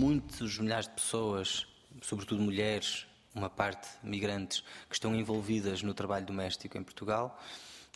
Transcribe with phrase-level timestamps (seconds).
[0.00, 1.66] muitos milhares de pessoas,
[2.00, 7.38] sobretudo mulheres, uma parte migrantes, que estão envolvidas no trabalho doméstico em Portugal.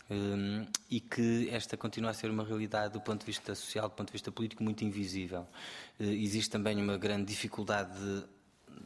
[0.07, 3.95] Um, e que esta continua a ser uma realidade do ponto de vista social, do
[3.95, 5.47] ponto de vista político, muito invisível.
[5.99, 8.23] Uh, existe também uma grande dificuldade de,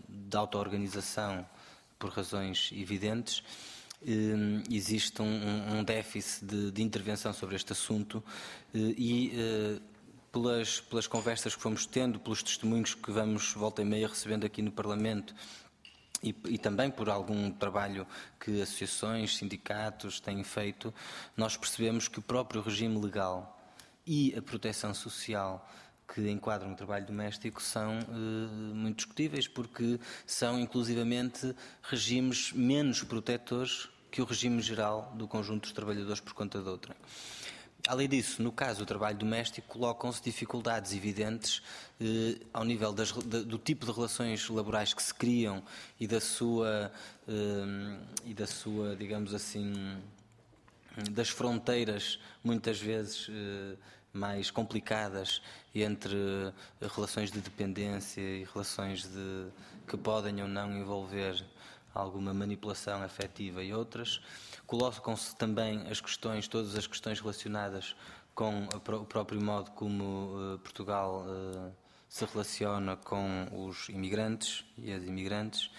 [0.07, 1.45] de auto-organização
[1.99, 3.43] por razões evidentes.
[4.01, 8.23] Um, existe um, um déficit de, de, intervenção sobre este assunto
[8.73, 9.81] uh, e uh,
[10.31, 14.61] pelas, pelas conversas que fomos tendo, pelos testemunhos que vamos volta e meia recebendo aqui
[14.61, 15.33] no Parlamento
[16.21, 18.05] e, e, também por algum trabalho
[18.39, 20.93] que associações, sindicatos têm feito,
[21.35, 23.57] nós percebemos que o próprio regime legal
[24.05, 25.67] e a proteção social
[26.13, 33.87] que enquadram o trabalho doméstico são eh, muito discutíveis porque são inclusivamente regimes menos protetores
[34.11, 36.95] que o regime geral do conjunto dos trabalhadores por conta de outra.
[37.87, 41.61] Além disso, no caso do trabalho doméstico, colocam-se dificuldades evidentes
[41.99, 45.63] eh, ao nível das, do tipo de relações laborais que se criam
[45.99, 46.91] e da sua,
[47.27, 49.97] eh, e da sua digamos assim,
[51.11, 53.77] das fronteiras, muitas vezes eh,
[54.11, 55.41] mais complicadas
[55.73, 56.17] entre
[56.93, 59.47] relações de dependência e relações de,
[59.87, 61.43] que podem ou não envolver
[61.93, 64.21] alguma manipulação afetiva e outras.
[64.65, 67.95] Colocam-se também as questões, todas as questões relacionadas
[68.35, 71.71] com o próprio modo como uh, Portugal uh,
[72.07, 75.69] se relaciona com os imigrantes e as imigrantes.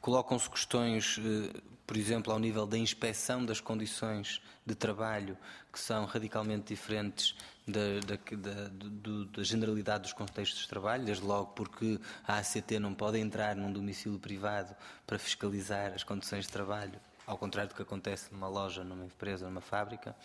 [0.00, 1.62] Colocam-se questões, uh,
[1.92, 5.36] por exemplo, ao nível da inspeção das condições de trabalho,
[5.70, 7.34] que são radicalmente diferentes
[7.68, 12.78] da, da, da, do, da, generalidade dos contextos de trabalho, desde logo porque a ACT
[12.78, 14.74] não pode entrar num domicílio privado
[15.06, 19.44] para fiscalizar as condições de trabalho, ao contrário do que acontece numa loja, numa empresa,
[19.44, 20.16] numa fábrica.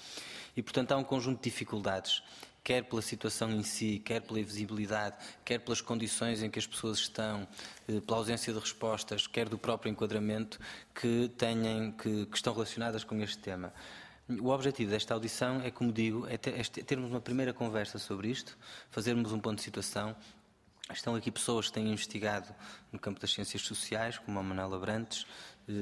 [0.55, 2.23] E, portanto, há um conjunto de dificuldades,
[2.67, 5.15] quer pela situação em si, quer pela invisibilidade,
[5.45, 7.47] quer pelas condições em que as pessoas estão,
[7.87, 10.59] eh, pela ausência de respostas, quer do próprio enquadramento,
[10.93, 13.73] que, tenham, que, que estão relacionadas com este tema.
[14.41, 18.27] O objetivo desta audição é, como digo, é, ter, é termos uma primeira conversa sobre
[18.27, 18.57] isto,
[18.91, 20.13] fazermos um ponto de situação.
[20.91, 22.53] Estão aqui pessoas que têm investigado
[22.91, 25.25] no campo das ciências sociais, como a Manela Brantes,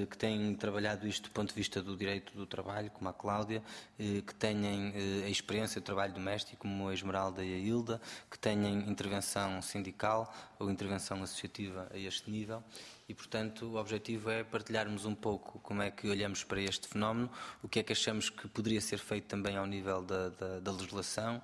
[0.09, 3.61] que têm trabalhado isto do ponto de vista do direito do trabalho, como a Cláudia,
[3.99, 8.01] eh, que têm eh, a experiência do trabalho doméstico, como a Esmeralda e a Hilda,
[8.29, 12.63] que têm intervenção sindical ou intervenção associativa a este nível.
[13.07, 17.29] E, portanto, o objetivo é partilharmos um pouco como é que olhamos para este fenómeno,
[17.61, 20.71] o que é que achamos que poderia ser feito também ao nível da, da, da
[20.71, 21.41] legislação,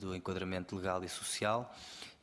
[0.00, 1.74] do enquadramento legal e social.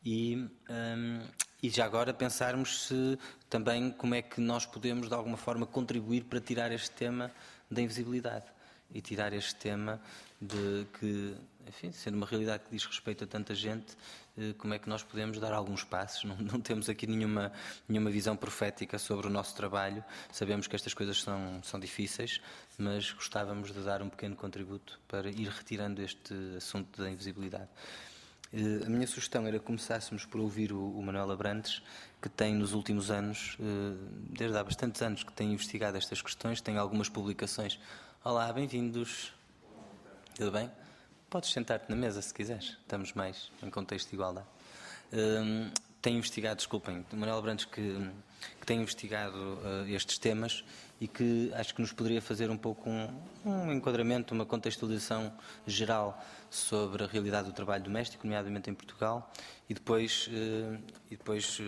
[0.06, 0.36] E,
[0.70, 1.20] um,
[1.62, 3.18] e já agora pensarmos se
[3.54, 7.32] também como é que nós podemos de alguma forma contribuir para tirar este tema
[7.70, 8.48] da invisibilidade
[8.92, 10.02] e tirar este tema
[10.42, 11.36] de que,
[11.68, 13.96] enfim, sendo uma realidade que diz respeito a tanta gente,
[14.40, 16.24] eh, como é que nós podemos dar alguns passos.
[16.26, 17.52] Não, não, temos aqui nenhuma,
[17.88, 22.42] nenhuma visão profética sobre o nosso trabalho, sabemos que estas coisas são, são difíceis,
[22.76, 27.70] mas gostávamos de dar um pequeno contributo para ir retirando este assunto da invisibilidade.
[28.54, 31.82] Eh, a minha sugestão era que começássemos por ouvir o, Manuel Abrantes,
[32.24, 33.98] que tem nos últimos anos, eh,
[34.30, 37.78] desde há bastantes anos, que tem investigado estas questões, tem algumas publicações.
[38.24, 39.34] Olá, bem-vindos.
[40.34, 40.72] Tudo bem?
[41.30, 44.48] Podes sentar-te na mesa se quiseres, estamos mais em contexto de igualdade.
[45.12, 45.70] Um,
[46.02, 48.10] tem investigado, desculpem, Manuel Brandes que,
[48.58, 50.64] que tem investigado uh, estes temas
[51.02, 53.10] e que acho que nos poderia fazer um pouco um,
[53.46, 55.34] um, enquadramento, uma contextualização
[55.68, 59.30] geral sobre a realidade do trabalho doméstico, nomeadamente em Portugal,
[59.70, 60.80] e depois, uh,
[61.12, 61.60] e depois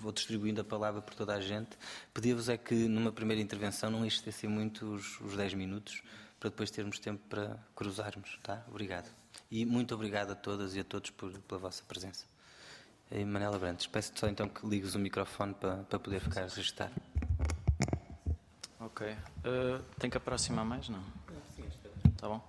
[0.00, 1.70] vou distribuindo a palavra por toda a gente.
[2.12, 6.02] Pedia-vos é que numa primeira intervenção não estendessem muito os, os 10 minutos,
[6.38, 8.62] para depois termos tempo para cruzarmos, tá?
[8.68, 9.10] Obrigado.
[9.50, 12.24] E muito obrigado a todas e a todos por, pela vossa presença.
[13.10, 16.90] E Manela Brantes, peço-te só então que ligues o microfone para, para poder ficar registrar.
[18.80, 19.06] Ok.
[19.06, 21.02] Uh, tem que aproximar mais, não?
[21.54, 21.64] Sim,
[22.04, 22.42] Está bom?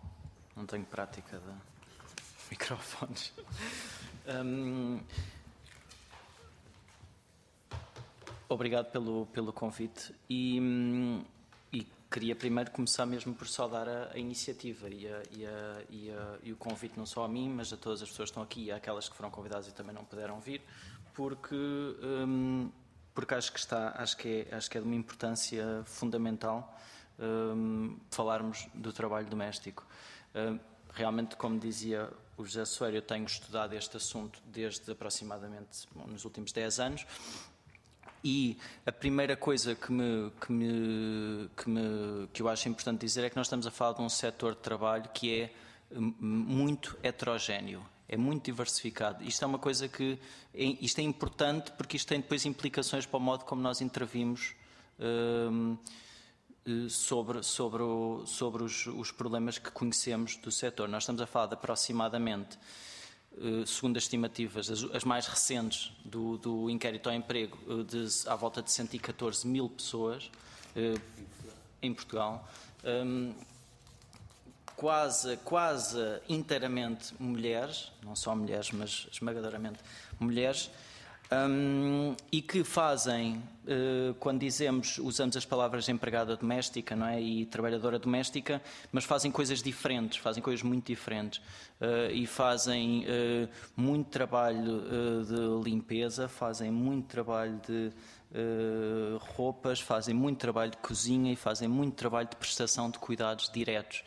[0.55, 3.33] Não tenho prática de microfones.
[4.25, 5.01] Um,
[8.49, 10.59] obrigado pelo, pelo convite e,
[11.71, 16.11] e queria primeiro começar mesmo por saudar a, a iniciativa e, a, e, a, e,
[16.43, 18.65] e, o convite não só a mim, mas a todas as pessoas que estão aqui
[18.65, 20.61] e àquelas que foram convidadas e também não puderam vir,
[21.13, 22.69] porque, um,
[23.13, 26.77] porque acho que está, acho que é, acho que é de uma importância fundamental
[27.19, 29.85] um, falarmos do trabalho doméstico.
[30.35, 30.59] Um,
[30.93, 36.51] realmente, como dizia o José Soeiro, eu tenho estudado este assunto desde aproximadamente nos últimos
[36.51, 37.05] 10 anos
[38.23, 43.23] e a primeira coisa que, me, que, me, que, me, que eu acho importante dizer
[43.25, 45.53] é que nós estamos a falar de um setor de trabalho que é
[45.99, 47.83] muito heterogéneo.
[48.07, 49.23] É muito diversificado.
[49.23, 50.19] Isto é uma coisa que
[50.53, 54.53] é, isto é importante porque isto tem depois implicações para o modo como nós intervimos
[54.99, 55.77] hum,
[56.65, 60.87] eh, sobre, sobre, o, sobre os, os, problemas que conhecemos do setor.
[60.87, 62.57] Nós estamos a falar de aproximadamente,
[63.65, 68.61] segundo as estimativas, as, mais recentes do, do, inquérito ao emprego, eh, de, à volta
[68.61, 70.29] de 114 mil pessoas
[71.81, 72.47] em Portugal.
[72.83, 73.33] Um,
[74.75, 79.79] quase, quase inteiramente mulheres, não só mulheres, mas esmagadoramente
[80.19, 80.69] mulheres,
[81.31, 87.21] um, e que fazem, uh, quando dizemos, usamos as palavras empregada doméstica não é?
[87.21, 88.61] e trabalhadora doméstica,
[88.91, 91.39] mas fazem coisas diferentes, fazem coisas muito diferentes.
[91.81, 94.83] Uh, e fazem uh, muito trabalho
[95.25, 97.91] de limpeza, fazem muito trabalho de
[99.35, 104.03] roupas, fazem muito trabalho de cozinha e fazem muito trabalho de prestação de cuidados diretos.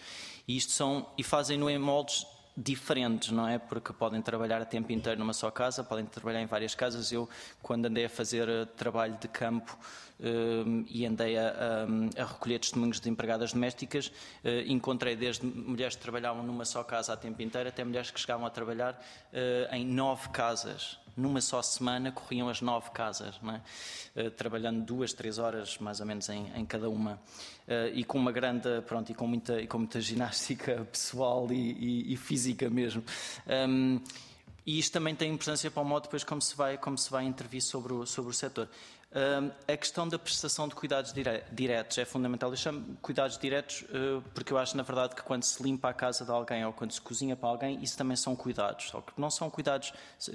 [0.48, 2.26] E isto são, e fazem-no em moldes
[2.56, 3.58] diferentes, não é?
[3.58, 7.12] Porque podem trabalhar a tempo inteiro numa só casa, podem trabalhar em várias casas.
[7.12, 7.28] Eu,
[7.62, 9.76] quando andei a fazer uh, trabalho de campo
[10.88, 16.02] e andei a, a, a, recolher testemunhos de empregadas domésticas, uh, encontrei desde mulheres que
[16.02, 19.00] trabalhavam numa só casa a tempo inteiro até mulheres que chegavam a trabalhar
[19.72, 23.40] em nove casas numa só semana corriam as nove casas,
[24.14, 24.26] é?
[24.26, 27.18] uh, trabalhando duas, três horas mais ou menos em, em cada uma
[27.94, 32.12] e com uma grande, pronto, e com muita, e com muita ginástica pessoal e, e,
[32.12, 33.02] e física mesmo.
[33.68, 34.00] Um,
[34.66, 37.24] e isto também tem importância para o modo depois como se vai, como se vai
[37.24, 38.68] intervir sobre o, sobre o setor
[39.66, 41.14] a questão da prestação de cuidados
[41.52, 42.50] diretos é fundamental.
[42.50, 45.94] Eu chamo cuidados diretos uh, porque eu acho, na verdade, que quando se limpa a
[45.94, 48.88] casa de alguém ou quando se cozinha para alguém, isso também são cuidados.
[48.88, 49.92] Só que não são cuidados,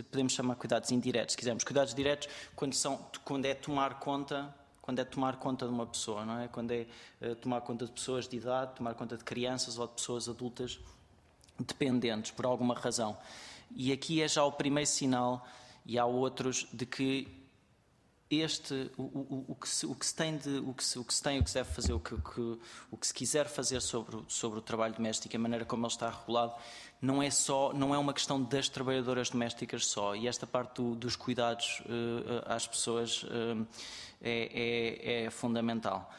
[0.10, 1.64] podemos chamar cuidados indiretos, se quisermos.
[1.64, 6.26] Cuidados diretos quando, são, quando é tomar conta quando é tomar conta de uma pessoa,
[6.26, 6.48] não é?
[6.48, 6.88] Quando é
[7.22, 10.80] uh, tomar conta de pessoas de idade, tomar conta de crianças ou de pessoas adultas
[11.60, 13.16] dependentes por alguma razão.
[13.76, 15.46] E aqui é já o primeiro sinal,
[15.86, 17.41] e há outros, de que
[18.32, 21.04] este o, o, o, que se, o que se tem de o que se, o
[21.04, 23.48] que se tem o que se deve fazer o que, que, o que se quiser
[23.48, 26.54] fazer sobre sobre o trabalho doméstico a maneira como ele está regulado
[27.02, 30.96] não é só não é uma questão das trabalhadoras domésticas só e esta parte do,
[30.96, 33.68] dos cuidados uh, às pessoas uh,
[34.22, 36.10] é, é, é, fundamental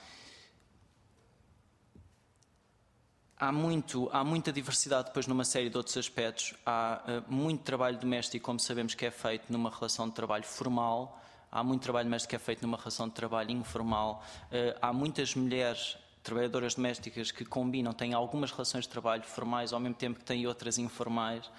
[3.38, 6.55] Há, muito, há muita diversidade depois numa série de outros aspectos.
[6.65, 11.20] Há uh, muito trabalho doméstico, como sabemos que é feito numa relação de trabalho formal,
[11.53, 15.35] há muito trabalho doméstico que é feito numa relação de trabalho informal, eh, há muitas
[15.35, 20.25] mulheres trabalhadoras domésticas que combinam, têm algumas relações de trabalho formais ao mesmo tempo que
[20.25, 21.51] têm outras informais.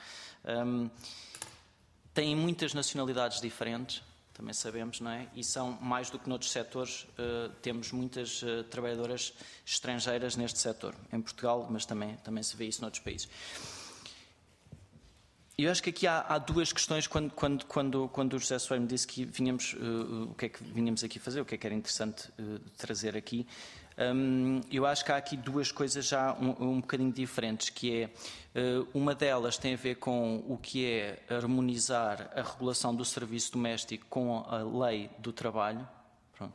[0.45, 0.90] Um,
[2.13, 4.01] têm muitas nacionalidades diferentes,
[4.34, 5.28] também sabemos, não é?
[5.36, 9.34] E são, mais do que noutros setores, uh, temos muitas uh, trabalhadoras
[9.66, 13.30] estrangeiras neste setor, em Portugal, mas também, também se vê isso noutros países.
[15.55, 18.81] Eu acho que aqui há, há, duas questões quando, quando, quando, quando o José Soares
[18.81, 21.57] me disse que vinhamos, uh, o que é que vinhamos aqui fazer, o que é
[21.59, 23.45] que era interessante uh, trazer aqui.
[23.95, 28.09] Um, eu acho que há aqui duas coisas já um, um bocadinho diferentes, que é
[28.59, 33.51] uh, uma delas tem a ver com o que é harmonizar a regulação do serviço
[33.51, 34.57] doméstico com a
[34.88, 35.88] lei do trabalho.
[36.35, 36.53] Pronto.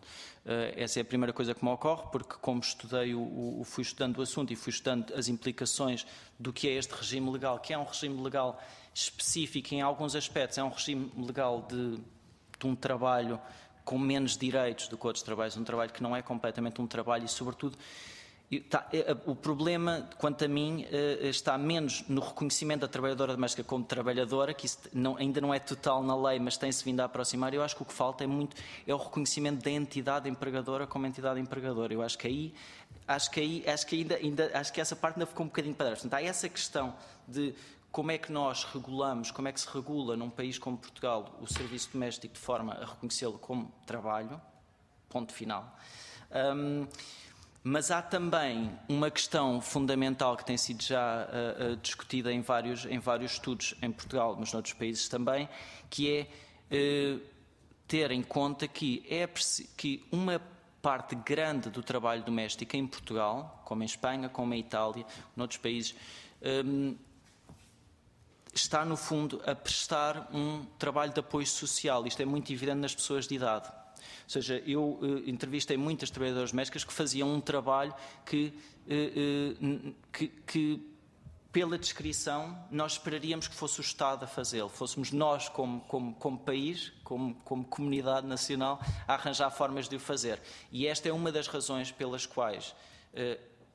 [0.77, 4.23] Essa é a primeira coisa que me ocorre, porque como estudei, o, fui estudando o
[4.23, 6.05] assunto e fui estudando as implicações
[6.39, 8.61] do que é este regime legal, que é um regime legal
[9.03, 11.99] específico em alguns aspectos, é um regime legal de,
[12.59, 13.41] de um trabalho
[13.85, 17.25] com menos direitos do que outros trabalhos, um trabalho que não é completamente um trabalho
[17.25, 17.79] e, sobretudo,
[18.71, 23.63] Tá, é, o problema, quanto a mim, eh, está menos no reconhecimento da trabalhadora doméstica
[23.63, 27.05] como trabalhadora, que isso não, ainda não é total na lei, mas tem-se vindo a
[27.05, 27.53] aproximar.
[27.53, 28.57] Eu acho que o que falta é muito
[28.87, 31.93] é o reconhecimento da entidade empregadora como entidade empregadora.
[31.93, 32.55] Eu acho que aí,
[33.07, 35.75] acho que aí, acho que ainda, ainda acho que essa parte ainda ficou um bocadinho
[35.75, 36.01] para trás.
[36.01, 36.95] Portanto, há essa questão
[37.29, 37.55] de
[37.99, 41.53] como é que nós regulamos, como é que se regula num país como Portugal o
[41.53, 44.41] serviço doméstico de forma a reconhecê-lo como trabalho,
[45.09, 45.77] ponto final.
[46.31, 46.87] Um,
[47.65, 53.01] mas há também uma questão fundamental que tem sido já uh, discutida em vários, em
[53.01, 55.49] vários estudos em Portugal, mas noutros países também,
[55.91, 56.09] que
[56.71, 57.21] é uh,
[57.89, 59.29] ter em conta que, é
[59.77, 60.41] que uma
[60.81, 65.97] parte grande do trabalho doméstico em Portugal, como em Espanha, como em Itália, noutros países,
[66.65, 66.95] um,
[68.55, 72.07] está, no fundo, a prestar um trabalho de apoio social.
[72.07, 73.69] Isto é muito evidente nas pessoas de idade.
[73.69, 77.95] Ou seja, eu uh, entrevistei muitas trabalhadoras domésticas que faziam um trabalho
[78.27, 78.53] que,
[78.87, 80.95] uh, uh, que, que,
[81.51, 86.39] pela descrição, nós esperaríamos que fosse o Estado a fazê-lo, fôssemos nós, como, como, como
[86.39, 90.41] país, como, como comunidade nacional, a arranjar formas de o fazer.
[90.71, 92.75] E esta é uma das razões pelas quais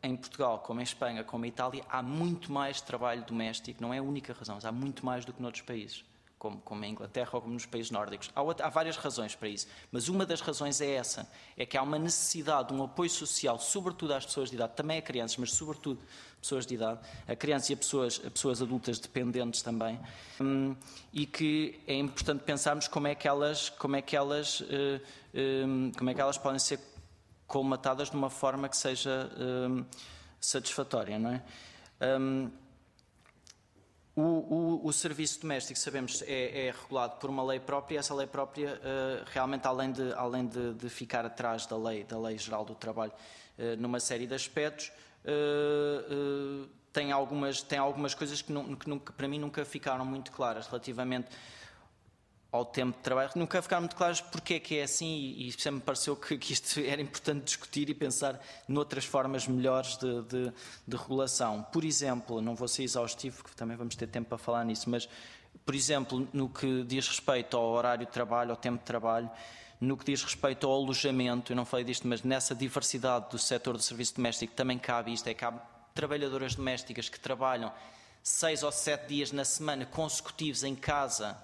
[0.03, 3.99] em Portugal, como em Espanha, como em Itália, há muito mais trabalho doméstico, não é
[3.99, 6.03] a única razão, mas há muito mais do que noutros países,
[6.37, 8.29] como, como em Inglaterra ou como nos países nórdicos.
[8.35, 11.77] Há, outra, há, várias razões para isso, mas uma das razões é essa, é que
[11.77, 15.37] há uma necessidade de um apoio social, sobretudo às pessoas de idade, também a crianças,
[15.37, 16.01] mas sobretudo
[16.41, 19.97] pessoas de idade, a crianças e a pessoas, a pessoas adultas dependentes também,
[20.41, 20.75] hum,
[21.13, 24.65] e que é importante pensarmos como é que elas, como é que elas, uh,
[25.33, 26.92] um, como é que elas podem ser
[27.53, 29.85] colmatadas de uma forma que seja um,
[30.41, 31.43] satisfatória, não é?
[32.19, 32.49] Um,
[34.15, 38.25] o, o, o, serviço doméstico, sabemos, é, é, regulado por uma lei própria essa lei
[38.25, 42.65] própria, uh, realmente, além, de, além de, de, ficar atrás da lei, da lei geral
[42.65, 44.91] do trabalho, uh, numa série de aspectos,
[45.23, 50.31] uh, tem, algumas, tem algumas coisas que, não, que, nunca, para mim nunca ficaram muito
[50.31, 51.27] claras relativamente
[52.53, 53.31] ao tempo de trabalho.
[53.35, 56.37] Nunca ficaram muito claros porque é que é assim e, e sempre me pareceu que,
[56.37, 60.53] que, isto era importante discutir e pensar noutras formas melhores de, de,
[60.87, 61.63] de, regulação.
[61.73, 65.09] Por exemplo, não vou ser exaustivo, porque também vamos ter tempo para falar nisso, mas,
[65.65, 69.31] por exemplo, no que diz respeito ao horário de trabalho, ao tempo de trabalho,
[69.81, 73.75] no que diz respeito ao alojamento, eu não falei disto, mas nessa diversidade do setor
[73.75, 75.51] do serviço doméstico também cabe isto, é há
[75.95, 77.73] trabalhadoras domésticas que trabalham
[78.21, 81.35] seis ou sete dias na semana consecutivos em casa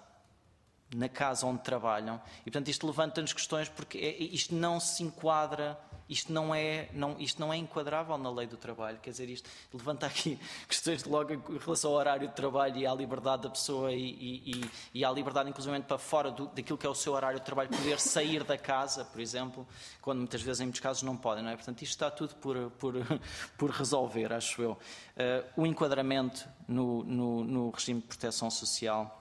[0.96, 2.20] na casa onde trabalham.
[2.42, 5.80] E, portanto, isto levanta-nos questões porque é, isto não se enquadra,
[6.10, 8.98] isto não, é, não, isto não é enquadrável na lei do trabalho.
[9.00, 12.94] Quer dizer, isto levanta aqui questões logo em relação ao horário de trabalho e à
[12.94, 16.90] liberdade da pessoa e, e, e à liberdade, inclusive, para fora do, daquilo que é
[16.90, 19.68] o seu horário de trabalho, poder sair da casa, por exemplo,
[20.02, 21.44] quando muitas vezes, em muitos casos, não podem.
[21.44, 21.56] Não é?
[21.56, 22.96] Portanto, isto está tudo por, por,
[23.58, 24.72] por resolver, acho eu.
[24.72, 29.19] Uh, o enquadramento no, no, no regime de proteção social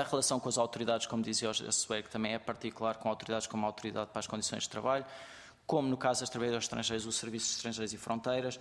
[0.00, 3.64] a relação com as autoridades, como dizia a Sueg, também é particular com autoridades como
[3.64, 5.04] a Autoridade para as Condições de Trabalho,
[5.66, 8.60] como no caso das trabalhadoras estrangeiras, o Serviço de Estrangeiros e Fronteiras,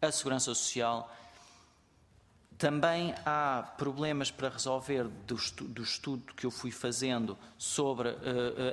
[0.00, 1.10] a Segurança Social
[2.58, 8.12] também há problemas para resolver do, estu do estudo que eu fui fazendo sobre, uh,
[8.12, 8.16] uh,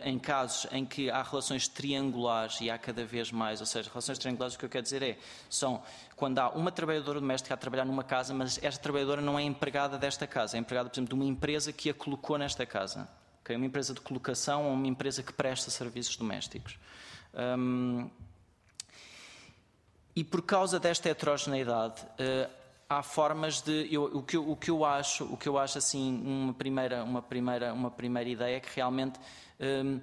[0.03, 4.17] em casos em que há relações triangulares e há cada vez mais, ou seja, relações
[4.17, 5.83] triangulares, o que eu quero dizer é, são
[6.15, 9.99] quando há uma trabalhadora doméstica a trabalhar numa casa, mas esta trabalhadora não é empregada
[9.99, 13.07] desta casa, é empregada, por exemplo, de uma empresa que a colocou nesta casa.
[13.43, 13.55] Okay?
[13.55, 16.79] Uma empresa de colocação ou uma empresa que presta serviços domésticos.
[17.35, 18.09] Um,
[20.15, 24.85] e por causa desta heterogeneidade, uh, há formas de eu, o, que o que eu
[24.85, 28.69] acho o que eu acho assim uma primeira uma primeira uma primeira ideia é que
[28.75, 29.19] realmente
[29.59, 29.99] um,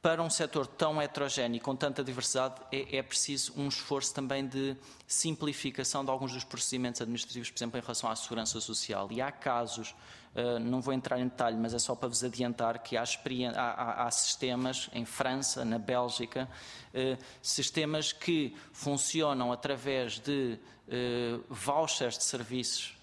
[0.00, 4.76] para um setor tão heterogéneo com tanta diversidade é, é, preciso um esforço também de
[5.06, 9.08] simplificação de alguns dos procedimentos administrativos, por exemplo, em relação à segurança social.
[9.10, 9.94] E há casos,
[10.36, 13.02] uh, não vou entrar em detalhe, mas é só para vos adiantar que há,
[13.56, 16.48] há, há sistemas em França, na Bélgica,
[16.94, 22.96] uh, sistemas que funcionam através de uh, vouchers de serviços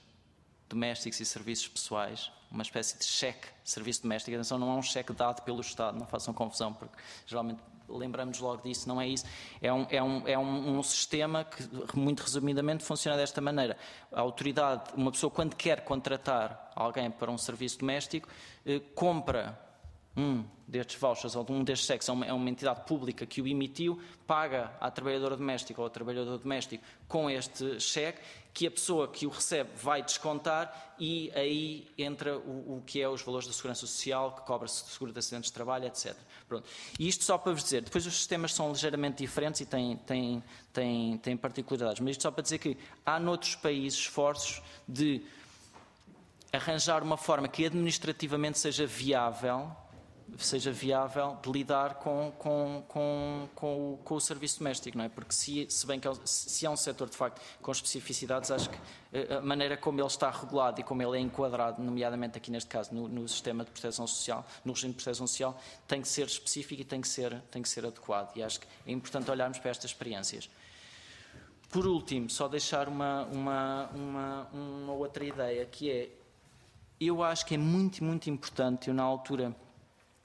[0.68, 4.36] domésticos e serviços pessoais, uma espécie de cheque de serviço doméstico.
[4.36, 6.96] Atenção, não é um cheque dado pelo Estado, não façam confusão, porque
[7.28, 9.26] geralmente lembramos logo disso, não é isso.
[9.62, 13.78] É um, é um, é um, um sistema que, muito resumidamente, funciona desta maneira.
[14.12, 18.28] A autoridade, uma pessoa, quando quer contratar alguém para um serviço doméstico,
[18.66, 19.60] eh, compra
[20.18, 23.42] um destes vouchers ou de um destes cheques é uma, é uma, entidade pública que
[23.42, 28.20] o emitiu, paga à trabalhadora doméstica ou ao trabalhador doméstico com este cheque,
[28.54, 33.08] que a pessoa que o recebe vai descontar e aí entra o, o que é
[33.08, 36.16] os valores da segurança social, que cobra-se seguro de acidentes de trabalho, etc.
[36.48, 36.68] Pronto.
[36.98, 40.44] E isto só para vos dizer, depois os sistemas são ligeiramente diferentes e têm, têm,
[40.74, 45.22] têm, têm particularidades, mas isto só para dizer que há noutros países esforços de
[46.52, 49.76] arranjar uma forma que administrativamente seja viável
[50.38, 55.10] seja viável de lidar com, com, com, com, o, com o serviço doméstico, não é?
[55.10, 58.70] Porque se, se bem que é, se é um setor de facto com especificidades, acho
[58.70, 58.78] que
[59.14, 62.70] eh, a maneira como ele está regulado e como ele é enquadrado, nomeadamente aqui neste
[62.70, 66.26] caso no, no sistema de proteção social, no regime de proteção social, tem que ser
[66.26, 68.36] específico e tem que ser, tem que ser adequado.
[68.36, 70.50] E acho que é importante olharmos para estas experiências.
[71.70, 76.10] Por último, só deixar uma, uma, uma, uma outra ideia, que é,
[77.00, 79.56] eu acho que é muito, muito importante, eu na altura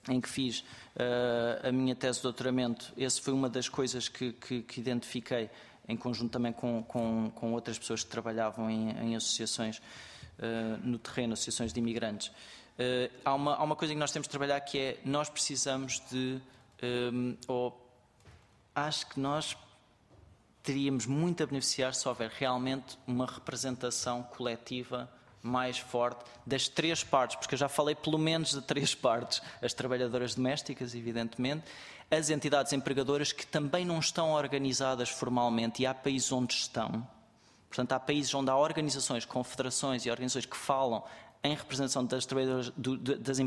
[0.08, 4.32] em que fiz uh, a minha tese de doutoramento, essa foi uma das coisas que,
[4.32, 5.50] que, que identifiquei,
[5.88, 10.98] em conjunto também com, com, com, outras pessoas que trabalhavam em, em associações uh, no
[10.98, 12.28] terreno, associações de imigrantes.
[12.28, 16.02] Uh, há, uma, há uma coisa que nós temos de trabalhar que é, nós precisamos
[16.10, 16.40] de,
[17.12, 17.78] um, ou
[18.74, 19.56] acho que nós
[20.62, 25.10] teríamos muito a beneficiar se houver realmente uma representação coletiva
[25.42, 29.72] mais forte das três partes, porque eu já falei pelo menos de três partes: as
[29.72, 31.64] trabalhadoras domésticas, evidentemente,
[32.10, 37.06] as entidades empregadoras que também não estão organizadas formalmente e há países onde estão.
[37.68, 41.04] Portanto, há países onde há organizações, confederações e organizações que falam
[41.42, 42.26] em representação das,
[42.76, 43.38] do, das,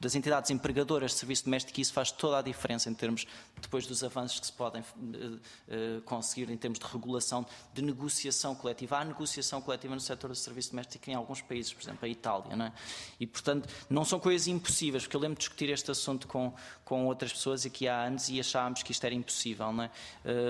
[0.00, 3.26] das, entidades empregadoras de serviço doméstico, e isso faz toda a diferença em termos,
[3.60, 8.54] depois dos avanços que se podem uh, uh, conseguir em termos de regulação, de negociação
[8.54, 8.98] coletiva.
[8.98, 12.56] Há negociação coletiva no setor do serviço doméstico em alguns países, por exemplo, a Itália.
[12.56, 12.72] Não é?
[13.20, 17.04] E, portanto, não são coisas impossíveis, porque eu lembro de discutir este assunto com, com
[17.06, 19.70] outras pessoas aqui há anos e achávamos que isto era impossível.
[19.70, 19.90] Não é,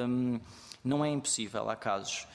[0.06, 0.40] um,
[0.84, 2.28] não é impossível, há casos.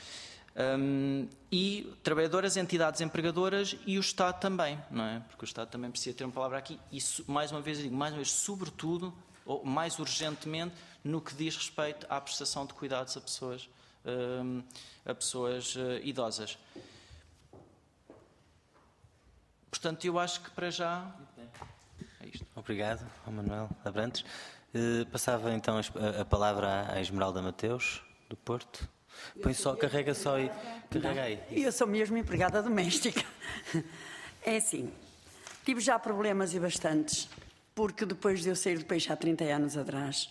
[0.60, 5.22] Um, e trabalhadoras, entidades empregadoras e o Estado também, não é?
[5.30, 8.12] Porque o Estado também precisa ter uma palavra aqui e, mais uma vez, digo, mais
[8.12, 9.14] uma vez, sobretudo,
[9.46, 13.70] ou mais urgentemente, no que diz respeito à prestação de cuidados a pessoas,
[14.06, 14.62] um,
[15.06, 16.58] a pessoas uh, idosas.
[19.72, 21.10] Portanto, eu acho que para já
[22.20, 22.46] é isto.
[22.54, 24.26] Obrigado, Manuel Abrantes.
[24.74, 25.80] Uh, passava então
[26.20, 28.90] a, palavra à Esmeralda Mateus, do Porto.
[29.42, 30.50] Põe só, carrega só e
[30.90, 31.40] carrega aí.
[31.52, 33.24] Eu sou mesmo empregada doméstica.
[34.42, 34.90] É assim,
[35.66, 37.30] tive já problemas e bastantes,
[37.76, 40.30] porque depois de eu sair do peixe há 30 anos atrás,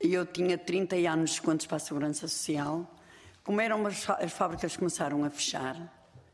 [0.00, 2.88] eu tinha 30 anos de contos para a Segurança Social,
[3.44, 5.76] como eram as, as fábricas começaram a fechar,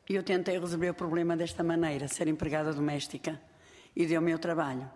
[0.08, 3.40] e eu tentei resolver o problema desta maneira, ser empregada doméstica,
[3.94, 4.90] e deu o trabalho.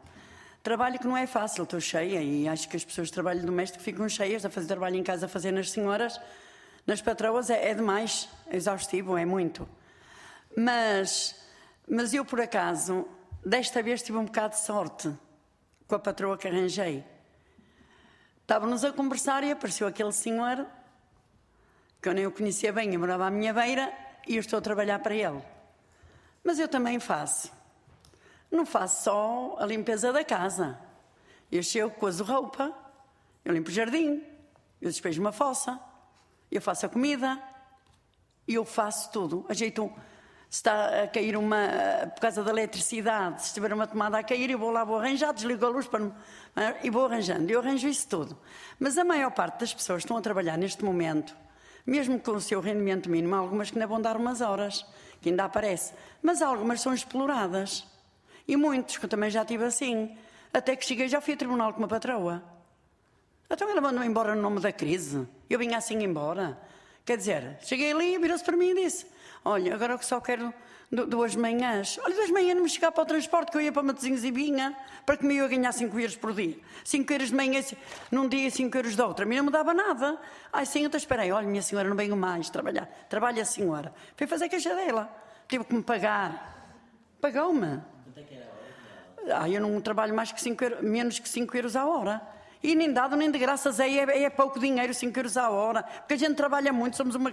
[0.68, 3.82] Trabalho que não é fácil, estou cheia e acho que as pessoas de trabalho doméstico
[3.82, 6.20] ficam cheias a fazer trabalho em casa, a fazer nas senhoras,
[6.86, 9.66] nas patroas é, é demais, é exaustivo, é muito.
[10.54, 11.34] Mas,
[11.88, 13.08] mas eu, por acaso,
[13.42, 15.10] desta vez tive um bocado de sorte
[15.86, 17.02] com a patroa que arranjei.
[18.42, 20.66] Estávamos a conversar e apareceu aquele senhor
[22.02, 23.90] que eu nem o conhecia bem, e morava à minha beira
[24.26, 25.42] e eu estou a trabalhar para ele.
[26.44, 27.56] Mas eu também faço.
[28.50, 30.78] Não faço só a limpeza da casa.
[31.50, 32.74] Eu chego, cozo roupa,
[33.44, 34.22] eu limpo o jardim,
[34.80, 35.80] eu despejo uma fossa,
[36.50, 37.42] eu faço a comida,
[38.46, 39.44] eu faço tudo.
[39.48, 39.90] Ajeito,
[40.48, 41.68] se está a cair uma,
[42.14, 45.32] por causa da eletricidade, se estiver uma tomada a cair, eu vou lá, vou arranjar,
[45.32, 46.10] desligo a luz para,
[46.82, 47.50] e vou arranjando.
[47.50, 48.38] Eu arranjo isso tudo.
[48.78, 51.36] Mas a maior parte das pessoas estão a trabalhar neste momento,
[51.86, 54.86] mesmo com o seu rendimento mínimo, há algumas que ainda vão dar umas horas,
[55.20, 57.86] que ainda aparece, mas algumas são exploradas.
[58.48, 60.16] E muitos, que eu também já tive assim.
[60.52, 62.42] Até que cheguei, já fui a tribunal com uma patroa.
[63.50, 65.28] Então ela mandou-me embora no nome da crise.
[65.48, 66.58] Eu vinha assim embora.
[67.04, 69.06] Quer dizer, cheguei ali, virou-se para mim e disse:
[69.44, 70.52] Olha, agora que só quero
[70.90, 71.98] duas manhãs.
[72.02, 74.30] Olha, duas manhãs não me chegava para o transporte, que eu ia para Matosinhos e
[74.30, 76.58] vinha, para que me ia ganhar 5 euros por dia.
[76.84, 77.60] 5 euros de manhã
[78.10, 79.24] num dia e 5 euros de outra.
[79.24, 80.18] A mim não me dava nada.
[80.52, 81.30] Ai, sim, então esperei.
[81.32, 82.86] Olha, minha senhora, não venho mais trabalhar.
[83.08, 83.92] Trabalha a senhora.
[84.16, 85.10] Fui fazer queixa dela.
[85.46, 86.56] Tive que me pagar.
[87.20, 87.80] Pagou-me.
[89.32, 92.22] Ah, eu não trabalho mais que cinco menos que 5 euros a hora.
[92.60, 95.82] E nem dado nem de graças aí é, é, pouco dinheiro, 5 euros a hora.
[95.82, 97.32] Porque a gente trabalha muito, somos uma,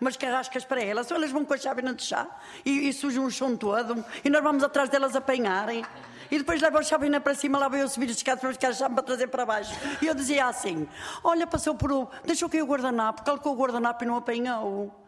[0.00, 1.10] umas carrascas para elas.
[1.10, 2.26] Elas vão com a chave de chá
[2.64, 4.04] e, e sujam o chão todo.
[4.22, 5.84] E nós vamos atrás delas apanharem.
[6.30, 8.68] E depois levam a chave para cima, lá vai eu subir as escadas para buscar
[8.68, 9.72] a chave para trazer para baixo.
[10.02, 10.86] E eu dizia assim:
[11.22, 12.08] Olha, passou por o.
[12.24, 15.05] Deixou cair o guardanapo, calcou o guardanapo e não apanhou.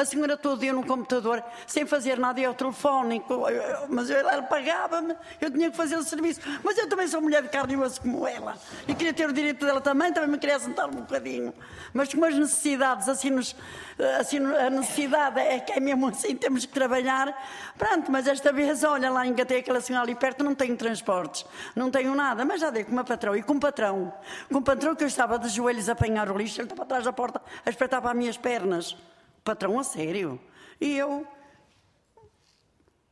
[0.00, 3.22] A senhora todo dia no computador, sem fazer nada, e ao telefone,
[3.86, 6.40] mas ela pagava-me, eu tinha que fazer o serviço.
[6.64, 8.56] Mas eu também sou mulher de carne e osso como ela.
[8.88, 11.52] E queria ter o direito dela também, também me queria sentar um bocadinho.
[11.92, 13.54] Mas com as necessidades, assim, nos,
[14.18, 17.36] assim a necessidade é que é mesmo assim, temos que trabalhar.
[17.76, 21.44] Pronto, mas esta vez, olha lá, engatei aquela senhora ali perto, não tenho transportes,
[21.76, 24.14] não tenho nada, mas já dei com uma patrão e com um patrão.
[24.50, 27.04] Com um patrão que eu estava de joelhos a apanhar o lixo, ele estava atrás
[27.04, 28.96] da porta a espreitar para as minhas pernas
[29.44, 30.40] patrão a sério.
[30.80, 31.26] E eu,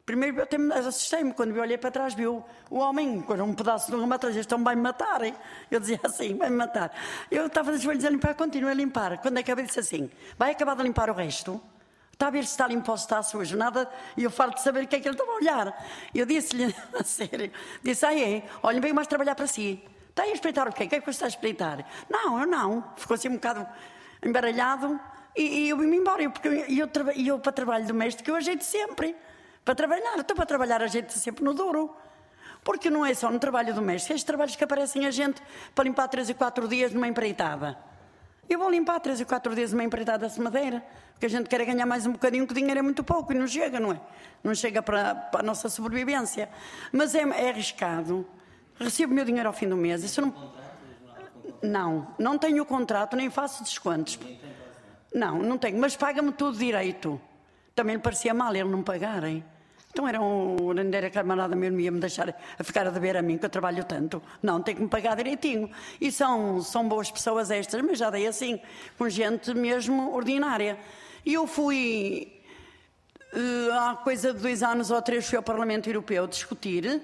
[0.04, 3.90] primeiro eu até assustei-me quando eu olhei para trás, viu o homem com um pedaço
[3.90, 5.22] de uma atrás, estão vai me matar.
[5.22, 5.34] Hein?
[5.70, 6.92] Eu dizia assim, vai me matar.
[7.30, 9.18] Eu estava de joelhos a limpar, continuei a limpar.
[9.18, 11.60] Quando acabei, disse assim, vai acabar de limpar o resto?
[12.18, 13.88] Está a ver se está limpo ou se está sujo, nada.
[14.16, 15.86] E eu falo de saber o que é que ele estava a olhar.
[16.12, 19.80] Eu disse-lhe, a sério, disse, ah é, olha, veio mais trabalhar para si.
[20.08, 20.82] Está a espreitar o quê?
[20.82, 21.86] O que é que você está a espreitar?
[22.10, 22.82] Não, eu não.
[22.96, 23.64] Ficou assim um bocado
[24.20, 24.98] embaralhado.
[25.38, 26.88] E, e eu vim-me embora, eu, porque eu, eu,
[27.27, 29.14] eu, para trabalho doméstico eu ajeito sempre.
[29.64, 31.94] Para trabalhar, estou para trabalhar ajeito sempre no duro.
[32.64, 35.40] Porque não é só no trabalho doméstico, é estes trabalhos que aparecem a gente
[35.77, 37.79] para limpar três e quatro dias numa empreitada.
[38.51, 41.64] Eu vou limpar três e quatro dias numa empreitada de madeira, porque a gente quer
[41.64, 44.01] ganhar mais um bocadinho, que o dinheiro é muito pouco e não chega, não é?
[44.42, 46.48] Não chega para, para a nossa sobrevivência.
[46.90, 48.27] Mas é, é arriscado.
[48.74, 50.03] Recebo o meu dinheiro ao fim do mês.
[50.03, 50.59] Isso não...
[51.61, 54.18] Não, não tenho contrato, nem faço descontos.
[55.12, 57.21] Não, não tenho, mas paga-me tudo direito.
[57.75, 59.44] também lhe parecia mal ele não pagarem.
[59.90, 60.57] Então era um
[60.92, 63.85] era camarada mesmo ia me deixar a ficar a dever a mim, que eu trabalho
[63.85, 64.23] tanto.
[64.42, 65.71] Não, tem que me pagar direitinho.
[66.01, 68.61] E são, são boas pessoas estas, mas já dei assim,
[68.97, 70.79] com gente mesmo ordinária.
[71.25, 72.40] E eu fui,
[73.33, 77.03] uh, há coisa de dois anos ou três, fui ao Parlamento Europeu discutir.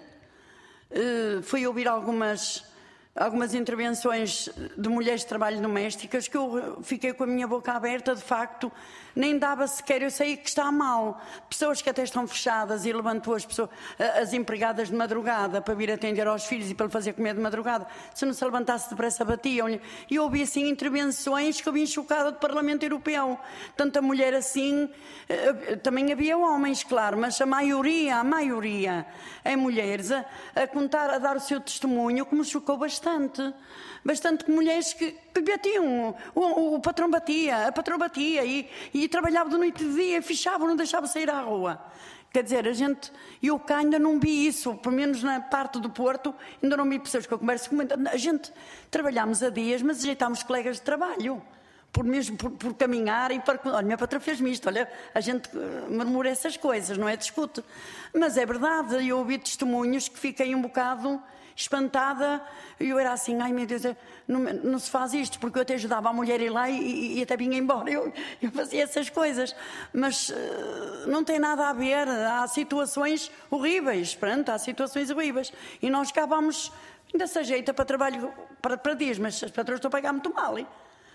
[0.91, 2.65] Uh, fui ouvir algumas
[3.15, 8.15] algumas intervenções de mulheres de trabalho domésticas que eu fiquei com a minha boca aberta,
[8.15, 8.73] de facto,
[9.15, 11.21] nem dava sequer, eu sei que está mal.
[11.49, 13.71] Pessoas que até estão fechadas e levantou as, pessoas,
[14.21, 17.87] as empregadas de madrugada para vir atender aos filhos e para fazer comer de madrugada.
[18.15, 19.81] Se não se levantasse depressa, batiam-lhe.
[20.11, 23.39] E ouvi assim intervenções que eu vim chocada do Parlamento Europeu.
[23.77, 24.89] Tanta mulher assim,
[25.29, 29.07] eh, também havia homens, claro, mas a maioria, a maioria
[29.45, 33.43] é mulheres a contar, a dar o seu testemunho, que me chocou bastante
[34.05, 36.15] bastante mulheres que, que batiam.
[36.35, 39.95] O, o, o, patrão batia, a patrão batia e, e trabalhava de noite e de
[39.95, 41.81] dia, fechava, não deixava sair à rua.
[42.35, 45.89] Quer dizer, a gente, eu cá ainda não vi isso, pelo menos na parte do
[45.89, 47.77] Porto, ainda não vi pessoas que eu converso com.
[48.11, 48.53] A gente
[48.91, 51.41] trabalhámos a dias, mas ajeitámos colegas de trabalho.
[51.93, 53.61] Por mesmo por, por caminhar e para.
[53.67, 57.17] Olha, minha patroa fez-me isto, olha, a gente eh, murmura essas coisas, não é?
[57.17, 57.63] Discute.
[58.13, 61.23] Mas é verdade, eu ouvi testemunhos que fiquei um bocado
[61.57, 62.43] espantada,
[62.81, 63.83] eu era assim, ai meu Deus,
[64.27, 67.19] não, não, se faz isto, porque eu até ajudava a mulher a ir lá e,
[67.19, 68.13] e até vinha embora, eu,
[68.43, 69.55] eu, fazia essas coisas,
[69.93, 70.35] mas uh,
[71.07, 76.27] não tem nada a ver, há situações horríveis, pronto, há situações horríveis, e nós cá
[76.27, 76.73] vamos,
[77.13, 80.33] ainda se ajeita para trabalho, para, para dias, mas as patroas estão a pagar muito
[80.35, 80.67] mal, hein?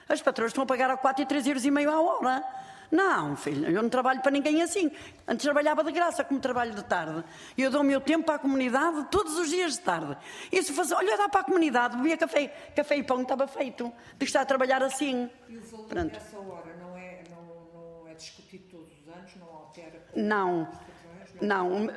[0.09, 2.43] as patroas estão a pagar a 4 e 3 euros e meio à hora,
[2.91, 4.91] não, filho, eu não trabalho para ninguém assim.
[5.27, 7.23] Antes trabalhava de graça, como trabalho de tarde.
[7.55, 10.17] E eu dou o meu tempo para a comunidade todos os dias de tarde.
[10.51, 13.91] E se fosse, olha, dá para a comunidade, bebia café, café e pão, estava feito.
[14.17, 15.29] De estar a trabalhar assim.
[15.47, 16.11] E o valor Pronto.
[16.11, 19.35] dessa hora não é, não, não é discutido todos os anos?
[19.35, 20.05] Não altera?
[20.15, 20.67] Não.
[21.41, 21.89] Não, uh,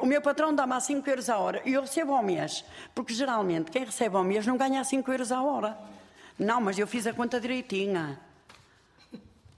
[0.00, 2.62] o meu patrão dá-me a 5 euros a hora e eu recebo ao mês,
[2.94, 5.78] porque geralmente quem recebe ao mês não ganha a 5 euros a hora.
[6.38, 8.20] Não, mas eu fiz a conta direitinha.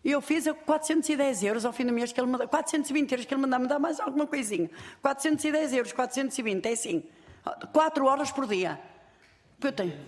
[0.06, 3.26] E eu fiz 410 euros ao fim do mês, que ele me dá, 420 euros
[3.26, 4.70] que ele me dá, me dá mais alguma coisinha.
[5.02, 7.02] 410 euros, 420, é assim.
[7.72, 8.80] 4 horas por dia.
[9.60, 9.98] Eu tenho.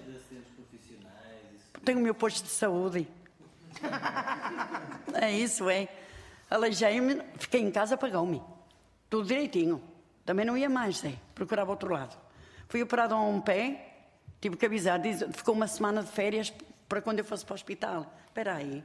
[1.84, 3.08] Tenho o meu posto de saúde.
[5.20, 5.88] é isso, é.
[6.48, 8.40] Aleijei-me, fiquei em casa, pagou-me.
[9.10, 9.82] Tudo direitinho.
[10.24, 11.14] Também não ia mais, é.
[11.34, 12.16] Procurava outro lado.
[12.68, 13.96] Fui operado a um pé,
[14.40, 15.00] tive que avisar,
[15.32, 16.54] ficou uma semana de férias
[16.88, 18.14] para quando eu fosse para o hospital.
[18.28, 18.84] Espera aí.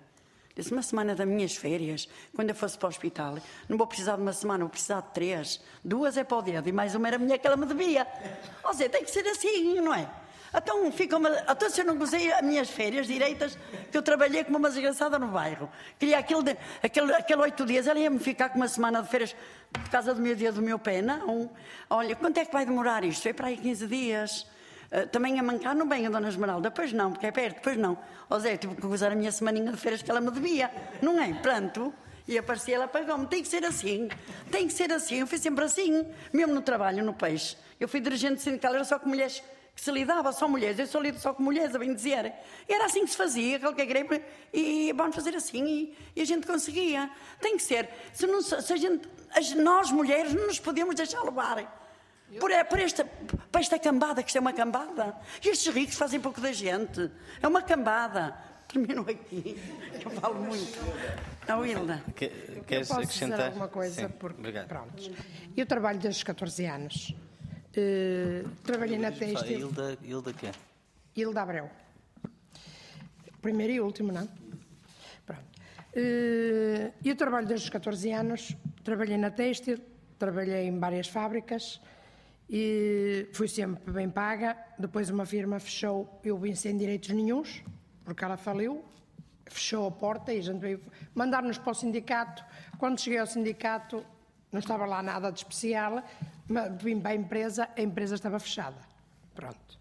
[0.56, 3.38] Disse, uma semana das minhas férias, quando eu fosse para o hospital,
[3.68, 5.60] não vou precisar de uma semana, vou precisar de três.
[5.84, 8.06] Duas é para o dedo e mais uma era a minha que ela me devia.
[8.64, 10.08] Ou seja, tem que ser assim, não é?
[10.56, 11.30] Então, fica uma...
[11.50, 13.58] então se eu não gozei as minhas férias direitas,
[13.92, 15.68] que eu trabalhei como uma desgraçada no bairro.
[15.98, 16.58] Queria aquele, de...
[16.84, 19.36] aquele, aquele oito dias, ela ia-me ficar com uma semana de férias
[19.72, 21.02] por causa do meu dia do meu pé.
[21.02, 21.50] Não.
[21.90, 23.28] Olha, quanto é que vai demorar isto?
[23.28, 24.53] É para aí 15 dias.
[24.94, 27.76] Uh, também a mancar não vem a Dona Esmeralda, pois não, porque é perto, pois
[27.76, 27.98] não.
[28.30, 30.70] Ó Zé, tive que usar a minha semaninha de férias que ela me devia,
[31.02, 31.34] não é?
[31.34, 31.92] Pronto.
[32.28, 33.26] E aparecia, ela pagou-me.
[33.26, 34.08] Tem que ser assim,
[34.52, 35.22] tem que ser assim.
[35.22, 37.58] Eu fui sempre assim, mesmo no trabalho, no peixe.
[37.80, 39.44] Eu fui dirigente sindical, era só com mulheres
[39.76, 40.78] que se lidava, só mulheres.
[40.78, 42.32] Eu só lido só com mulheres, a bem dizer.
[42.70, 44.22] E era assim que se fazia, qualquer grepe,
[44.54, 47.10] e vamos fazer assim, e, e, a gente conseguia.
[47.42, 47.90] Tem que ser.
[48.14, 49.10] Se, não, se a gente,
[49.58, 51.83] nós mulheres não nos podemos deixar levar.
[52.40, 55.16] Por, é, por esta, por esta cambada, que isto é uma cambada.
[55.44, 57.12] E estes ricos fazem pouco da gente.
[57.42, 58.36] É uma cambada.
[58.68, 59.58] Termino aqui.
[60.04, 60.80] Eu falo muito.
[61.48, 62.02] Não, Hilda.
[62.16, 62.30] Que,
[62.66, 63.38] queres eu posso acrescentar?
[63.38, 64.02] Dizer alguma coisa?
[64.02, 64.68] Sim, porque, obrigado.
[64.68, 65.12] Pronto.
[65.56, 67.16] Eu trabalho desde os 14 anos.
[67.76, 69.60] Uh, trabalhei na Têxtil.
[69.60, 70.52] Hilda, Hilda quê?
[71.16, 71.70] Hilda Abreu.
[73.42, 74.28] Primeiro e último, não?
[75.26, 75.44] Pronto.
[75.96, 78.56] Uh, eu trabalho desde os 14 anos.
[78.84, 79.80] Trabalhei na Têxtil.
[80.18, 81.82] Trabalhei em várias fábricas
[82.50, 84.58] e fui sempre bem paga.
[84.78, 87.64] Depois uma firma fechou, eu vim sem direitos nenhums,
[88.04, 88.84] porque ela faliu,
[89.46, 90.82] fechou a porta e a gente veio
[91.14, 92.44] mandar-nos para o sindicato.
[92.78, 94.06] Quando cheguei ao sindicato,
[94.52, 96.04] não estava lá nada de especial,
[96.48, 98.78] mas vim para a empresa, a empresa estava fechada.
[99.34, 99.80] Pronto.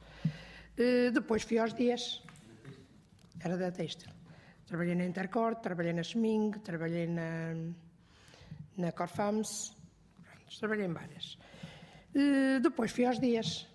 [0.77, 2.23] E depois fui aos dias,
[3.41, 4.11] era da Têxtil.
[4.67, 7.55] Trabalhei na Intercor, trabalhei na Schming, trabalhei na,
[8.79, 9.77] na Corfams,
[10.59, 11.37] trabalhei em várias.
[12.15, 13.67] E depois fui aos dias.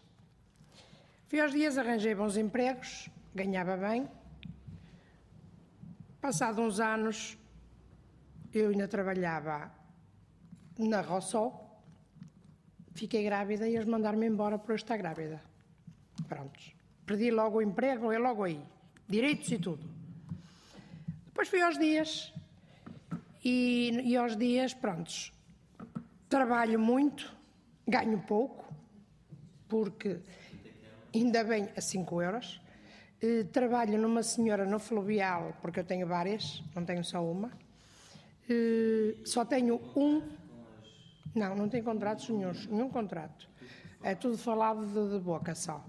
[1.27, 4.07] Fui aos dias, arranjei bons empregos, ganhava bem.
[6.21, 7.37] Passado uns anos,
[8.53, 9.71] eu ainda trabalhava
[10.77, 11.81] na Rossol,
[12.93, 15.41] fiquei grávida e eles mandaram-me embora por eu estar grávida.
[16.27, 16.73] Prontos.
[17.05, 18.61] Perdi logo o emprego, é logo aí.
[19.07, 19.87] Direitos e tudo.
[21.27, 22.33] Depois fui aos dias
[23.43, 25.31] E, e aos dias, prontos,
[26.27, 27.36] trabalho muito,
[27.87, 28.65] ganho pouco,
[29.67, 30.19] porque
[31.13, 32.61] ainda bem a 5 euros.
[33.21, 37.51] Eh, trabalho numa senhora no fluvial, porque eu tenho várias, não tenho só uma.
[38.49, 40.21] Eh, só tenho um.
[41.33, 43.49] Não, não tenho contratos nenhum, nenhum contrato.
[44.03, 45.83] É tudo falado de, de boca só.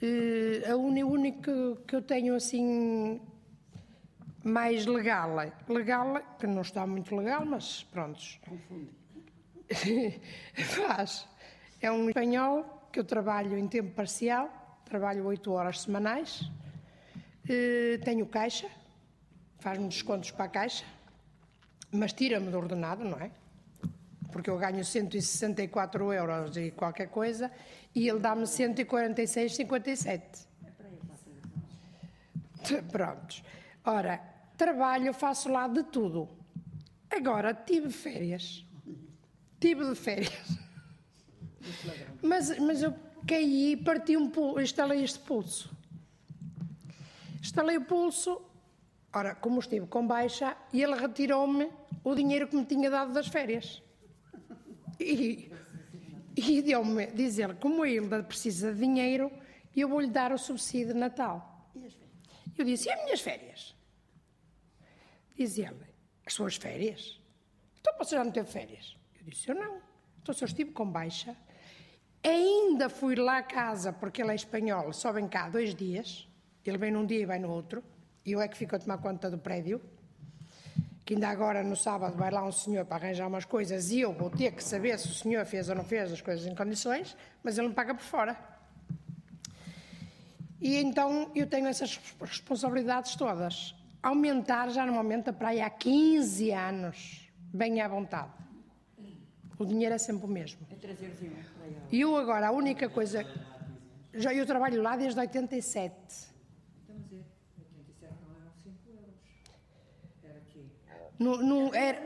[0.00, 3.20] Eh, a único que eu tenho assim
[4.42, 5.36] mais legal,
[5.68, 8.40] legal, que não está muito legal, mas prontos.
[10.54, 11.26] Faz.
[11.80, 14.50] É um espanhol que eu trabalho em tempo parcial,
[14.84, 16.50] trabalho oito horas semanais,
[17.52, 18.68] Eh, tenho caixa,
[19.58, 20.84] faz-me descontos para a caixa,
[21.90, 23.32] mas tira-me do ordenado, não é?
[24.30, 27.50] Porque eu ganho 164 euros e qualquer coisa
[27.92, 30.46] e ele dá-me 146,57.
[32.92, 33.42] Prontos.
[33.84, 34.20] Ora,
[34.56, 36.28] trabalho, faço lá de tudo.
[37.10, 38.64] Agora, tive férias.
[39.60, 40.58] Tive de férias.
[42.22, 42.94] Mas, mas eu
[43.26, 45.70] caí e parti um pulso, instalei este pulso.
[47.40, 48.40] Instalei o pulso,
[49.12, 51.70] ora, como estive com baixa, e ele retirou-me
[52.02, 53.82] o dinheiro que me tinha dado das férias.
[54.98, 55.50] E,
[56.36, 59.30] e deu-me, diz ele, como a Hilda precisa de dinheiro,
[59.76, 61.70] eu vou-lhe dar o subsídio de Natal.
[62.56, 63.74] Eu disse, e as minhas férias?
[65.36, 65.86] Diz ele,
[66.26, 67.20] as suas férias?
[67.80, 68.99] Então você já não teve férias?
[69.30, 69.80] Disse, eu não.
[70.22, 71.36] Então se eu estive com baixa,
[72.22, 76.28] ainda fui lá à casa, porque ele é espanhol, só vem cá dois dias,
[76.64, 77.82] ele vem num dia e vai no outro,
[78.24, 79.80] e eu é que fico a tomar conta do prédio,
[81.04, 84.12] que ainda agora no sábado vai lá um senhor para arranjar umas coisas e eu
[84.12, 87.16] vou ter que saber se o senhor fez ou não fez as coisas em condições,
[87.42, 88.36] mas ele me paga por fora.
[90.60, 93.74] E então eu tenho essas responsabilidades todas.
[94.02, 98.30] Aumentar já no momento a praia há 15 anos, bem à vontade.
[99.60, 100.58] O dinheiro é sempre o mesmo.
[100.70, 100.74] É
[101.92, 103.26] E eu agora, a única coisa.
[104.14, 105.94] Já eu trabalho lá desde 87.
[106.80, 107.24] Estamos a dizer,
[107.58, 109.14] 87 não eram 5 euros.
[110.24, 110.66] Era aqui.
[111.18, 112.00] No, no- era,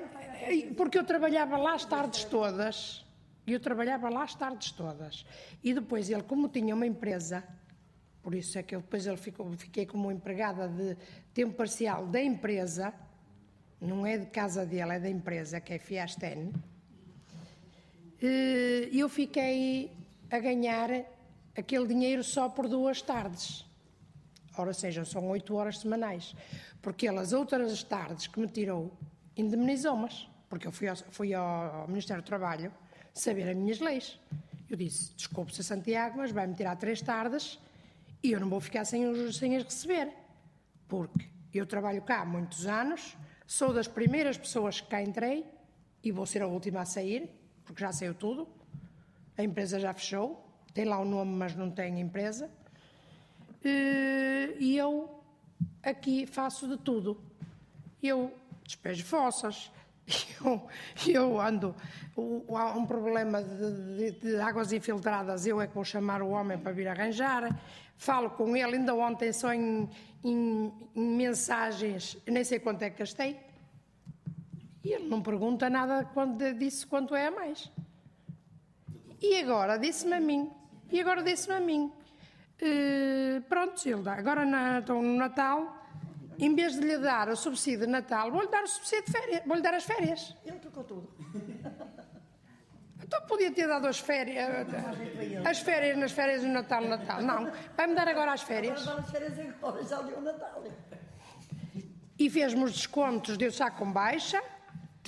[0.76, 3.06] porque eu trabalhava lá as tardes todas.
[3.46, 5.24] Eu trabalhava lá as tardes todas.
[5.62, 7.44] E depois ele, como tinha uma empresa,
[8.20, 10.96] por isso é que eu, depois ele ficou, fiquei como empregada de
[11.32, 12.92] tempo parcial da empresa,
[13.80, 16.52] não é de casa dele, é da empresa, que é Fiasten.
[18.20, 19.90] E eu fiquei
[20.30, 20.90] a ganhar
[21.56, 23.64] aquele dinheiro só por duas tardes.
[24.56, 26.34] Ora, seja, são oito horas semanais.
[26.80, 28.92] Porque ele, as outras tardes que me tirou,
[29.36, 30.28] indemnizou-mas.
[30.48, 32.72] Porque eu fui ao, fui ao Ministério do Trabalho
[33.12, 34.18] saber as minhas leis.
[34.68, 37.58] Eu disse, desculpe-se Santiago, mas vai-me tirar três tardes
[38.22, 40.12] e eu não vou ficar sem, sem as receber.
[40.88, 45.46] Porque eu trabalho cá há muitos anos, sou das primeiras pessoas que cá entrei
[46.02, 47.30] e vou ser a última a sair,
[47.64, 48.48] porque já saiu tudo.
[49.36, 52.50] A empresa já fechou, tem lá o nome, mas não tem empresa.
[53.64, 55.22] Eh, E eu
[55.82, 57.20] aqui faço de tudo.
[58.02, 58.32] Eu
[58.64, 59.70] despejo fossas,
[60.44, 60.68] eu,
[61.06, 61.74] eu ando.
[62.48, 66.58] Há um problema de, de- de águas infiltradas, eu é que vou chamar o homem
[66.58, 67.58] para vir arranjar.
[67.96, 69.88] Falo com ele, ainda ontem só em,
[70.22, 73.40] em- em mensagens, nem sei quanto é que gastei.
[74.84, 77.70] E ele não pergunta nada quando disse quanto é a mais.
[79.20, 80.50] E agora disse-me a mim.
[80.92, 81.90] E agora disse-me a mim.
[82.60, 85.58] eh, pronto, Hilda, agora na, então, no Natal,
[86.38, 89.42] em vez de lhe dar o subsídio de Natal, vou-lhe dar o subsídio de férias,
[89.46, 90.36] vou-lhe dar as férias.
[90.44, 91.08] Ele trocou tudo.
[93.02, 94.48] Então podia ter dado as férias,
[95.44, 97.22] as férias nas férias do Natal, Natal.
[97.22, 98.86] Não, vai-me dar agora as férias.
[98.86, 100.64] Agora as férias agora, já deu o Natal.
[102.18, 104.42] e fez-me os descontos de eu saco com baixa,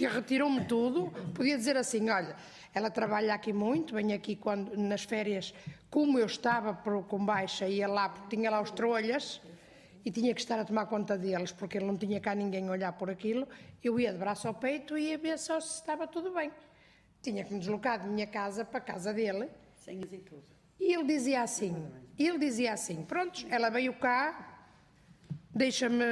[0.05, 1.11] retirou-me tudo.
[1.35, 2.37] Podia dizer assim: olha,
[2.75, 5.55] ela trabalha aqui muito, vem aqui quando, nas férias,
[5.89, 9.41] como eu estava por- com baixa, ia lá, porque tinha lá os trolhas
[10.05, 12.71] e tinha que estar a tomar conta deles, porque ele não tinha cá ninguém a
[12.73, 13.49] olhar por aquilo.
[13.83, 16.51] Eu ia de braço ao peito e ia ver só se estava tudo bem.
[17.23, 19.49] Tinha que me deslocar de minha casa para a casa dele.
[19.89, 20.43] E tudo.
[20.79, 21.75] E ele dizia assim,
[22.19, 24.69] ele dizia assim, pronto, ela veio cá,
[25.55, 26.05] deixa-me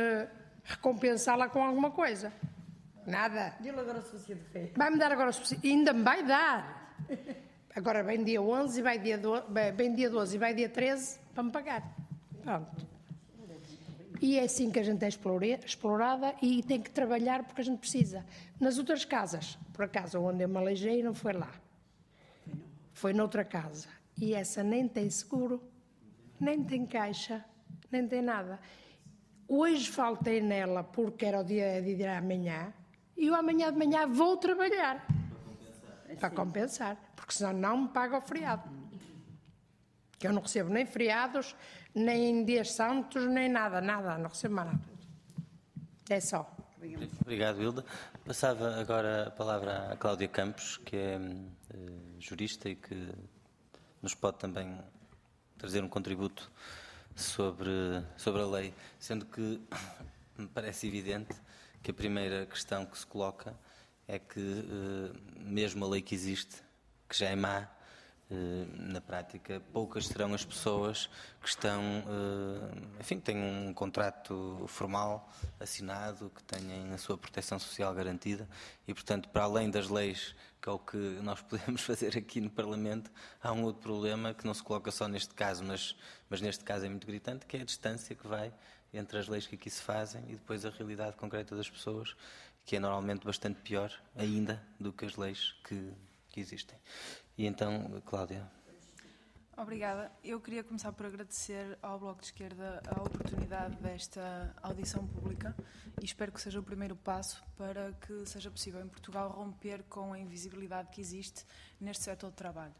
[0.64, 2.32] recompensá-la com alguma coisa.
[3.06, 3.54] Nada.
[3.60, 4.72] Dê-lhe agora o subsídio de férias.
[4.76, 5.70] Vai-me dar agora o subsídio.
[5.70, 6.96] Ainda me vai dar.
[7.74, 11.18] Agora vem dia 11 e vai dia 12, vem dia 12 e vai dia 13
[11.34, 11.82] para me pagar.
[12.40, 12.86] Pronto.
[14.20, 17.78] E é assim que a gente é explorada e tem que trabalhar porque a gente
[17.80, 18.24] precisa.
[18.60, 21.50] Nas outras casas, por acaso, onde eu me aleijei, não foi lá.
[22.92, 23.88] Foi noutra casa.
[24.16, 25.60] E essa nem tem seguro,
[26.38, 27.44] nem tem caixa,
[27.90, 28.60] nem tem nada.
[29.48, 32.72] Hoje faltei nela porque era o dia de ir amanhã
[33.16, 35.06] e eu amanhã de manhã vou trabalhar.
[36.18, 36.96] Para compensar.
[37.16, 38.68] Porque senão não me paga o feriado.
[40.18, 41.54] Que eu não recebo nem feriados,
[41.94, 44.80] nem dias santos, nem nada, nada, não recebo mais nada.
[46.08, 46.54] É só.
[47.22, 47.84] Obrigado, Hilda.
[48.24, 53.10] Passava agora a palavra à Cláudia Campos, que é uh, jurista e que
[54.02, 54.78] nos pode também
[55.56, 56.50] trazer um contributo
[57.16, 57.70] sobre,
[58.18, 59.60] sobre a lei, sendo que
[60.36, 61.34] me parece evidente
[61.84, 63.54] que a primeira questão que se coloca
[64.08, 66.62] é que, uh, mesmo a lei que existe,
[67.06, 67.68] que já é má,
[68.30, 71.10] eh, na prática, poucas serão as pessoas
[71.42, 77.58] que estão, eh, enfim, que têm um contrato formal assinado, que têm a sua proteção
[77.58, 78.48] social garantida.
[78.88, 82.48] E, portanto, para além das leis, que é o que nós podemos fazer aqui no
[82.48, 83.10] Parlamento,
[83.42, 85.94] há um outro problema que não se coloca só neste caso, mas,
[86.30, 88.50] mas neste caso é muito gritante, que é a distância que vai
[88.90, 92.16] entre as leis que aqui se fazem e depois a realidade concreta das pessoas,
[92.64, 95.92] que é normalmente bastante pior ainda do que as leis que,
[96.30, 96.78] que existem.
[97.36, 98.50] E então, Cláudia.
[99.56, 100.10] Obrigada.
[100.24, 105.54] Eu queria começar por agradecer ao Bloco de Esquerda a oportunidade desta audição pública
[106.02, 110.12] e espero que seja o primeiro passo para que seja possível em Portugal romper com
[110.12, 111.46] a invisibilidade que existe
[111.80, 112.74] neste setor de trabalho.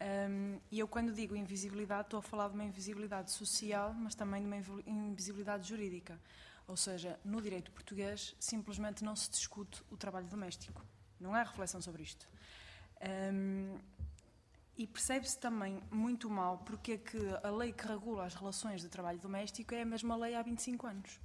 [0.00, 4.40] Um, e eu, quando digo invisibilidade, estou a falar de uma invisibilidade social, mas também
[4.40, 6.18] de uma invisibilidade jurídica.
[6.66, 10.82] Ou seja, no direito português, simplesmente não se discute o trabalho doméstico.
[11.20, 12.26] Não há reflexão sobre isto.
[13.32, 13.78] Um,
[14.78, 18.88] e percebe-se também muito mal porque é que a lei que regula as relações de
[18.88, 21.20] trabalho doméstico é a mesma lei há 25 anos.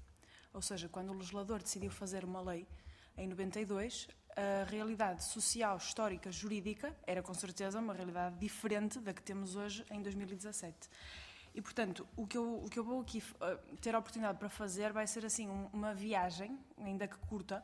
[0.52, 2.68] Ou seja, quando o legislador decidiu fazer uma lei
[3.16, 9.22] em 92, a realidade social, histórica, jurídica era com certeza uma realidade diferente da que
[9.22, 10.90] temos hoje em 2017.
[11.54, 14.50] E, portanto, o que eu, o que eu vou aqui uh, ter a oportunidade para
[14.50, 17.64] fazer vai ser assim um, uma viagem, ainda que curta,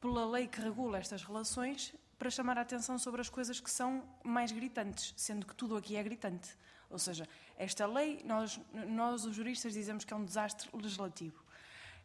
[0.00, 4.04] pela lei que regula estas relações para chamar a atenção sobre as coisas que são
[4.22, 6.54] mais gritantes, sendo que tudo aqui é gritante.
[6.90, 11.42] Ou seja, esta lei, nós, nós os juristas dizemos que é um desastre legislativo.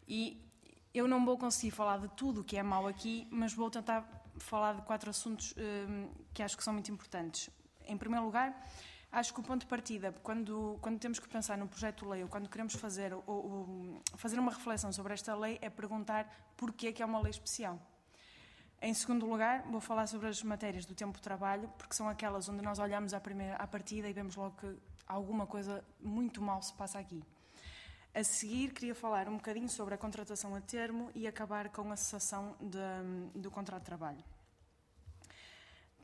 [0.07, 0.41] E
[0.93, 4.07] eu não vou conseguir falar de tudo o que é mau aqui, mas vou tentar
[4.37, 7.49] falar de quatro assuntos hum, que acho que são muito importantes.
[7.85, 8.55] Em primeiro lugar,
[9.11, 12.23] acho que o ponto de partida, quando, quando temos que pensar no projeto de lei
[12.23, 16.93] ou quando queremos fazer, ou, ou, fazer uma reflexão sobre esta lei, é perguntar porquê
[16.93, 17.77] que é uma lei especial.
[18.81, 22.47] Em segundo lugar, vou falar sobre as matérias do tempo de trabalho, porque são aquelas
[22.49, 26.61] onde nós olhamos à, primeira, à partida e vemos logo que alguma coisa muito mal
[26.61, 27.23] se passa aqui.
[28.13, 31.95] A seguir, queria falar um bocadinho sobre a contratação a termo e acabar com a
[31.95, 34.23] cessação de, do contrato de trabalho.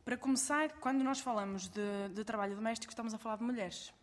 [0.04, 3.94] Para começar, quando nós falamos de, de, trabalho doméstico, estamos a falar de mulheres.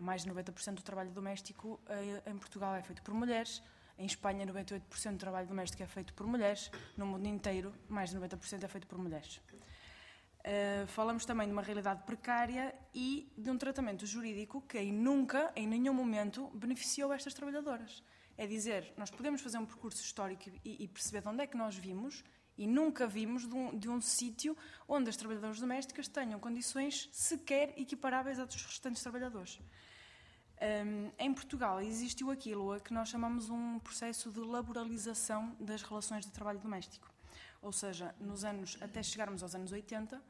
[0.00, 3.62] Mais de 90% do trabalho doméstico eh, em Portugal é feito por mulheres,
[4.00, 6.70] em Espanha, 98% do trabalho doméstico é feito por mulheres.
[6.96, 9.40] No mundo inteiro, mais de 90% é feito por mulheres.
[10.40, 15.52] Uh, falamos também de uma realidade precária e de um tratamento jurídico que em nunca,
[15.54, 18.02] em nenhum momento, beneficiou estas trabalhadoras.
[18.38, 21.58] É dizer, nós podemos fazer um percurso histórico e, e perceber de onde é que
[21.58, 22.24] nós vimos
[22.56, 24.56] e nunca vimos de um, um sítio
[24.88, 29.60] onde as trabalhadoras domésticas tenham condições sequer equiparáveis às dos restantes trabalhadores.
[30.60, 36.26] Um, em Portugal existiu aquilo a que nós chamamos um processo de laboralização das relações
[36.26, 37.10] de trabalho doméstico.
[37.62, 40.22] Ou seja, nos anos, até chegarmos aos anos 80,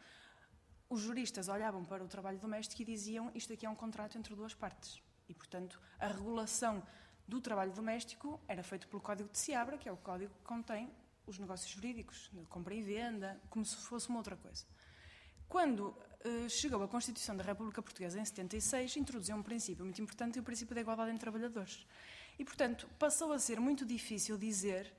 [0.89, 4.35] os juristas olhavam para o trabalho doméstico e diziam isto aqui é um contrato entre
[4.35, 5.03] duas partes.
[5.29, 6.83] E, portanto, a regulação
[7.27, 10.91] do trabalho doméstico era feito pelo Código de Seabra, que é o código que contém
[11.27, 14.65] os negócios jurídicos, de compra e venda, como se fosse uma outra coisa.
[15.49, 15.97] Quando
[16.49, 20.75] chegou a Constituição da República Portuguesa em 76, introduziu um princípio muito importante, o princípio
[20.75, 21.87] da igualdade entre trabalhadores.
[22.39, 24.93] E, portanto, passou a ser muito difícil dizer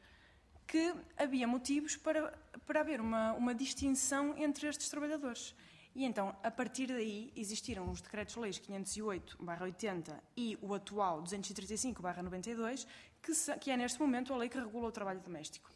[0.68, 2.32] que havia motivos para,
[2.66, 5.54] para haver uma, uma distinção entre estes trabalhadores.
[5.94, 12.88] E então, a partir daí, existiram os decretos-leis 508-80 e o atual 235-92,
[13.22, 15.70] que, que é neste momento a lei que regula o trabalho doméstico.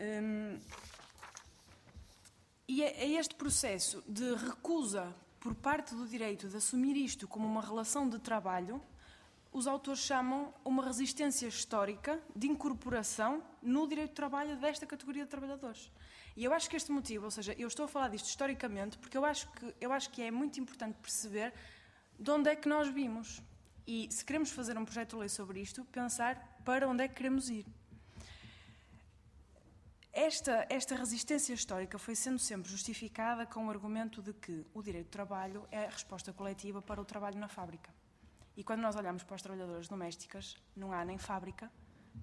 [0.00, 0.58] Hum,
[2.70, 7.44] e é, é este processo de recusa por parte do direito de assumir isto como
[7.44, 8.80] uma relação de trabalho,
[9.52, 15.30] os autores chamam uma resistência histórica de incorporação no direito de trabalho desta categoria de
[15.30, 15.90] trabalhadores.
[16.36, 19.18] E eu acho que este motivo, ou seja, eu estou a falar disto historicamente porque
[19.18, 21.52] eu acho que, eu acho que é muito importante perceber
[22.16, 23.42] de onde é que nós vimos.
[23.84, 27.16] E se queremos fazer um projeto de lei sobre isto, pensar para onde é que
[27.16, 27.66] queremos ir.
[30.22, 35.06] Esta, esta resistência histórica foi sendo sempre justificada com o argumento de que o direito
[35.06, 37.90] de trabalho é a resposta coletiva para o trabalho na fábrica.
[38.54, 41.72] E quando nós olhamos para as trabalhadoras domésticas, não há nem fábrica,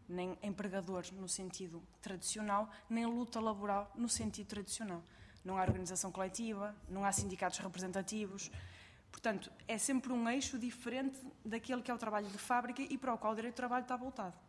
[0.07, 5.03] nem empregador no sentido tradicional, nem luta laboral no sentido tradicional.
[5.43, 8.51] Não há organização coletiva, não há sindicatos representativos.
[9.11, 13.15] Portanto, é sempre um eixo diferente daquele que é o trabalho de fábrica e para
[13.15, 14.46] o qual o direito do trabalho está voltado.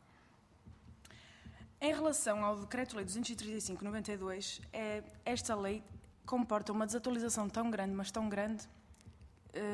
[1.80, 5.84] Em relação ao Decreto-Lei 235-92, é, esta lei
[6.26, 8.68] comporta uma desatualização tão grande, mas tão grande,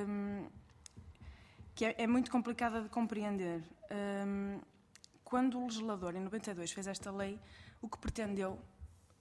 [0.07, 0.47] hum,
[1.75, 3.63] que é, é, muito complicada de compreender.
[3.91, 4.61] Hum,
[5.25, 7.41] quando o legislador, em 92, fez esta lei,
[7.81, 8.53] o que pretendeu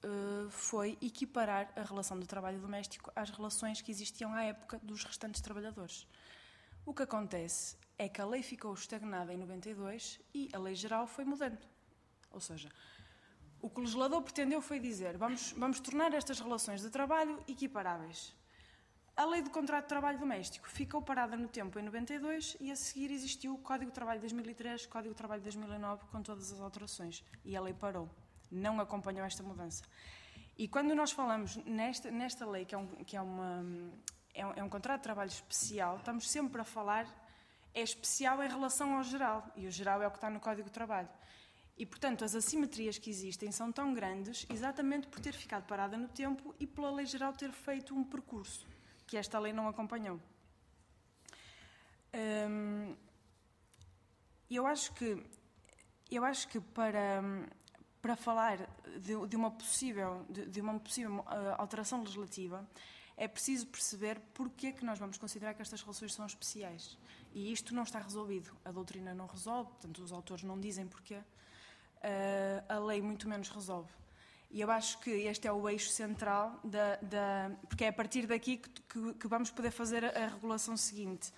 [0.04, 5.06] uh, foi equiparar a relação do trabalho doméstico às relações que existiam à época dos
[5.06, 6.06] restantes trabalhadores.
[6.86, 11.08] O que acontece é que a lei ficou estagnada em 92 e a lei geral
[11.08, 11.73] foi mudando.
[12.34, 12.70] Ou seja,
[13.62, 18.36] o que o legislador pretendeu foi dizer vamos, vamos tornar estas relações de trabalho equiparáveis.
[19.16, 22.76] A lei do contrato de trabalho doméstico ficou parada no tempo em 92 e a
[22.76, 26.52] seguir existiu o Código de Trabalho de 2003, Código de Trabalho de 2009, com todas
[26.52, 27.24] as alterações.
[27.46, 28.10] E a lei parou.
[28.52, 29.84] Não acompanhou esta mudança.
[30.58, 33.64] E quando nós falamos nesta, nesta lei, que, é um, que é, uma,
[34.34, 37.08] é, um, é um contrato de trabalho especial, estamos sempre a falar,
[37.72, 39.46] é especial em relação ao geral.
[39.56, 41.10] E o geral é o que está no Código de Trabalho.
[41.78, 46.08] E, portanto, as assimetrias que existem são tão grandes exatamente por ter ficado parada no
[46.08, 48.68] tempo e pela lei geral ter feito um percurso
[49.08, 50.20] que esta lei não acompanhou.
[52.14, 52.96] Hum,
[54.50, 55.24] eu acho que
[56.12, 57.24] eu acho que para
[58.02, 58.58] para falar
[59.00, 62.68] de, de uma possível de, de uma possível uh, alteração legislativa
[63.16, 66.98] é preciso perceber porque é que nós vamos considerar que estas relações são especiais.
[67.32, 68.52] E isto não está resolvido.
[68.66, 71.24] A doutrina não resolve portanto os autores não dizem porque uh,
[72.70, 73.90] a lei muito menos resolve
[74.54, 78.28] e eu acho que este é o eixo central, da, da porque é a partir
[78.28, 81.34] daqui que, que, que vamos poder fazer a, a regulação seguinte.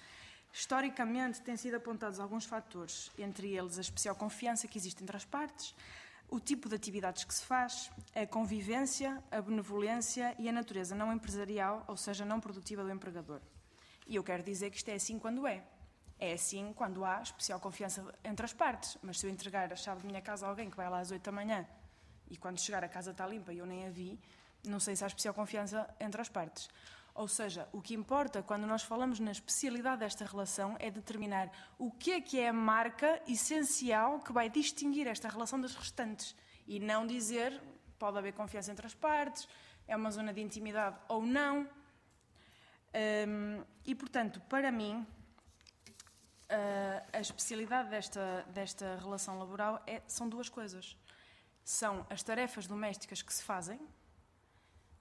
[0.51, 5.23] Historicamente, têm sido apontados alguns fatores, entre eles a especial confiança que existe entre as
[5.23, 5.73] partes,
[6.27, 11.13] o tipo de atividades que se faz, a convivência, a benevolência e a natureza não
[11.13, 13.39] empresarial, ou seja, não produtiva do empregador.
[14.07, 15.63] E eu quero dizer que isto é assim quando é.
[16.19, 18.97] É assim quando há especial confiança entre as partes.
[19.01, 21.11] Mas se eu entregar a chave da minha casa a alguém que vai lá às
[21.11, 21.67] 8 da manhã
[22.29, 24.19] e quando chegar a casa está limpa e eu nem a vi,
[24.65, 26.69] não sei se há especial confiança entre as partes.
[27.13, 31.89] Ou seja, o que importa quando nós falamos na especialidade desta relação é determinar o
[31.89, 36.35] que é que é a marca essencial que vai distinguir esta relação das restantes
[36.67, 37.61] e não dizer
[37.97, 39.47] pode haver confiança entre as partes,
[39.87, 41.67] é uma zona de intimidade ou não.
[43.27, 45.05] Um, e, portanto, para mim,
[47.13, 50.95] a especialidade desta, desta relação laboral é, são duas coisas
[51.65, 53.79] são as tarefas domésticas que se fazem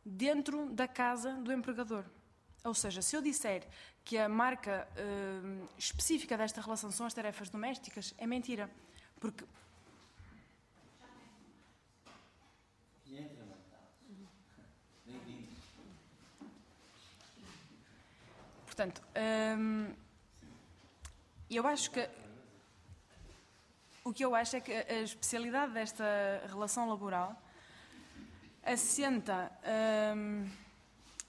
[0.03, 2.07] dentro da casa do empregador.
[2.65, 3.69] Ou seja, se eu disser
[4.03, 8.71] que a marca uh, específica desta relação são as tarefas domésticas, é mentira.
[9.21, 9.45] Porque.
[18.65, 19.03] Portanto,
[19.57, 19.95] hum,
[21.57, 22.09] eu acho que
[24.05, 26.05] o que eu acho é que a especialidade desta
[26.47, 27.41] relação laboral
[28.63, 29.51] assenta,
[30.17, 30.47] hum,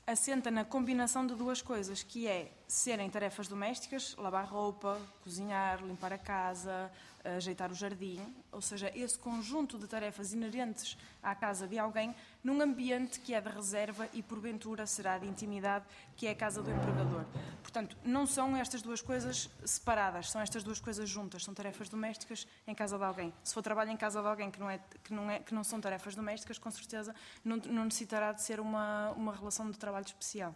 [0.05, 6.13] assenta na combinação de duas coisas, que é serem tarefas domésticas, lavar roupa, cozinhar, limpar
[6.13, 6.91] a casa,
[7.23, 12.61] ajeitar o jardim, ou seja, esse conjunto de tarefas inerentes à casa de alguém num
[12.61, 15.85] ambiente que é de reserva e porventura será de intimidade,
[16.15, 17.25] que é a casa do empregador.
[17.63, 22.47] Portanto, não são estas duas coisas separadas, são estas duas coisas juntas, são tarefas domésticas
[22.67, 23.33] em casa de alguém.
[23.43, 25.63] Se for trabalho em casa de alguém que não, é, que não, é, que não
[25.63, 30.05] são tarefas domésticas, com certeza não, não necessitará de ser uma, uma relação de trabalho
[30.05, 30.55] especial.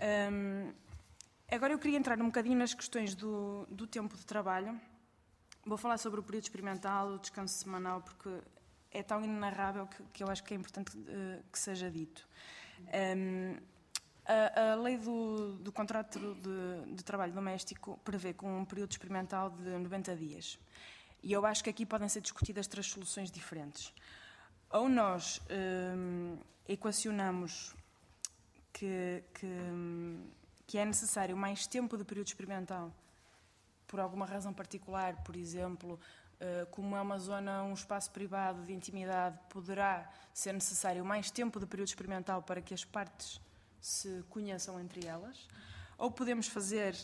[0.00, 0.72] Hum,
[1.50, 4.80] agora eu queria entrar um bocadinho nas questões do, do tempo de trabalho.
[5.64, 8.30] Vou falar sobre o período experimental, o descanso semanal, porque
[8.90, 12.26] é tão inenarrável que, que, eu acho que é importante uh, que seja dito.
[13.16, 13.56] Um,
[14.24, 19.50] a, a, lei do, do contrato de, de, trabalho doméstico prevê com um período experimental
[19.50, 20.58] de 90 dias.
[21.22, 23.92] E eu acho que aqui podem ser discutidas três soluções diferentes.
[24.70, 27.74] Ou nós um, equacionamos
[28.72, 29.48] que, que,
[30.66, 32.92] que é necessário mais tempo de período experimental
[33.86, 35.98] por alguma razão particular, por exemplo,
[36.38, 41.58] eh, como é uma zona, um espaço privado de intimidade, poderá ser necessário mais tempo
[41.60, 43.40] de período experimental para que as partes
[43.80, 45.46] se conheçam entre elas.
[46.00, 46.96] Ou podemos fazer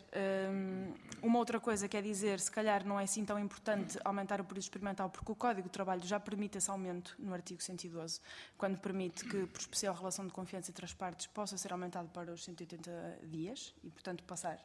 [0.51, 4.41] um, uma outra coisa, que é dizer, se calhar não é assim tão importante aumentar
[4.41, 8.23] o período experimental, porque o Código de Trabalho já permite esse aumento no artigo 112,
[8.57, 12.33] quando permite que, por especial relação de confiança entre as partes, possa ser aumentado para
[12.33, 14.59] os 180 dias e, portanto, passar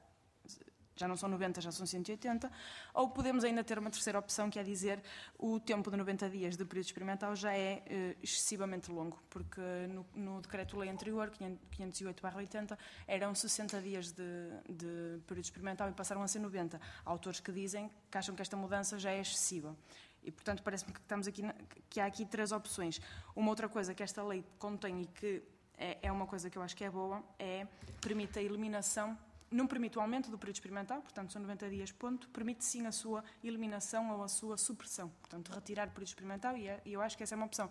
[1.01, 2.51] já não são 90, já são 180,
[2.93, 5.01] ou podemos ainda ter uma terceira opção, que é dizer
[5.37, 10.05] o tempo de 90 dias de período experimental já é eh, excessivamente longo, porque no,
[10.15, 12.77] no decreto-lei anterior, 508-80,
[13.07, 14.23] eram 60 dias de,
[14.69, 16.79] de período experimental e passaram a ser 90.
[17.03, 19.75] Há autores que dizem que acham que esta mudança já é excessiva.
[20.23, 21.43] E, portanto, parece-me que, estamos aqui,
[21.89, 23.01] que há aqui três opções.
[23.35, 25.41] Uma outra coisa que esta lei contém e que
[25.77, 27.65] é, é uma coisa que eu acho que é boa, é
[27.99, 29.17] permite a eliminação
[29.51, 32.91] não permite o aumento do período experimental, portanto são 90 dias, ponto, permite sim a
[32.91, 37.01] sua eliminação ou a sua supressão, portanto retirar o período experimental e, é, e eu
[37.01, 37.69] acho que essa é uma opção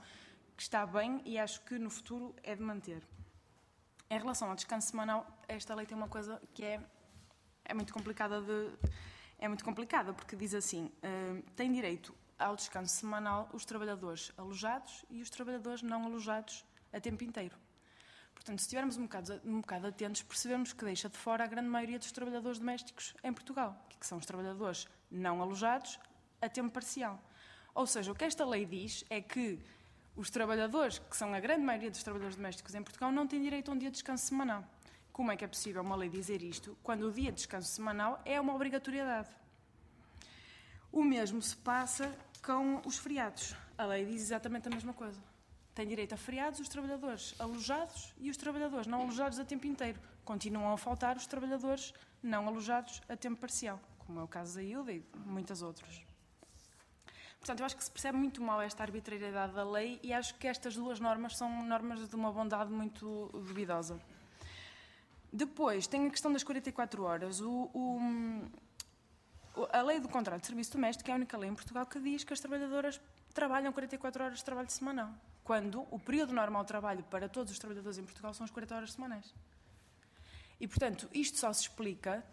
[0.57, 3.03] que está bem e acho que no futuro é de manter.
[4.11, 6.81] Em relação ao descanso semanal, esta lei tem uma coisa que é,
[7.65, 8.71] é muito complicada de
[9.39, 15.05] é muito complicada porque diz assim uh, tem direito ao descanso semanal os trabalhadores alojados
[15.09, 17.57] e os trabalhadores não alojados a tempo inteiro.
[18.41, 21.69] Portanto, se estivermos um bocado, um bocado atentos, percebemos que deixa de fora a grande
[21.69, 26.01] maioria dos trabalhadores domésticos em Portugal, que são os trabalhadores não alojados
[26.41, 27.23] a tempo parcial.
[27.75, 29.61] Ou seja, o que esta lei diz é que
[30.17, 33.71] os trabalhadores, que são a grande maioria dos trabalhadores domésticos em Portugal, não têm direito
[33.71, 34.65] a um dia de descanso semanal.
[35.13, 38.23] Como é que é possível uma lei dizer isto quando o dia de descanso semanal
[38.25, 39.29] é uma obrigatoriedade?
[40.91, 42.11] O mesmo se passa
[42.43, 43.55] com os feriados.
[43.77, 45.30] A lei diz exatamente a mesma coisa
[45.75, 50.01] têm direito a feriados os trabalhadores alojados e os trabalhadores não alojados a tempo inteiro.
[50.25, 54.63] Continuam a faltar os trabalhadores não alojados a tempo parcial, como é o caso da
[54.63, 56.03] Ilda e muitas outras.
[57.39, 60.47] Portanto, eu acho que se percebe muito mal esta arbitrariedade da lei e acho que
[60.47, 63.99] estas duas normas são normas de uma bondade muito duvidosa.
[65.33, 67.41] Depois, tem a questão das 44 horas.
[67.41, 71.87] O, o, a lei do contrato de serviço doméstico é a única lei em Portugal
[71.87, 73.01] que diz que as trabalhadoras
[73.33, 75.11] trabalham 44 horas de trabalho semanal
[75.45, 78.75] quando o período normal de trabalho para todos os trabalhadores em Portugal são as 40
[78.75, 79.35] horas semanais.
[80.61, 82.25] E, portanto, isto só se explica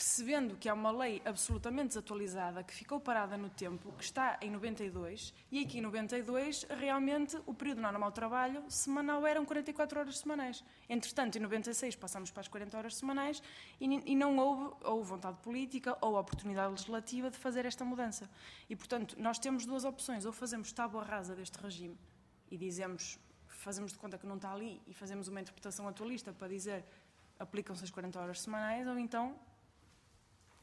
[0.00, 4.50] percebendo que há uma lei absolutamente desatualizada, que ficou parada no tempo, que está em
[4.50, 10.18] 92, e aqui em 92, realmente, o período normal de trabalho semanal eram 44 horas
[10.18, 10.64] semanais.
[10.88, 13.42] Entretanto, em 96 passamos para as 40 horas semanais
[13.78, 18.30] e, e não houve ou vontade política ou oportunidade legislativa de fazer esta mudança.
[18.70, 21.98] E, portanto, nós temos duas opções, ou fazemos tábua rasa deste regime
[22.50, 26.48] e dizemos, fazemos de conta que não está ali e fazemos uma interpretação atualista para
[26.48, 26.84] dizer
[27.38, 29.38] aplicam-se as 40 horas semanais, ou então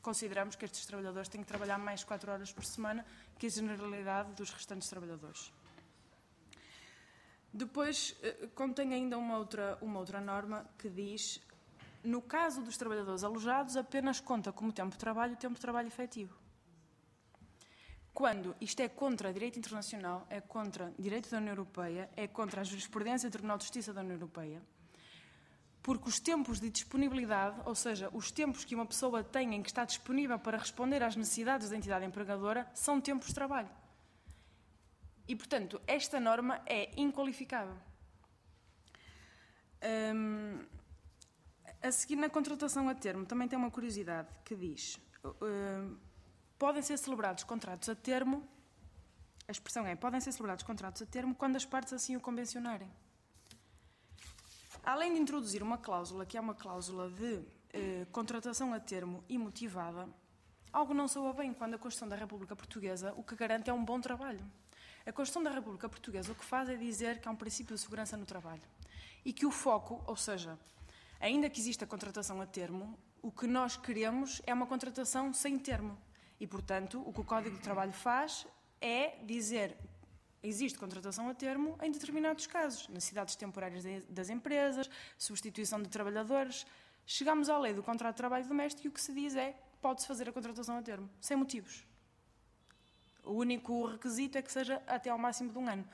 [0.02, 3.06] consideramos que estes trabalhadores têm que trabalhar mais 4 horas por semana
[3.38, 5.52] que a generalidade dos restantes trabalhadores.
[7.52, 11.42] Depois, eh, contém ainda uma outra, uma outra norma que diz
[12.04, 15.88] no caso dos trabalhadores alojados, apenas conta como tempo de trabalho o tempo de trabalho
[15.88, 16.34] efetivo.
[18.18, 22.64] Quando isto é contra direito internacional, é contra direito da União Europeia, é contra a
[22.64, 24.60] jurisprudência do Tribunal de Justiça da União Europeia,
[25.84, 29.70] porque os tempos de disponibilidade, ou seja, os tempos que uma pessoa tem em que
[29.70, 33.70] está disponível para responder às necessidades da entidade empregadora, são tempos de trabalho.
[35.28, 37.78] E, portanto, esta norma é inqualificável.
[40.16, 40.66] Hum,
[41.84, 45.98] a seguir, na contratação a termo, também tem uma curiosidade que diz: hum,
[46.58, 48.48] podem ser celebrados contratos a termo,
[49.48, 52.92] a expressão é: podem ser celebrados contratos a termo quando as partes assim o convencionarem.
[54.84, 57.44] Além de introduzir uma cláusula, que é uma cláusula de
[57.74, 60.08] eh, contratação a termo imotivada,
[60.72, 63.84] algo não soa bem quando a Constituição da República Portuguesa o que garante é um
[63.84, 64.44] bom trabalho.
[65.06, 67.82] A Constituição da República Portuguesa o que faz é dizer que há um princípio de
[67.82, 68.62] segurança no trabalho
[69.26, 70.58] e que o foco, ou seja,
[71.20, 75.98] ainda que exista contratação a termo, o que nós queremos é uma contratação sem termo.
[76.40, 78.46] E, portanto, o que o Código de Trabalho faz
[78.80, 79.76] é dizer
[80.44, 86.66] Existe contratação a termo em determinados casos, necessidades temporárias das empresas, substituição de trabalhadores.
[87.06, 90.08] Chegamos à lei do contrato de trabalho doméstico e o que se diz é pode-se
[90.08, 91.86] fazer a contratação a termo, sem motivos.
[93.24, 95.88] O único requisito é que seja até ao máximo de um ano.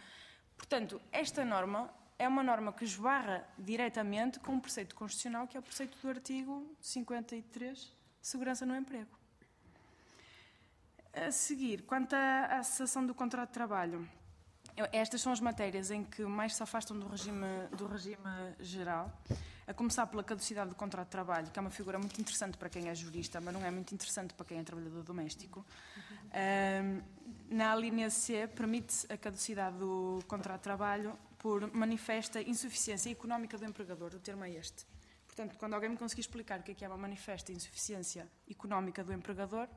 [0.58, 5.60] Portanto, esta norma é uma norma que esbarra diretamente com um preceito constitucional, que é
[5.60, 7.92] o preceito do artigo 53,
[8.22, 9.23] Segurança no Emprego.
[11.14, 14.10] A seguir, quanto à cessação do contrato de trabalho,
[14.92, 17.46] estas são as matérias em que mais se afastam do regime,
[17.78, 18.18] do regime
[18.60, 19.16] geral,
[19.68, 22.68] a começar pela caducidade do contrato de trabalho, que é uma figura muito interessante para
[22.68, 25.64] quem é jurista, mas não é muito interessante para quem é trabalhador doméstico.
[26.34, 27.02] Um,
[27.56, 33.66] na linha C, permite a caducidade do contrato de trabalho por manifesta insuficiência económica do
[33.66, 34.84] empregador, o termo é este.
[35.28, 39.04] Portanto, quando alguém me conseguir explicar o que é, que é uma manifesta insuficiência económica
[39.04, 39.68] do empregador,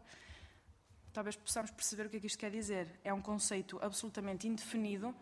[1.17, 3.01] talvez possamos perceber o que é que isto quer dizer.
[3.03, 5.15] É um conceito absolutamente indefinido.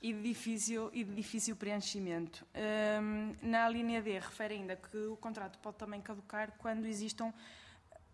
[0.00, 2.46] e de difícil, e de difícil preenchimento.
[2.54, 7.34] Um, na linha D refere ainda que o contrato pode também caducar quando existam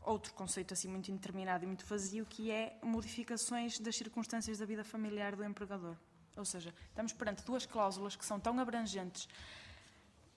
[0.01, 4.83] outro conceito assim muito indeterminado e muito vazio, que é modificações das circunstâncias da vida
[4.83, 5.97] familiar do empregador.
[6.35, 9.29] Ou seja, estamos perante duas cláusulas que são tão abrangentes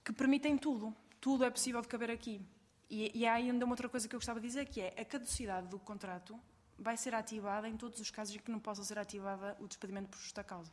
[0.04, 0.94] que permitem tudo.
[1.22, 2.42] Tudo é possível de caber aqui.
[2.90, 5.06] E, e há ainda uma outra coisa que eu gostava de dizer, que é a
[5.06, 6.40] caducidade do contrato
[6.78, 10.10] vai ser ativada em todos os casos em que não possa ser ativada o despedimento
[10.10, 10.72] por justa causa.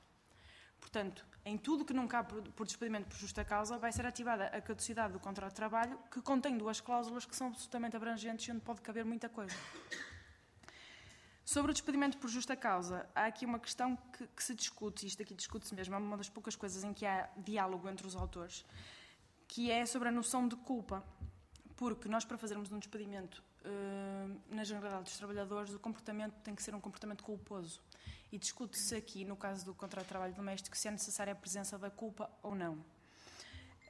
[0.79, 4.61] Portanto, em tudo que não cabe por despedimento por justa causa, vai ser ativada a
[4.61, 8.61] caducidade do contrato de trabalho, que contém duas cláusulas que são absolutamente abrangentes e onde
[8.61, 9.57] pode caber muita coisa.
[11.45, 15.09] Sobre o despedimento por justa causa, há aqui uma questão que, que se discute, e
[15.09, 18.15] isto aqui discute-se mesmo, é uma das poucas coisas em que há diálogo entre os
[18.15, 18.65] autores,
[19.49, 21.03] que é sobre a noção de culpa.
[21.77, 26.63] Porque nós, para fazermos um despedimento, uh, na generalidade dos trabalhadores, o comportamento tem que
[26.63, 27.81] ser um comportamento culposo
[28.31, 31.79] e discute-se aqui, no caso do contrato de trabalho doméstico, se é necessária a presença
[31.79, 32.75] da culpa ou não.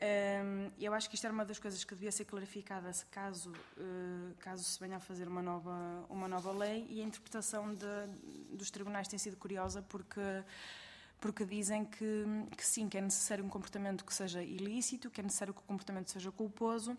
[0.04, 4.34] Um, eu acho que isto era uma das coisas que devia ser clarificada caso, uh,
[4.38, 7.86] caso se venha a fazer uma nova, uma nova lei e a interpretação de,
[8.52, 10.20] dos tribunais tem sido curiosa porque,
[11.20, 12.24] porque dizem que,
[12.54, 15.64] que sim, que é necessário um comportamento que seja ilícito, que é necessário que o
[15.64, 16.98] comportamento seja culposo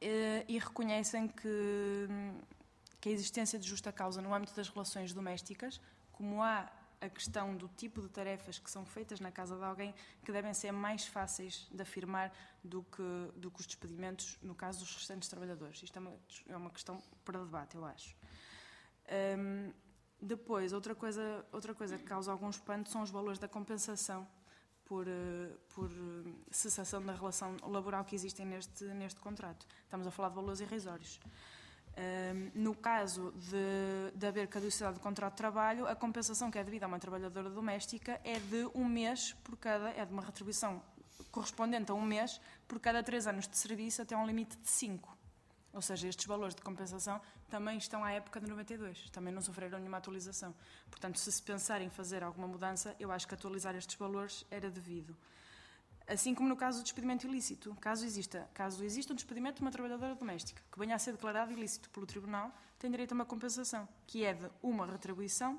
[0.00, 2.08] e reconhecem que,
[3.00, 5.80] que a existência de justa causa no âmbito das relações domésticas
[6.12, 6.70] como há
[7.00, 10.52] a questão do tipo de tarefas que são feitas na casa de alguém que devem
[10.52, 12.30] ser mais fáceis de afirmar
[12.62, 13.02] do que,
[13.36, 15.82] do que os despedimentos no caso dos restantes trabalhadores.
[15.82, 16.12] Isto é uma,
[16.48, 18.14] é uma questão para debate, eu acho.
[19.38, 19.72] Um,
[20.20, 24.28] depois, outra coisa, outra coisa que causa algum espanto são os valores da compensação
[24.90, 25.88] por, eh, por
[26.50, 29.64] cessação da relação laboral que existem neste, neste contrato.
[29.84, 31.20] Estamos a falar de valores irrisórios
[32.54, 36.86] no caso de, de haver caducidade do contrato de trabalho, a compensação que é devida
[36.86, 40.82] a uma trabalhadora doméstica é de um mês por cada, é de uma retribuição
[41.30, 45.19] correspondente a um mês por cada três anos de serviço até um limite de cinco.
[45.72, 49.78] Ou seja, estes valores de compensação também estão à época de 92, também não sofreram
[49.78, 50.54] nenhuma atualização.
[50.90, 54.68] Portanto, se se pensar em fazer alguma mudança, eu acho que atualizar estes valores era
[54.68, 55.16] devido.
[56.10, 57.72] Assim como no caso do despedimento ilícito.
[57.80, 61.52] Caso exista, caso exista um despedimento de uma trabalhadora doméstica que venha a ser declarado
[61.52, 65.56] ilícito pelo Tribunal, tem direito a uma compensação, que é de uma retribuição,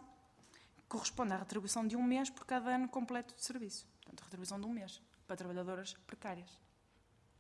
[0.76, 3.88] que corresponde à retribuição de um mês por cada ano completo de serviço.
[4.01, 6.59] Portanto, retribuição de um mês para trabalhadoras precárias,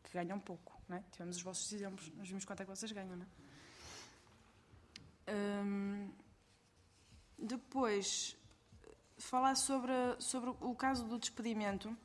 [0.03, 0.80] que ganham pouco.
[0.97, 1.03] É?
[1.11, 3.15] Tivemos os vossos exemplos, nós vimos quanto é que vocês ganham.
[3.15, 3.27] Não é?
[5.63, 6.11] Hum,
[7.37, 8.37] depois,
[9.17, 11.95] falar sobre, sobre o caso do despedimento.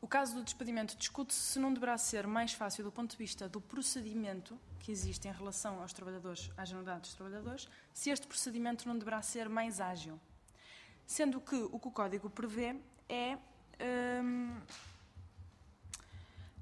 [0.00, 3.48] O caso do despedimento discute-se se não deverá ser mais fácil do ponto de vista
[3.48, 8.86] do procedimento que existe em relação aos trabalhadores, à generalidade dos trabalhadores, se este procedimento
[8.86, 10.20] não deverá ser mais ágil.
[11.06, 12.76] Sendo que o que o Código prevê
[13.08, 13.38] é
[14.22, 14.60] hum,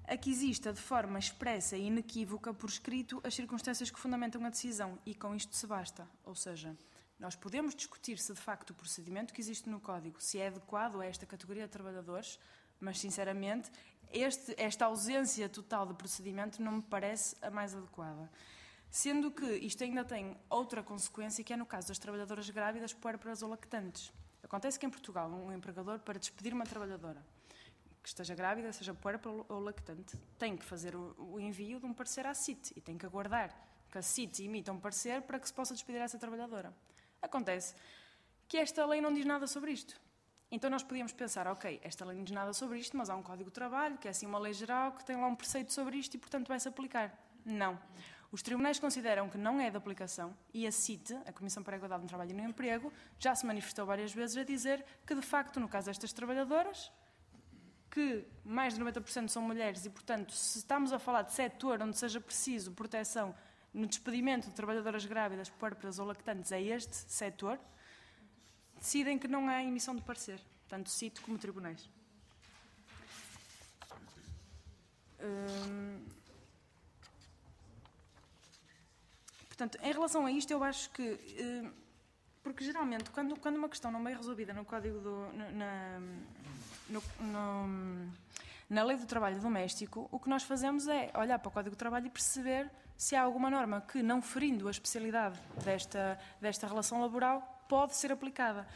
[0.07, 4.51] a que exista de forma expressa e inequívoca por escrito as circunstâncias que fundamentam a
[4.51, 6.09] decisão e com isto se basta.
[6.25, 6.77] Ou seja,
[7.19, 11.01] nós podemos discutir se de facto o procedimento que existe no Código se é adequado
[11.01, 12.39] a esta categoria de trabalhadores,
[12.79, 13.71] mas sinceramente
[14.13, 18.31] este, esta ausência total de procedimento não me parece a mais adequada.
[18.91, 23.43] Sendo que isto ainda tem outra consequência, que é no caso das trabalhadoras grávidas, puérperas
[23.43, 24.13] ou lactantes.
[24.43, 27.21] Acontece que em Portugal, um empregador, para despedir uma trabalhadora
[28.05, 32.27] que esteja grávida, seja puérpera ou lactante, tem que fazer o envio de um parecer
[32.27, 33.51] à CIT e tem que aguardar
[33.91, 36.75] que a CIT emita um parecer para que se possa despedir essa trabalhadora.
[37.23, 37.75] Acontece
[38.47, 39.99] que esta lei não diz nada sobre isto.
[40.51, 43.23] Então nós podíamos pensar, ok, esta lei não diz nada sobre isto, mas há um
[43.23, 45.97] Código de Trabalho, que é assim uma lei geral, que tem lá um preceito sobre
[45.97, 47.19] isto e, portanto, vai-se aplicar.
[47.43, 47.81] Não.
[48.31, 51.79] Os tribunais consideram que não é de aplicação e a CIT, a Comissão para a
[51.79, 55.23] Igualdade no Trabalho e no Emprego, já se manifestou várias vezes a dizer que, de
[55.23, 56.93] facto, no caso destas trabalhadoras,
[57.95, 61.97] que mais de 90% são mulheres e, portanto, se estamos a falar de setor onde
[61.97, 63.33] seja preciso proteção
[63.73, 67.57] no despedimento de trabalhadoras grávidas, puérperas ou lactantes, é este setor,
[68.77, 71.89] decidem que não há emissão de parecer, tanto CIT como tribunais.
[75.21, 76.05] Hum,
[79.47, 81.03] portanto, em relação a isto, eu acho que.
[81.41, 81.73] Hum,
[82.43, 85.33] porque geralmente, quando, quando uma questão não é resolvida no código do.
[85.33, 86.01] Na,
[86.89, 88.13] no, no,
[88.69, 91.79] na lei do trabalho doméstico, o que nós fazemos é olhar para o Código do
[91.79, 97.01] Trabalho e perceber se há alguma norma que, não ferindo a especialidade desta, desta relação
[97.01, 98.67] laboral, pode ser aplicada.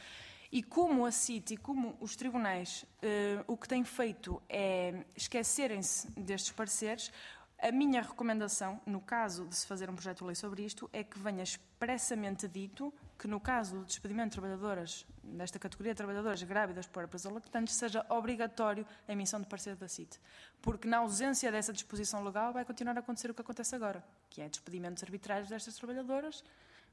[0.51, 6.51] E como a CIT como os tribunais uh, o que têm feito é esquecerem-se destes
[6.53, 7.13] pareceres,
[7.61, 11.03] A minha recomendação, no caso de se fazer um projeto de lei sobre isto, é
[11.03, 16.41] que venha expressamente dito que, no caso do despedimento de trabalhadoras, desta categoria de trabalhadoras
[16.45, 20.21] grávidas, puérperas ou lactantes, seja obrigatório a emissão de parecer da CIT.
[20.63, 24.41] Porque, na ausência dessa disposição legal, vai continuar a acontecer o que acontece agora, que
[24.41, 26.45] é despedimentos arbitrários destas trabalhadoras,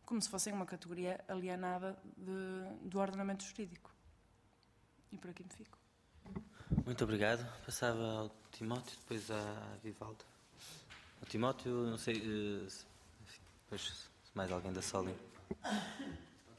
[0.04, 3.94] como se fossem uma categoria alienada de, do ordenamento jurídico.
[5.12, 5.78] E por aqui me fico.
[6.84, 7.46] Muito obrigado.
[7.64, 10.26] Passava ao Timóteo, depois à Vivaldo.
[11.26, 12.86] O Timóteo, não sei uh, se,
[13.64, 15.16] depois se mais alguém da Solim.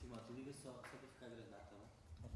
[0.00, 1.70] Timóteo, liga só, só para ficar gravado,
[2.20, 2.28] tá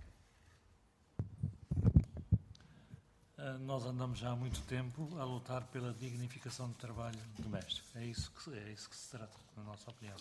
[3.35, 3.57] bom?
[3.57, 7.89] Uh, nós andamos já há muito tempo a lutar pela dignificação do trabalho doméstico.
[7.97, 10.17] É isso que, é isso que se trata, na nossa opinião.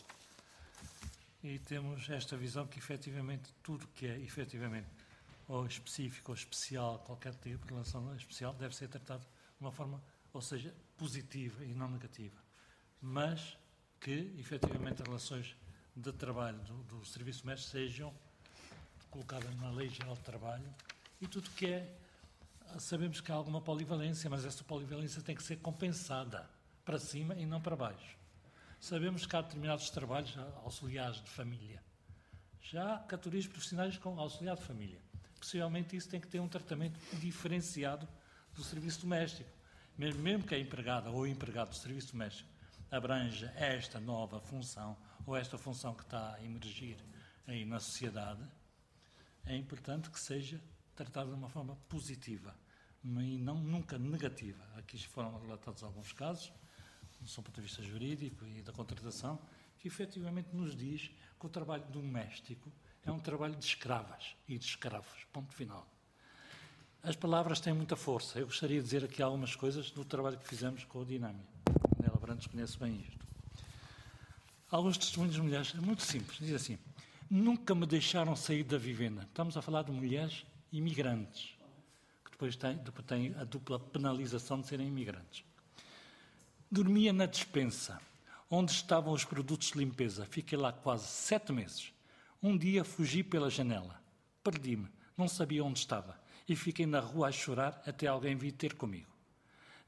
[1.43, 4.87] E temos esta visão que efetivamente tudo que é efetivamente
[5.47, 10.01] ou específico ou especial, qualquer tipo de relação especial, deve ser tratado de uma forma
[10.33, 12.37] ou seja, positiva e não negativa,
[13.01, 13.57] mas
[13.99, 15.55] que efetivamente as relações
[15.95, 18.13] de trabalho do, do Serviço Mestre sejam
[19.09, 20.73] colocadas na Lei Geral de Trabalho
[21.19, 21.95] e tudo que é.
[22.77, 26.47] Sabemos que há alguma polivalência, mas essa polivalência tem que ser compensada
[26.85, 28.15] para cima e não para baixo.
[28.79, 31.83] Sabemos que há determinados trabalhos auxiliares de família.
[32.61, 35.01] Já há categorias profissionais com auxiliar de família.
[35.39, 38.07] Possivelmente isso tem que ter um tratamento diferenciado
[38.53, 39.58] do serviço doméstico
[39.99, 42.49] mesmo, que a empregada ou o empregado do serviço doméstico
[42.89, 46.97] abranja esta nova função ou esta função que está a emergir
[47.45, 48.41] aí na sociedade,
[49.45, 50.61] é importante que seja
[50.95, 52.55] tratado de uma forma positiva
[53.03, 54.63] e não nunca negativa.
[54.77, 56.51] Aqui foram relatados alguns casos,
[57.19, 59.39] do ponto de vista jurídico e da contratação,
[59.77, 62.71] que efetivamente nos diz que o trabalho doméstico
[63.05, 65.25] é um trabalho de escravas e de escravos.
[65.31, 65.87] Ponto final.
[67.01, 68.39] As palavras têm muita força.
[68.39, 71.45] Eu gostaria de dizer aqui algumas coisas do trabalho que fizemos com o Dinâmia.
[71.97, 73.25] Nela Brandes conhece bem isto.
[74.69, 76.77] Alguns testemunhos de mulheres, é muito simples, diz assim:
[77.29, 79.21] nunca me deixaram sair da vivenda.
[79.23, 81.55] Estamos a falar de mulheres imigrantes,
[82.23, 82.77] que depois têm,
[83.07, 85.43] têm a dupla penalização de serem imigrantes.
[86.69, 87.99] Dormia na despensa,
[88.51, 90.25] onde estavam os produtos de limpeza.
[90.25, 91.93] Fiquei lá quase sete meses.
[92.43, 93.99] Um dia fugi pela janela.
[94.43, 94.87] Perdi-me,
[95.17, 96.19] não sabia onde estava
[96.49, 99.07] e fiquei na rua a chorar até alguém vir ter comigo.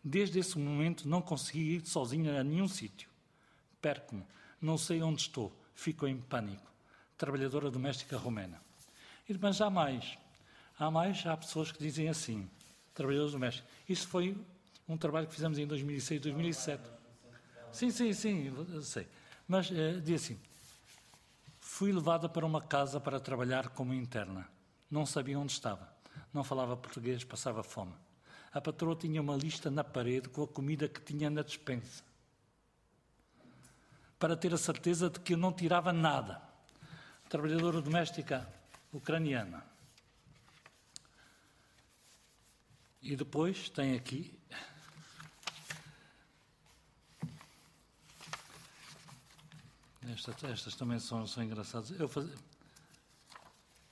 [0.04, 3.10] Desde esse momento não consegui ir sozinha a nenhum sítio.
[3.82, 4.24] Perco-me,
[4.62, 6.72] não sei onde estou, fico em pânico.
[7.18, 8.62] Trabalhadora doméstica romena.
[9.40, 10.18] Mas há mais.
[10.78, 12.48] Há mais, há pessoas que dizem assim,
[12.94, 13.70] trabalhadores domésticos.
[13.90, 14.38] Isso foi
[14.88, 16.84] um trabalho que fizemos em 2006, 2007.
[17.72, 18.52] Sim, sim, sim,
[18.84, 19.08] sei.
[19.48, 20.40] Mas eh, diz assim:
[21.60, 24.48] fui levada para uma casa para trabalhar como interna.
[24.90, 25.91] Não sabia onde estava
[26.34, 27.94] não falava português, passava fome.
[28.54, 32.04] A patroa tinha uma lista na parede com a comida que tinha na despensa.
[34.20, 36.42] Para ter a certeza de que eu não tirava nada.
[37.30, 38.48] Trabalhadora doméstica
[38.92, 39.66] ucraniana.
[43.02, 44.38] E depois tem aqui.
[50.10, 51.92] Estas, estas também são, são engraçadas.
[52.00, 52.36] Eu fazia,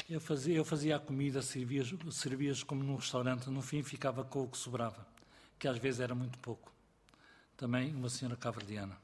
[0.09, 4.41] eu fazia, eu fazia a comida, servias, servias como num restaurante, no fim ficava com
[4.41, 5.07] o que sobrava,
[5.59, 6.73] que às vezes era muito pouco.
[7.55, 8.97] Também uma senhora caverdiana.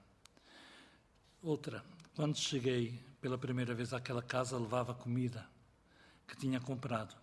[1.43, 1.86] Outra,
[2.16, 5.47] quando cheguei pela primeira vez àquela casa, levava comida
[6.28, 7.16] que tinha comprado.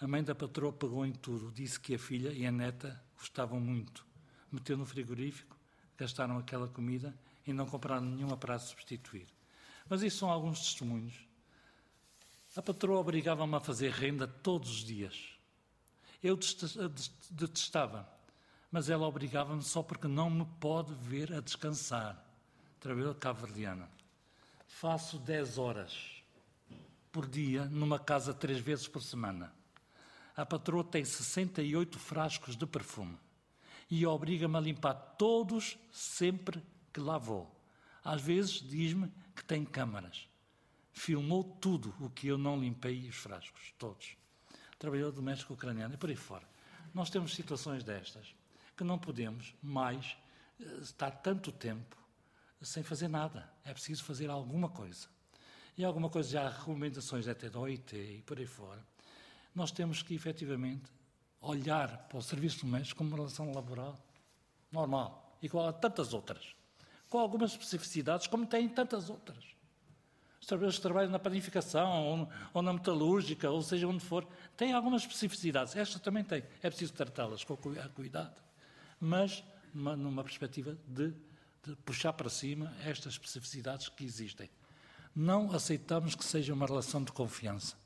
[0.00, 3.60] A mãe da patroa pegou em tudo, disse que a filha e a neta gostavam
[3.60, 4.04] muito.
[4.50, 5.56] Meteu no frigorífico,
[5.96, 7.14] gastaram aquela comida
[7.46, 9.28] e não compraram nenhuma para substituir.
[9.88, 11.31] Mas isso são alguns testemunhos
[12.54, 15.30] a patroa obrigava-me a fazer renda todos os dias.
[16.22, 16.38] Eu
[17.30, 18.06] detestava,
[18.70, 22.22] mas ela obrigava-me só porque não me pode ver a descansar.
[22.78, 23.88] Trabalhador cabo-verdiana.
[24.66, 26.22] Faço 10 horas
[27.10, 29.52] por dia numa casa três vezes por semana.
[30.36, 33.18] A patroa tem 68 frascos de perfume
[33.90, 37.50] e obriga-me a limpar todos sempre que lá vou.
[38.04, 40.31] Às vezes diz-me que tem câmaras
[40.92, 44.16] filmou tudo o que eu não limpei os frascos, todos.
[44.78, 46.46] Trabalhador doméstico ucraniano e por aí fora.
[46.92, 48.34] Nós temos situações destas
[48.76, 50.16] que não podemos mais
[50.60, 51.96] eh, estar tanto tempo
[52.60, 53.50] sem fazer nada.
[53.64, 55.08] É preciso fazer alguma coisa.
[55.76, 58.84] E alguma coisa, já há recomendações até da OIT e por aí fora.
[59.54, 60.90] Nós temos que, efetivamente,
[61.40, 63.98] olhar para o serviço doméstico como uma relação laboral
[64.70, 66.54] normal, igual a tantas outras,
[67.08, 69.52] com algumas especificidades, como tem tantas outras
[70.42, 74.26] os trabalhadores que trabalham na planificação ou, ou, na metalúrgica, ou seja onde for,
[74.56, 75.76] têm algumas especificidades.
[75.76, 76.42] Esta também tem.
[76.60, 78.42] É preciso tratá-las com cuidado.
[78.98, 81.14] Mas numa, numa perspectiva de,
[81.62, 84.50] de puxar para cima estas especificidades que existem.
[85.14, 87.76] Não aceitamos que seja uma relação de confiança.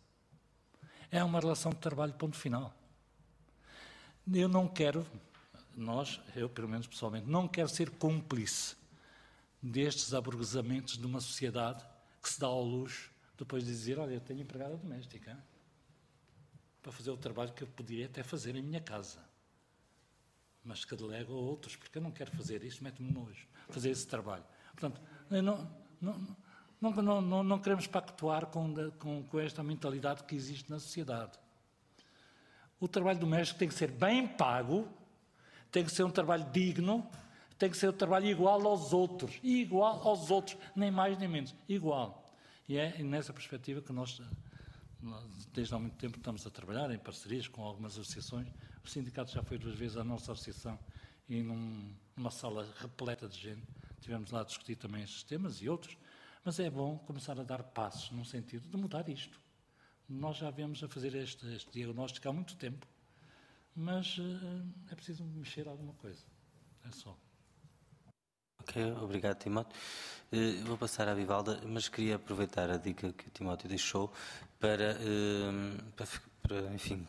[1.10, 2.74] É uma relação de trabalho, ponto final.
[4.32, 5.06] Eu não quero,
[5.76, 8.76] nós, eu pelo menos pessoalmente, não quero ser cúmplice
[9.62, 11.84] destes aburguesamentos de uma sociedade
[12.26, 13.08] que se dá ao luxo
[13.38, 15.38] depois de dizer, olha, eu tenho empregada doméstica
[16.82, 19.20] para fazer o trabalho que eu poderia até fazer em minha casa.
[20.64, 24.08] Mas que delego a outros, porque eu não quero fazer isto, mete-me nojo, fazer esse
[24.08, 24.42] trabalho.
[24.72, 25.00] Portanto,
[25.30, 25.70] não,
[26.00, 26.36] não,
[26.80, 31.38] não, não, não queremos pactuar com, com, com esta mentalidade que existe na sociedade.
[32.80, 34.88] O trabalho doméstico tem que ser bem pago,
[35.70, 37.08] tem que ser um trabalho digno,
[37.58, 39.38] tem que ser um trabalho igual aos outros.
[39.42, 41.54] Igual aos outros, nem mais nem menos.
[41.68, 42.32] Igual.
[42.68, 44.20] E é nessa perspectiva que nós,
[45.00, 48.48] nós, desde há muito tempo, estamos a trabalhar em parcerias com algumas associações.
[48.84, 50.78] O sindicato já foi duas vezes à nossa associação
[51.28, 53.62] e num, numa sala repleta de gente.
[54.00, 55.96] Tivemos lá a discutir também estes temas e outros.
[56.44, 59.40] Mas é bom começar a dar passos no sentido de mudar isto.
[60.08, 62.86] Nós já viemos a fazer este, este diagnóstico há muito tempo,
[63.74, 64.22] mas uh,
[64.88, 66.24] é preciso mexer alguma coisa.
[66.84, 67.18] É só.
[68.68, 69.78] Ok, obrigado, Timóteo.
[70.32, 74.12] Uh, vou passar à Vivalda, mas queria aproveitar a dica que o Timóteo deixou
[74.58, 76.06] para, uh, para,
[76.42, 77.06] para enfim,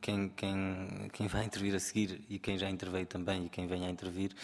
[0.00, 3.86] quem, quem, quem vai intervir a seguir e quem já interveio também e quem venha
[3.86, 4.34] a intervir,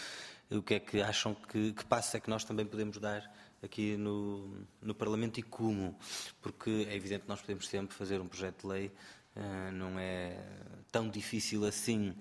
[0.49, 1.85] o que é que acham que, que
[2.17, 3.29] é que nós também podemos dar
[3.61, 5.99] aqui no, no Parlamento e como,
[6.41, 8.93] porque é evidente que nós podemos sempre fazer um projeto de lei,
[9.73, 10.37] não é
[10.93, 12.15] tão difícil assim,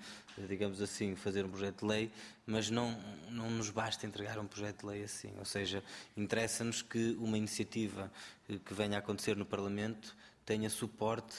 [0.48, 2.10] digamos assim, fazer um projeto de lei,
[2.44, 2.98] mas não,
[3.30, 5.82] não nos basta entregar um projeto de lei assim, ou seja,
[6.16, 8.10] interessa-nos que uma iniciativa
[8.64, 11.36] que venha a acontecer no Parlamento tenha suporte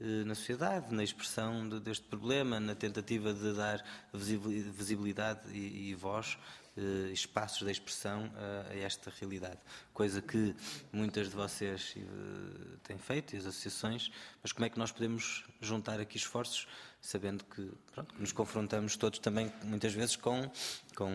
[0.00, 6.38] eh, na sociedade, na expressão de, deste problema, na tentativa de dar visibilidade e voz
[6.76, 9.58] eh, espaços de expressão a, a, esta realidade.
[9.94, 10.54] Coisa que
[10.92, 14.10] muitas de vocês eh, têm feito, e as associações,
[14.42, 16.68] mas como é que nós podemos juntar aqui esforços,
[17.00, 20.50] sabendo que, pronto, nos confrontamos todos também, muitas vezes, com,
[20.94, 21.10] com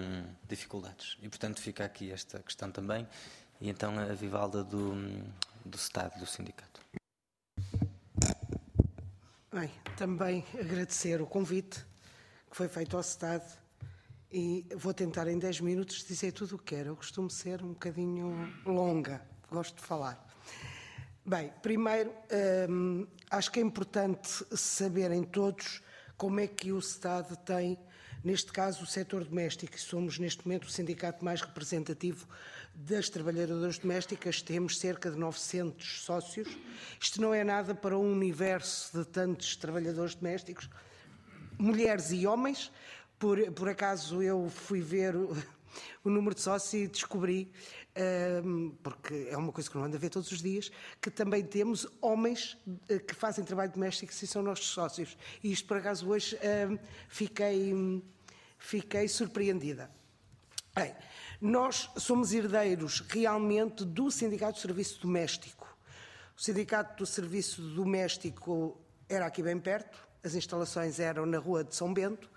[0.47, 1.15] dificuldades.
[1.21, 3.07] E, portanto, fica aqui esta questão também.
[3.59, 4.95] E então a Vivalda do,
[5.63, 6.81] do Estado, do Sindicato.
[9.53, 11.85] Bem, também agradecer o convite
[12.49, 13.60] que foi feito ao Estado
[14.31, 16.89] e vou tentar em 10 minutos dizer tudo o que quero.
[16.89, 20.25] Eu costumo ser um bocadinho longa, gosto de falar.
[21.25, 22.11] Bem, primeiro,
[22.69, 25.81] hum, acho que é importante saberem todos
[26.15, 27.77] como é que o Estado tem,
[28.23, 29.77] neste caso, o setor doméstico.
[29.77, 32.25] Somos, neste momento, o sindicato mais representativo
[32.73, 34.41] das trabalhadoras domésticas.
[34.41, 36.47] Temos cerca de 900 sócios.
[36.99, 40.69] Isto não é nada para um universo de tantos trabalhadores domésticos,
[41.59, 42.71] mulheres e homens,
[43.21, 45.37] por, por acaso eu fui ver o,
[46.03, 47.51] o número de sócios e descobri,
[48.43, 51.43] um, porque é uma coisa que não anda a ver todos os dias, que também
[51.43, 52.57] temos homens
[52.89, 55.15] eh, que fazem trabalho doméstico e são nossos sócios.
[55.43, 56.35] E isto, por acaso, hoje
[56.67, 58.03] um, fiquei,
[58.57, 59.91] fiquei surpreendida.
[60.73, 60.95] Bem,
[61.39, 65.77] nós somos herdeiros realmente do Sindicato de Serviço Doméstico.
[66.35, 71.75] O Sindicato do Serviço Doméstico era aqui bem perto, as instalações eram na Rua de
[71.75, 72.31] São Bento,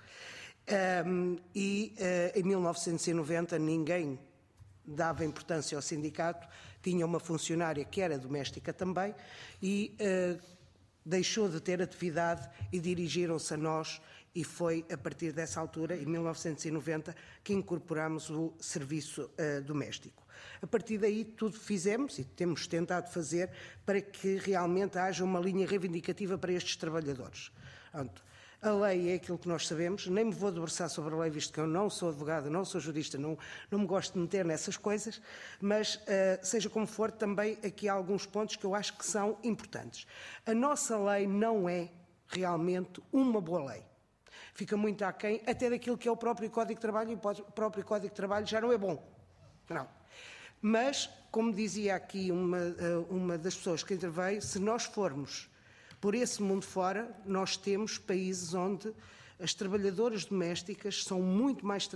[1.07, 4.19] um, e uh, em 1990 ninguém
[4.87, 6.47] dava importância ao sindicato,
[6.83, 9.15] tinha uma funcionária que era doméstica também
[9.63, 10.41] e uh,
[11.05, 14.01] deixou de ter atividade e dirigiram-se a nós
[14.35, 20.25] e foi a partir dessa altura, em 1990, que incorporamos o serviço uh, doméstico.
[20.61, 23.51] A partir daí, tudo fizemos e temos tentado fazer
[23.87, 27.53] para que realmente haja uma linha reivindicativa para estes trabalhadores.
[28.65, 31.53] A lei é aquilo que nós sabemos, nem me vou debruçar sobre a lei, visto
[31.53, 33.37] que eu não sou advogada, não sou jurista, não,
[33.71, 35.21] não me gosto de meter nessas coisas,
[35.61, 36.01] mas, uh,
[36.43, 40.07] seja como for, também aqui há alguns pontos que eu acho que são importantes.
[40.47, 41.91] A nossa lei não é
[42.27, 43.83] realmente uma boa lei.
[44.55, 47.85] Fica muito aquém até daquilo que é o próprio Código de Trabalho, e o próprio
[47.85, 49.07] Código de Trabalho já não é bom.
[49.69, 49.87] Não.
[50.63, 55.51] Mas, como dizia aqui uma, eh, uma das pessoas que interveio, se nós formos
[56.05, 58.95] por esse mundo fora, nós temos países onde
[59.41, 61.89] as trabalhadoras domésticas são muito mais,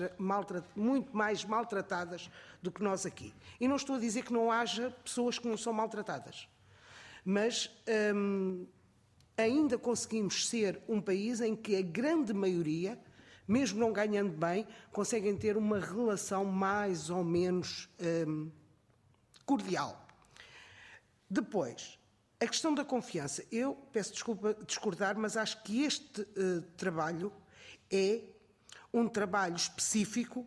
[0.74, 2.30] muito mais maltratadas
[2.62, 3.34] do que nós aqui.
[3.60, 6.48] E não estou a dizer que não haja pessoas que não são maltratadas,
[7.22, 7.70] mas
[8.14, 8.66] hum,
[9.36, 12.98] ainda conseguimos ser um país em que a grande maioria,
[13.46, 17.90] mesmo não ganhando bem, conseguem ter uma relação mais ou menos
[18.26, 18.50] hum,
[19.44, 20.02] cordial.
[21.28, 21.98] Depois,
[22.40, 27.32] a questão da confiança, eu peço desculpa discordar, mas acho que este uh, trabalho
[27.90, 28.20] é
[28.92, 30.46] um trabalho específico,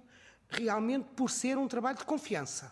[0.50, 2.72] realmente por ser um trabalho de confiança.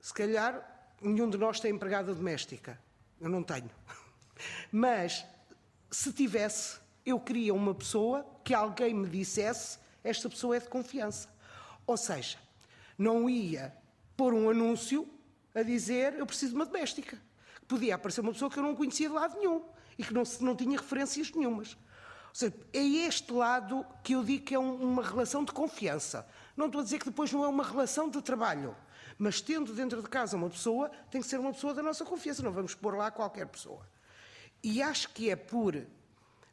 [0.00, 2.78] Se calhar nenhum de nós tem empregada doméstica.
[3.20, 3.70] Eu não tenho.
[4.72, 5.24] Mas
[5.90, 11.28] se tivesse, eu queria uma pessoa que alguém me dissesse esta pessoa é de confiança.
[11.86, 12.38] Ou seja,
[12.96, 13.76] não ia
[14.16, 15.08] pôr um anúncio
[15.58, 17.20] a dizer eu preciso de uma doméstica.
[17.66, 19.62] Podia aparecer uma pessoa que eu não conhecia de lado nenhum
[19.98, 21.76] e que não, não tinha referências nenhumas.
[22.28, 26.26] Ou seja, é este lado que eu digo que é um, uma relação de confiança.
[26.56, 28.76] Não estou a dizer que depois não é uma relação de trabalho.
[29.18, 32.42] Mas tendo dentro de casa uma pessoa, tem que ser uma pessoa da nossa confiança.
[32.42, 33.86] Não vamos pôr lá qualquer pessoa.
[34.62, 35.84] E acho que é por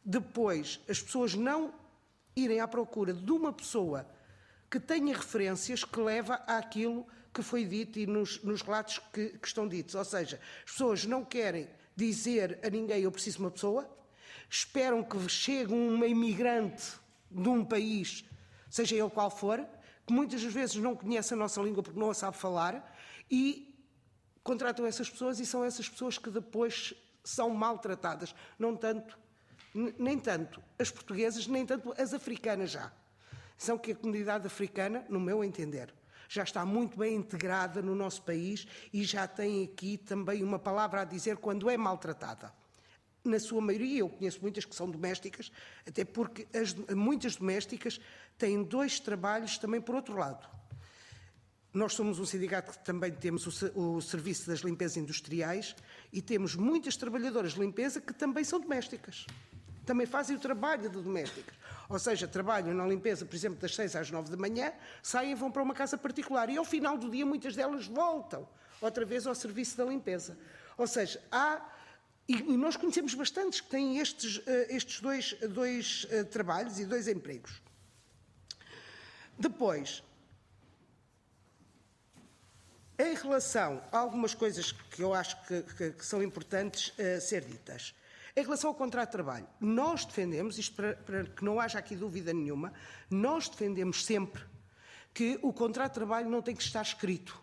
[0.03, 1.73] depois as pessoas não
[2.35, 4.07] irem à procura de uma pessoa
[4.69, 9.45] que tenha referências que leva àquilo que foi dito e nos, nos relatos que, que,
[9.45, 9.93] estão ditos.
[9.93, 13.89] Ou seja, as pessoas não querem dizer a ninguém eu preciso de uma pessoa,
[14.49, 16.93] esperam que chegue uma imigrante
[17.29, 18.23] de um país,
[18.69, 19.67] seja ele qual for,
[20.07, 22.97] que muitas vezes não conhece a nossa língua porque não a sabe falar,
[23.29, 23.77] e
[24.41, 29.19] contratam essas pessoas e são essas pessoas que depois são maltratadas, não tanto,
[29.73, 32.93] nem tanto as portuguesas, nem tanto as africanas já.
[33.57, 35.93] São que a comunidade africana, no meu entender,
[36.27, 41.01] já está muito bem integrada no nosso país e já tem aqui também uma palavra
[41.01, 42.53] a dizer quando é maltratada.
[43.23, 45.51] Na sua maioria, eu conheço muitas que são domésticas,
[45.87, 47.99] até porque as, muitas domésticas
[48.37, 50.47] têm dois trabalhos também por outro lado.
[51.73, 55.75] Nós somos um sindicato que também temos o, o, Serviço das Limpezas Industriais
[56.13, 59.25] e temos muitas trabalhadoras de limpeza que também são domésticas.
[59.85, 61.55] Também fazem o trabalho de domésticas.
[61.87, 64.73] Ou seja, trabalham na limpeza, por exemplo, das 6 às 9 da manhã,
[65.03, 66.49] saem e vão para uma casa particular.
[66.49, 68.47] E ao final do dia, muitas delas voltam
[68.81, 70.37] outra vez ao serviço da limpeza.
[70.77, 71.61] Ou seja, há.
[72.27, 77.07] E nós conhecemos bastantes que têm estes, eh, estes dois, dois eh, trabalhos e dois
[77.07, 77.61] empregos.
[79.37, 80.01] Depois,
[82.97, 87.43] em relação a algumas coisas que eu acho que, que, que são importantes uh, ser
[87.43, 87.93] ditas.
[88.37, 91.95] Em relação ao contrato de trabalho, nós defendemos, isto para, para, que não haja aqui
[91.95, 92.73] dúvida nenhuma,
[93.09, 94.43] nós defendemos sempre
[95.13, 97.41] que o contrato de trabalho não tem que estar escrito.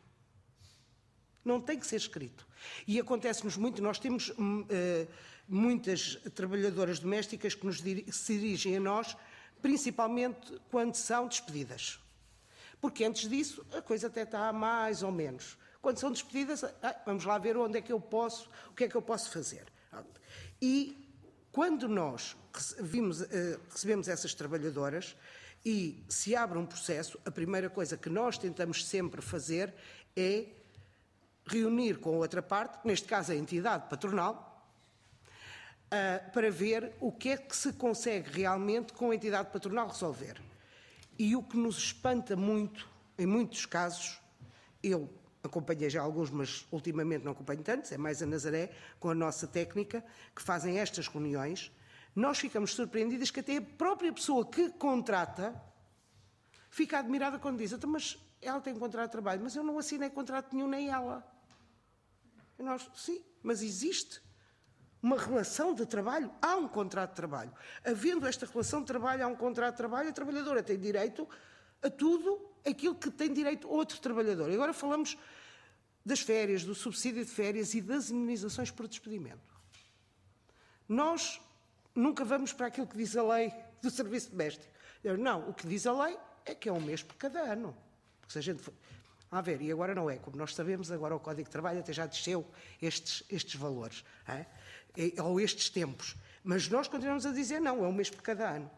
[1.42, 2.46] Não tem que ser escrito.
[2.86, 5.08] E acontece-nos muito, nós temos uh,
[5.48, 9.16] muitas trabalhadoras domésticas que nos se dirigem a nós,
[9.62, 11.98] principalmente quando são despedidas.
[12.82, 15.56] Porque antes disso a coisa até está mais ou menos.
[15.80, 18.88] Quando são despedidas, ah, vamos lá ver onde é que eu posso, o que é
[18.88, 19.64] que eu posso fazer.
[20.62, 20.96] E
[21.50, 22.36] quando nós
[22.80, 25.16] vimos, eh, recebemos essas trabalhadoras
[25.66, 29.74] e se abre um processo, a primeira coisa que nós tentamos sempre fazer
[30.16, 30.46] é
[31.44, 34.64] reunir com a outra parte, neste caso a entidade patronal,
[35.90, 40.40] ah, para ver o que é que se consegue realmente com a entidade patronal resolver.
[41.18, 42.88] E o que nos espanta muito,
[43.18, 44.20] em muitos casos,
[44.82, 45.10] eu
[45.42, 48.70] acompanhei já alguns, mas ultimamente não acompanho tantos, é mais a Nazaré,
[49.00, 51.72] com a nossa técnica, que fazem estas reuniões,
[52.14, 55.60] nós ficamos surpreendidas que até a própria pessoa que contrata
[56.70, 60.10] fica admirada quando diz, então, mas ela tem contrato de trabalho, mas eu não assinei
[60.10, 61.26] contrato nenhum, nem ela.
[62.58, 64.22] E nós, sim, mas existe
[65.02, 67.52] uma relação de trabalho, há um contrato de trabalho.
[67.84, 71.28] Havendo esta relação de trabalho, há um contrato de trabalho, a trabalhadora tem direito
[71.82, 74.50] a tudo aquilo que tem direito outro trabalhador.
[74.50, 75.16] E agora falamos
[76.04, 79.52] das férias, do subsídio de férias e das imunizações por despedimento.
[80.88, 81.40] Nós
[81.94, 84.72] nunca vamos para aquilo que diz a lei do serviço doméstico.
[85.18, 87.76] Não, o que diz a lei é que é um mês por cada ano.
[88.20, 88.62] Porque se a gente
[89.30, 91.90] a ver, e agora não é, como nós sabemos, agora o Código de Trabalho até
[91.90, 92.46] já desceu
[92.82, 94.04] estes, estes valores.
[94.28, 94.44] É?
[95.22, 96.16] ou estes tempos.
[96.44, 98.70] Mas nós continuamos a dizer não, é um mês por cada ano.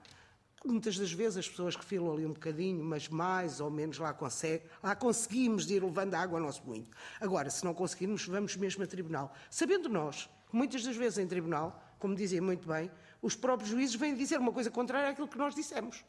[0.64, 4.64] Muitas das vezes as pessoas refilam ali um bocadinho, mas mais ou menos lá, consegue,
[4.82, 6.88] lá conseguimos ir levando água ao nosso moinho.
[7.20, 9.34] Agora, se não conseguirmos, vamos mesmo a tribunal.
[9.50, 12.90] Sabendo nós muitas das vezes em tribunal, como dizia muito bem,
[13.20, 16.04] os próprios juízes vêm dizer uma coisa contrária àquilo que nós dissemos.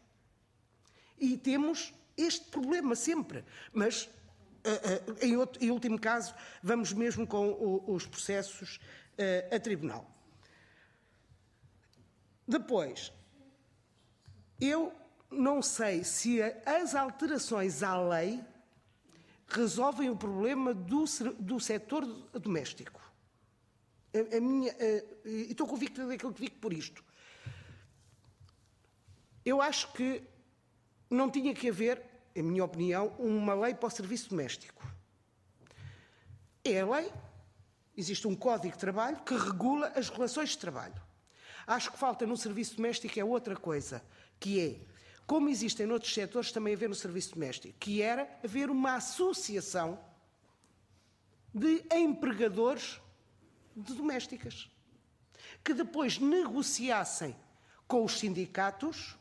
[1.18, 3.44] E temos este problema sempre.
[3.74, 8.78] Mas, uh, uh, em, outro, em último caso, vamos mesmo com os processos
[9.18, 10.10] uh, a tribunal.
[12.48, 13.12] Depois,
[14.60, 14.94] eu
[15.30, 18.44] não sei se as alterações à lei
[19.48, 21.06] resolvem o problema do,
[21.40, 22.06] do setor
[22.40, 23.02] doméstico.
[24.14, 27.04] A, a minha, uh, estou convicta daquilo que digo por isto.
[29.44, 30.24] Eu acho que
[31.10, 32.02] não tinha que haver,
[32.36, 34.84] em minha opinião, uma lei para o serviço doméstico.
[36.64, 37.12] É a lei
[37.98, 41.02] Existe um código de trabalho que regula as relações de trabalho.
[41.66, 44.04] Acho que falta no serviço doméstico é outra coisa,
[44.40, 44.80] que é,
[45.26, 50.00] como existem noutros setores, também haver no serviço doméstico, que era haver uma associação
[51.54, 53.00] de empregadores
[53.76, 54.70] de domésticas,
[55.64, 57.36] que depois negociassem
[57.88, 59.18] com os sindicatos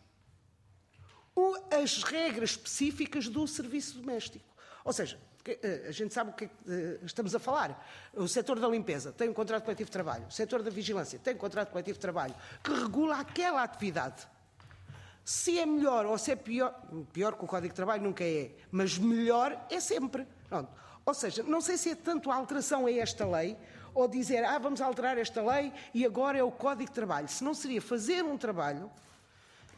[1.83, 4.45] as regras específicas do serviço doméstico.
[4.85, 7.87] Ou seja, eh, a gente sabe o que, é eh, estamos a falar.
[8.15, 11.35] O setor da limpeza tem um contrato coletivo de trabalho, o setor da vigilância tem
[11.35, 14.27] um contrato coletivo de trabalho que regula aquela atividade.
[15.25, 16.79] Se é melhor ou se é pior,
[17.13, 20.27] pior que o Código de Trabalho nunca é, mas melhor é sempre.
[20.49, 20.71] Pronto.
[21.07, 23.57] Ou seja, não sei se é tanto a alteração a esta lei
[23.95, 27.29] ou dizer, ah, vamos alterar esta lei e agora é o Código de Trabalho.
[27.29, 28.91] Se não seria fazer um trabalho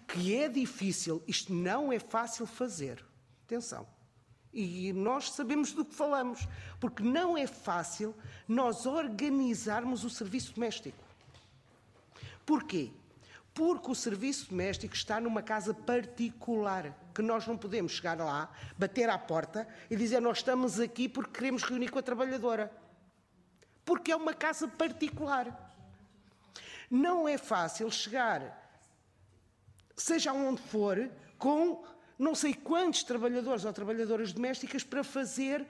[0.09, 3.05] que é difícil, isto não é fácil fazer.
[3.45, 3.87] Atenção.
[4.53, 6.49] E nós sabemos do que falamos,
[6.81, 8.15] porque não é fácil
[8.49, 11.05] nós organizarmos o serviço doméstico.
[12.47, 12.91] Porquê?
[13.57, 19.09] Porque o serviço doméstico está numa casa particular, que nós não podemos chegar lá, bater
[19.09, 22.71] à porta e dizer nós estamos aqui porque queremos reunir com a trabalhadora.
[23.85, 25.75] Porque é uma casa particular.
[26.89, 28.65] Não é fácil chegar
[29.97, 31.83] seja onde for, com
[32.19, 35.67] não sei quantos trabalhadores ou trabalhadoras domésticas para fazer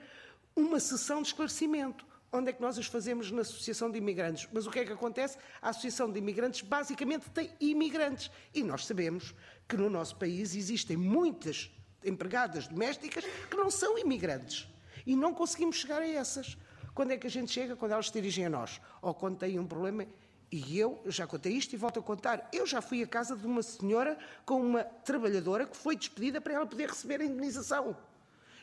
[0.55, 2.05] uma sessão de esclarecimento.
[2.37, 4.47] Onde é que nós as fazemos na Associação de Imigrantes?
[4.53, 5.39] Mas o que é que acontece?
[5.59, 8.29] A Associação de Imigrantes basicamente tem imigrantes.
[8.53, 9.33] E nós sabemos
[9.67, 11.71] que no nosso país existem muitas
[12.05, 14.67] empregadas domésticas que não são imigrantes.
[15.03, 16.55] E não conseguimos chegar a essas.
[16.93, 17.75] Quando é que a gente chega?
[17.75, 18.79] Quando elas se dirigem a nós.
[19.01, 20.05] Ou quando têm um problema
[20.51, 22.47] e eu já contei isto e volto a contar.
[22.53, 24.15] Eu já fui à casa de uma senhora
[24.45, 27.97] com uma trabalhadora que foi despedida para ela poder receber a indemnização.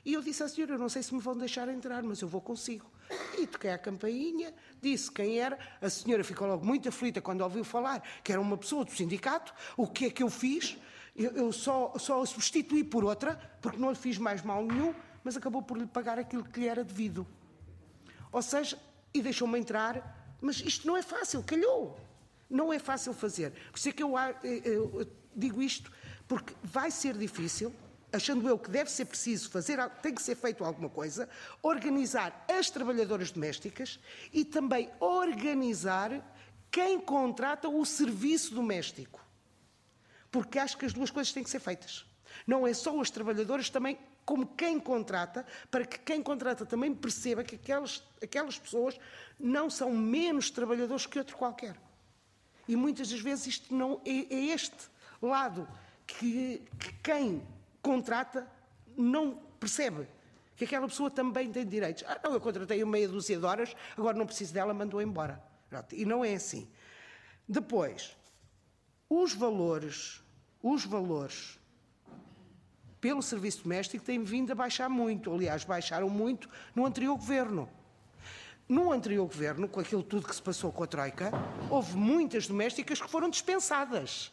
[0.04, 2.28] E eu disse à senhora: Eu não sei se me vão deixar entrar, mas eu
[2.28, 2.93] vou consigo.
[3.38, 5.58] E toquei a campainha, disse quem era.
[5.80, 9.52] A senhora ficou logo muito aflita quando ouviu falar que era uma pessoa do sindicato.
[9.76, 10.76] O que é que eu fiz?
[11.14, 14.94] Eu, eu só, só a substituí por outra, porque não lhe fiz mais mal nenhum,
[15.22, 17.26] mas acabou por lhe pagar aquilo que lhe era devido.
[18.32, 18.78] Ou seja,
[19.12, 21.98] e deixou-me entrar mas isto não é fácil, calhou.
[22.50, 23.50] Não é fácil fazer.
[23.72, 24.14] Por isso é que eu,
[24.62, 25.90] eu digo isto,
[26.28, 27.74] porque vai ser difícil,
[28.14, 31.28] achando eu que deve ser preciso fazer, tem que ser feito alguma coisa,
[31.62, 33.98] organizar as trabalhadoras domésticas
[34.32, 36.22] e também organizar
[36.70, 39.20] quem contrata o serviço doméstico.
[40.30, 42.06] Porque acho que as duas coisas têm que ser feitas.
[42.46, 47.44] Não é só as trabalhadoras, também como quem contrata, para que quem contrata também perceba
[47.44, 48.98] que aquelas, aquelas pessoas
[49.38, 51.76] não são menos trabalhadores que outro qualquer.
[52.66, 54.88] E muitas das vezes isto não é, é este
[55.20, 55.68] lado
[56.06, 57.42] que, que quem
[57.84, 58.50] contrata
[58.96, 60.08] não percebe
[60.56, 62.02] que aquela pessoa também tem direitos.
[62.06, 65.42] Ah, não, eu contratei uma meia dúzia de horas, agora não preciso dela, mandou embora.
[65.92, 66.68] E não é assim.
[67.46, 68.16] Depois,
[69.08, 70.22] os valores,
[70.62, 71.58] os valores
[73.00, 75.32] pelo serviço doméstico têm vindo a baixar muito.
[75.32, 77.68] Aliás, baixaram muito no anterior governo.
[78.66, 81.30] No anterior governo, com aquilo tudo que se passou com a Troika,
[81.68, 84.32] houve muitas domésticas que foram dispensadas.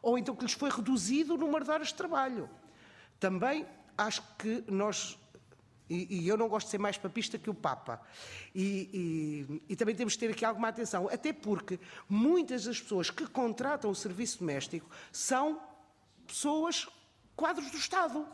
[0.00, 2.48] Ou então que lhes foi reduzido o número de horas de trabalho.
[3.18, 5.18] Também acho que nós
[5.88, 8.00] e, e, eu não gosto de ser mais papista que o Papa.
[8.52, 13.08] E, e, e, também temos de ter aqui alguma atenção, até porque muitas das pessoas
[13.08, 15.60] que contratam o serviço doméstico são
[16.26, 16.88] pessoas
[17.36, 18.26] quadros do Estado.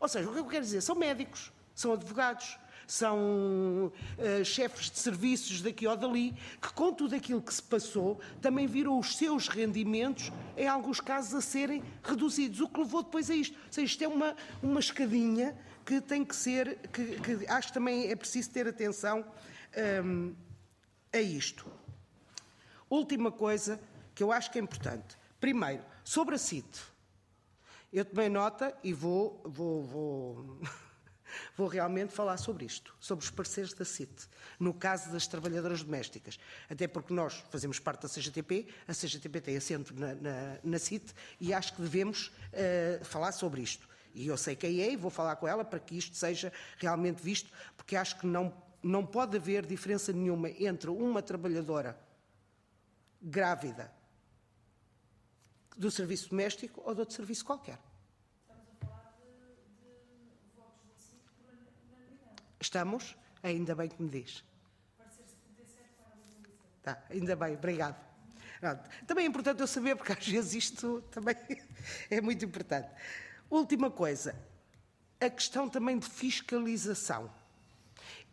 [0.00, 0.80] Ou seja, o que eu quero dizer?
[0.80, 7.14] São médicos, são advogados, são uh, chefes de serviços daqui ou dali, que com tudo
[7.14, 12.60] aquilo que se passou, também viram os seus rendimentos, em alguns casos, a serem reduzidos.
[12.60, 13.54] O que levou depois a isto.
[13.54, 17.74] Ou seja, isto é uma, uma escadinha que tem que ser, que, que acho que
[17.74, 19.24] também é preciso ter atenção
[20.04, 20.34] um,
[21.12, 21.66] a isto.
[22.88, 23.80] Última coisa
[24.14, 25.16] que eu acho que é importante.
[25.40, 26.80] Primeiro, sobre a CIT.
[27.92, 30.60] Eu tomei nota e vou, vou, vou,
[31.56, 36.38] vou realmente falar sobre isto, sobre os parceiros da CIT, no caso das trabalhadoras domésticas.
[36.68, 41.12] Até porque nós fazemos parte da CGTP, a CGTP tem assento na, na, na CIT
[41.40, 43.88] e acho que devemos uh, falar sobre isto.
[44.14, 47.22] E eu sei quem é e vou falar com ela para que isto seja realmente
[47.22, 48.52] visto, porque acho que não,
[48.82, 51.98] não pode haver diferença nenhuma entre uma trabalhadora
[53.20, 53.92] grávida
[55.76, 57.78] do serviço doméstico ou de outro serviço qualquer.
[62.66, 63.16] Estamos?
[63.44, 64.44] Ainda bem que me diz.
[66.82, 67.96] Tá, ainda bem, obrigado.
[69.06, 71.36] Também é importante eu saber, porque às vezes isto também
[72.10, 72.88] é muito importante.
[73.48, 74.34] Última coisa,
[75.20, 77.32] a questão também de fiscalização.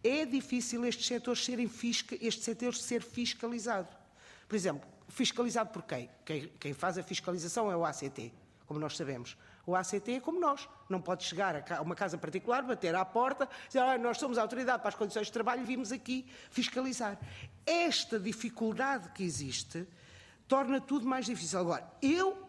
[0.04, 3.96] É difícil estes setores serem fisca, este setor ser fiscalizado.
[4.48, 6.10] Por exemplo, Fiscalizado por quem?
[6.26, 6.48] quem?
[6.60, 8.34] Quem faz a fiscalização é o ACT,
[8.66, 9.38] como nós sabemos.
[9.66, 10.68] O ACT é como nós.
[10.90, 14.42] Não pode chegar a uma casa particular, bater à porta, dizer ah, nós somos a
[14.42, 17.18] autoridade para as condições de trabalho vimos aqui fiscalizar.
[17.66, 19.88] Esta dificuldade que existe
[20.48, 21.60] torna tudo mais difícil.
[21.60, 22.44] Agora, eu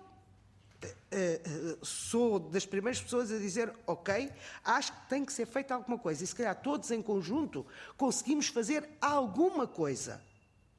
[0.84, 4.30] Uh, uh, sou das primeiras pessoas a dizer, ok,
[4.62, 6.22] acho que tem que ser feita alguma coisa.
[6.22, 7.64] E se calhar todos em conjunto
[7.96, 10.20] conseguimos fazer alguma coisa.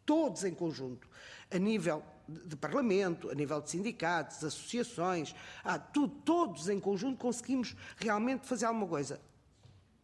[0.05, 1.07] Todos em conjunto.
[1.49, 7.75] A nível de Parlamento, a nível de sindicatos, associações, ah, tudo, todos em conjunto conseguimos
[7.97, 9.21] realmente fazer alguma coisa.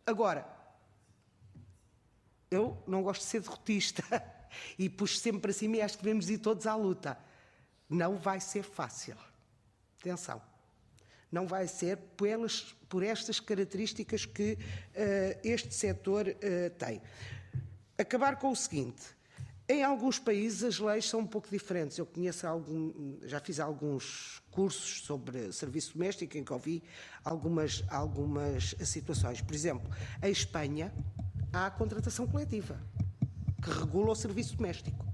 [0.06, 0.48] Agora,
[2.50, 4.04] eu não gosto de ser derrotista
[4.78, 7.18] e puxo sempre para cima e acho que devemos ir todos à luta.
[7.90, 9.18] Não vai ser fácil.
[10.00, 10.42] Atenção.
[11.32, 17.02] Não vai ser pelas, por estas características que uh, este setor uh, tem.
[17.98, 19.21] Acabar com o seguinte
[19.72, 21.98] em alguns países as leis são um pouco diferentes.
[21.98, 26.84] Eu conheço algum, já fiz alguns cursos sobre serviço doméstico em que ouvi
[27.24, 29.42] algumas, algumas situações.
[29.42, 29.90] Por exemplo,
[30.22, 30.94] em Espanha
[31.54, 32.80] há a contratação coletiva
[33.62, 35.06] que regula o serviço doméstico.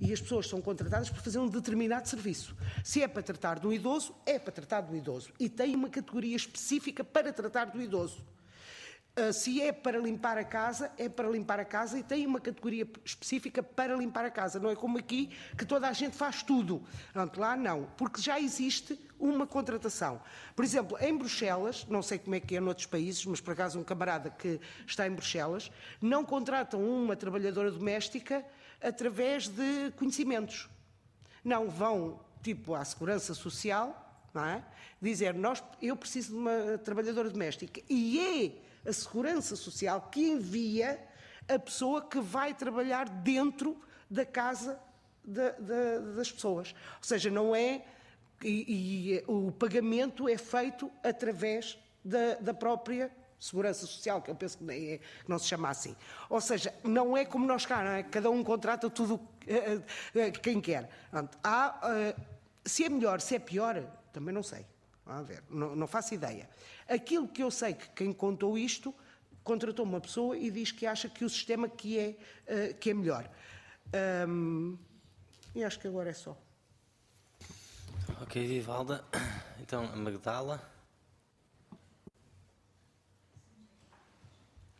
[0.00, 2.56] E as pessoas são contratadas para fazer um determinado serviço.
[2.82, 5.30] Se é para tratar do idoso, é para tratar do idoso.
[5.38, 8.20] E tem uma categoria específica para tratar do idoso.
[9.14, 12.40] Uh, se é para limpar a casa, é para limpar a casa e tem uma
[12.40, 14.58] categoria específica para limpar a casa.
[14.58, 16.82] Não é como aqui que toda a gente faz tudo.
[17.12, 20.22] Pronto, lá não, porque já existe uma contratação.
[20.56, 23.78] Por exemplo, em Bruxelas, não sei como é que é noutros países, mas por acaso
[23.78, 25.70] um camarada que está em Bruxelas,
[26.00, 28.42] não contratam uma trabalhadora doméstica
[28.80, 30.70] através de conhecimentos.
[31.44, 34.64] Não, vão tipo à segurança social, não é?
[35.02, 37.82] Dizer, nós, eu preciso de uma trabalhadora doméstica.
[37.90, 41.02] E é a Segurança Social que envia
[41.48, 43.80] a pessoa que vai trabalhar dentro
[44.10, 44.78] da casa
[45.24, 46.74] de, de, das pessoas.
[46.98, 47.84] Ou seja, não é.
[48.44, 54.58] E, e o pagamento é feito através da, da, própria Segurança Social, que eu penso
[54.58, 55.94] que, é, que não se chama assim.
[56.28, 58.02] Ou seja, não é como nós cá, é?
[58.02, 60.90] cada um contrata tudo uh, quem quer.
[61.42, 62.14] Há,
[62.64, 63.80] se é melhor, se é pior,
[64.12, 64.66] também não sei.
[65.04, 66.48] Vamos ver, não, não faço ideia.
[66.92, 68.94] Aquilo que eu sei que quem contou isto
[69.42, 72.94] contratou uma pessoa e diz que acha que o sistema que é, uh, que é
[72.94, 73.30] melhor.
[74.28, 74.76] Um,
[75.54, 76.36] e acho que agora é só.
[78.20, 79.02] Ok, Vivalda.
[79.58, 80.60] Então, a Magdala.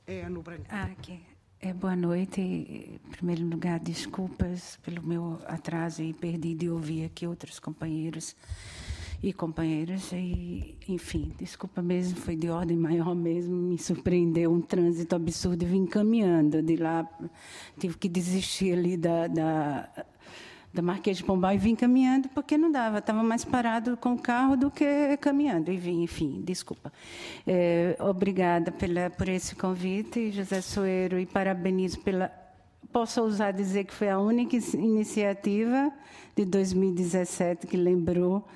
[0.07, 0.67] É no branco.
[0.69, 1.25] Ah, aqui.
[1.61, 2.41] É, boa noite.
[2.41, 8.37] Em primeiro lugar, desculpas pelo meu atraso e perdi de ouvir aqui outros companheiros
[9.23, 10.11] e companheiras.
[10.13, 15.67] E, enfim, desculpa mesmo, foi de ordem maior mesmo, me surpreendeu um trânsito absurdo e
[15.67, 17.09] vim caminhando de lá.
[17.79, 19.89] Tive que desistir ali da, da,
[20.75, 24.19] da Marquês de Pombal e vim caminhando porque não dava, estava mais parado com o
[24.19, 25.71] carro do que caminhando.
[25.71, 26.93] E vim, enfim, desculpa.
[27.47, 32.43] É, obrigada pela, por esse convite, José Soeiro, e parabenizo pela
[32.93, 35.91] posso ousar dizer que foi a única iniciativa
[36.37, 38.47] de 2017 que lembrou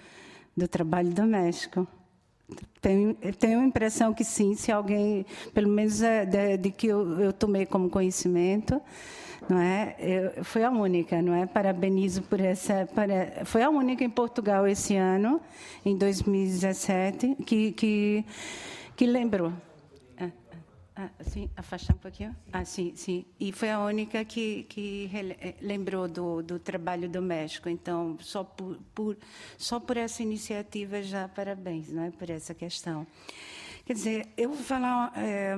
[0.56, 1.86] do trabalho doméstico.
[2.80, 7.20] Tenho, tenho a impressão que sim, se alguém, pelo menos é de, de que eu,
[7.20, 8.80] eu, tomei como conhecimento,
[9.48, 9.96] não é?
[9.98, 11.46] Eu, foi a única, não é?
[11.46, 12.88] Parabenizo por essa.
[12.94, 15.40] Para, foi a única em Portugal esse ano,
[15.84, 18.24] em 2017, que, que,
[18.96, 19.52] que lembrou.
[20.98, 22.35] Ah, sim, afastar um pouquinho.
[22.51, 23.27] Ah, sim, sim.
[23.39, 27.68] E foi a única que, que eh, lembrou do, do trabalho doméstico.
[27.68, 29.14] Então, só por, por,
[29.59, 32.10] só por essa iniciativa já parabéns, não é?
[32.10, 33.06] Por essa questão.
[33.85, 35.55] Quer dizer, eu vou falar, é,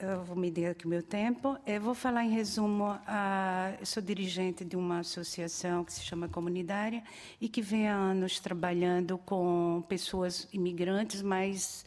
[0.00, 1.58] eu vou medir aqui o meu tempo.
[1.66, 2.98] Eu vou falar em resumo.
[3.06, 7.02] A, eu sou dirigente de uma associação que se chama Comunitária
[7.38, 11.84] e que vem há anos trabalhando com pessoas imigrantes, mas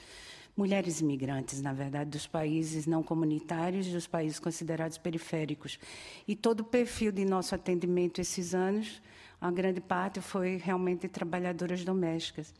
[0.57, 5.79] mulheres imigrantes, na verdade, dos países não comunitários e dos países considerados periféricos.
[6.27, 8.99] E todo o perfil de nosso atendimento esses anos,
[9.39, 12.51] a grande parte foi realmente trabalhadoras domésticas.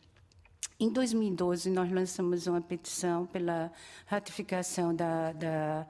[0.78, 3.72] Em 2012, nós lançamos uma petição pela
[4.06, 5.86] ratificação da, da,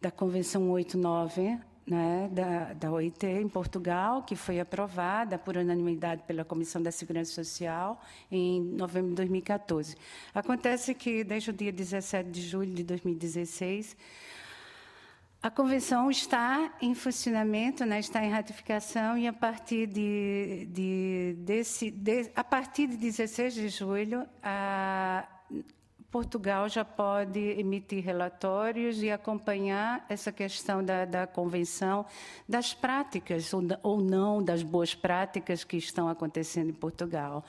[0.00, 1.56] da Convenção 89,
[1.86, 7.32] né, da, da OIT em Portugal, que foi aprovada por unanimidade pela Comissão da Segurança
[7.32, 9.96] Social em novembro de 2014.
[10.34, 13.96] Acontece que, desde o dia 17 de julho de 2016,
[15.40, 21.88] a convenção está em funcionamento, né, está em ratificação e a partir de, de, desse,
[21.88, 25.24] de, a partir de 16 de julho, a,
[26.10, 32.06] Portugal já pode emitir relatórios e acompanhar essa questão da, da convenção,
[32.48, 37.44] das práticas ou, ou não das boas práticas que estão acontecendo em Portugal.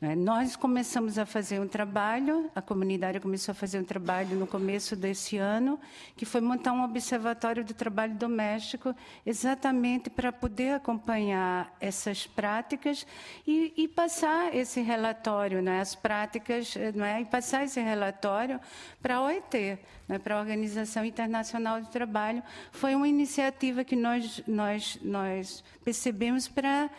[0.00, 0.14] Né?
[0.14, 4.94] Nós começamos a fazer um trabalho, a comunidade começou a fazer um trabalho no começo
[4.94, 5.80] desse ano,
[6.14, 8.94] que foi montar um observatório do trabalho doméstico,
[9.24, 13.06] exatamente para poder acompanhar essas práticas
[13.46, 18.60] e, e passar esse relatório, né, as práticas, né, e passar esse relatório
[19.00, 22.42] para a OIT, né, para a Organização Internacional do Trabalho.
[22.70, 26.90] Foi uma iniciativa que nós, nós, nós percebemos para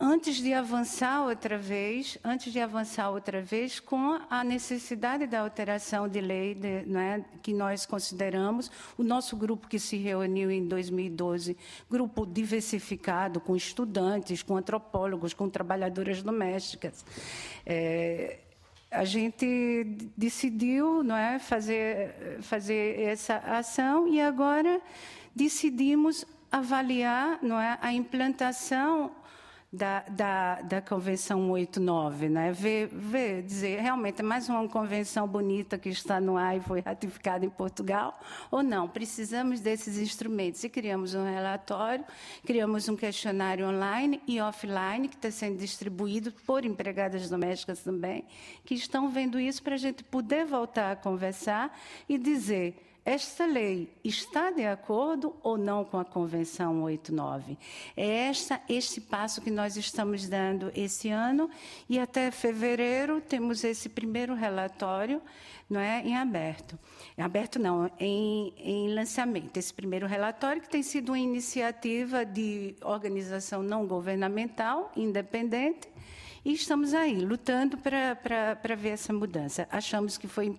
[0.00, 6.08] antes de avançar outra vez, antes de avançar outra vez com a necessidade da alteração
[6.08, 11.54] de lei de, né, que nós consideramos, o nosso grupo que se reuniu em 2012,
[11.90, 17.04] grupo diversificado, com estudantes, com antropólogos, com trabalhadoras domésticas.
[17.66, 18.38] É,
[18.90, 19.84] a gente
[20.16, 24.80] decidiu não é, fazer, fazer essa ação e agora
[25.36, 29.12] decidimos avaliar não é, a implantação
[29.72, 32.52] da, da, da Convenção 89, né?
[32.52, 36.80] Ver, ver, dizer, realmente é mais uma convenção bonita que está no ar e foi
[36.80, 38.18] ratificada em Portugal,
[38.50, 38.88] ou não?
[38.88, 40.64] Precisamos desses instrumentos.
[40.64, 42.04] E criamos um relatório,
[42.44, 48.24] criamos um questionário online e offline, que está sendo distribuído por empregadas domésticas também,
[48.64, 51.78] que estão vendo isso para a gente poder voltar a conversar
[52.08, 57.58] e dizer esta lei está de acordo ou não com a Convenção 89?
[57.96, 61.50] É esta, este passo que nós estamos dando esse ano
[61.88, 65.20] e até fevereiro temos esse primeiro relatório
[65.68, 66.78] não é, em aberto.
[67.18, 69.56] Em aberto não, em, em lançamento.
[69.56, 75.88] Esse primeiro relatório que tem sido uma iniciativa de organização não governamental, independente,
[76.42, 79.68] e estamos aí, lutando para ver essa mudança.
[79.70, 80.54] Achamos que foi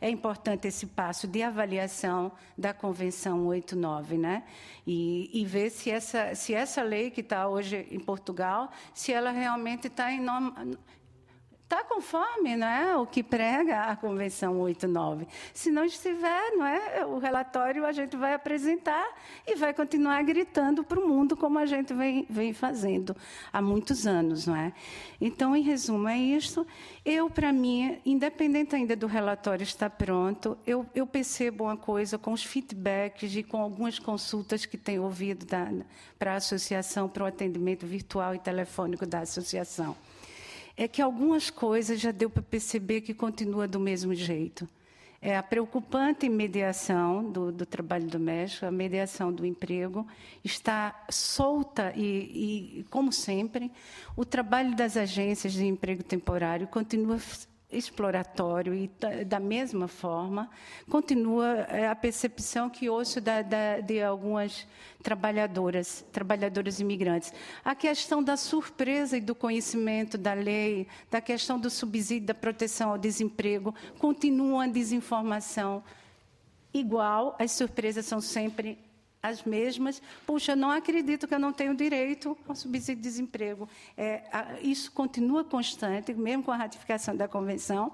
[0.00, 4.44] é importante esse passo de avaliação da Convenção 89, né?
[4.86, 9.30] E, e ver se essa, se essa lei que está hoje em Portugal, se ela
[9.30, 10.20] realmente está em,
[11.72, 15.26] está conforme não é, o que prega a Convenção 89.
[15.54, 19.08] Se não estiver, não é, o relatório a gente vai apresentar
[19.46, 23.16] e vai continuar gritando para o mundo como a gente vem, vem fazendo
[23.50, 24.46] há muitos anos.
[24.46, 24.74] Não é?
[25.18, 26.66] Então, em resumo, é isso.
[27.06, 32.34] Eu, para mim, independente ainda do relatório estar pronto, eu, eu percebo uma coisa com
[32.34, 35.46] os feedbacks e com algumas consultas que tenho ouvido
[36.18, 39.96] para a associação, para o atendimento virtual e telefônico da associação
[40.76, 44.68] é que algumas coisas já deu para perceber que continua do mesmo jeito.
[45.24, 50.04] É a preocupante mediação do, do trabalho doméstico, a mediação do emprego,
[50.42, 53.70] está solta e, e, como sempre,
[54.16, 57.20] o trabalho das agências de emprego temporário continua
[57.72, 58.90] exploratório e
[59.24, 60.50] da mesma forma
[60.88, 64.66] continua é, a percepção que ouço da, da, de algumas
[65.02, 67.32] trabalhadoras, trabalhadoras imigrantes.
[67.64, 72.90] A questão da surpresa e do conhecimento da lei, da questão do subsídio da proteção
[72.90, 75.82] ao desemprego, continua a desinformação
[76.72, 78.78] igual, as surpresas são sempre
[79.22, 80.02] as mesmas.
[80.26, 83.68] Puxa, não acredito que eu não tenho direito ao subsídio de desemprego.
[83.96, 84.22] É,
[84.60, 87.92] isso continua constante, mesmo com a ratificação da convenção.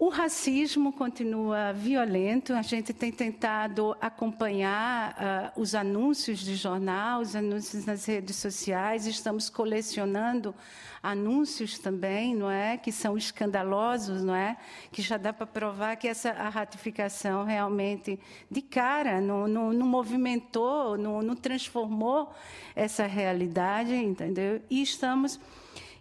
[0.00, 2.54] O racismo continua violento.
[2.54, 9.06] A gente tem tentado acompanhar uh, os anúncios de jornal, os anúncios nas redes sociais.
[9.06, 10.54] Estamos colecionando
[11.02, 14.56] anúncios também, não é, que são escandalosos, não é,
[14.90, 18.18] que já dá para provar que essa a ratificação realmente
[18.50, 22.32] de cara não, não, não movimentou, não, não transformou
[22.74, 24.62] essa realidade, entendeu?
[24.70, 25.38] E estamos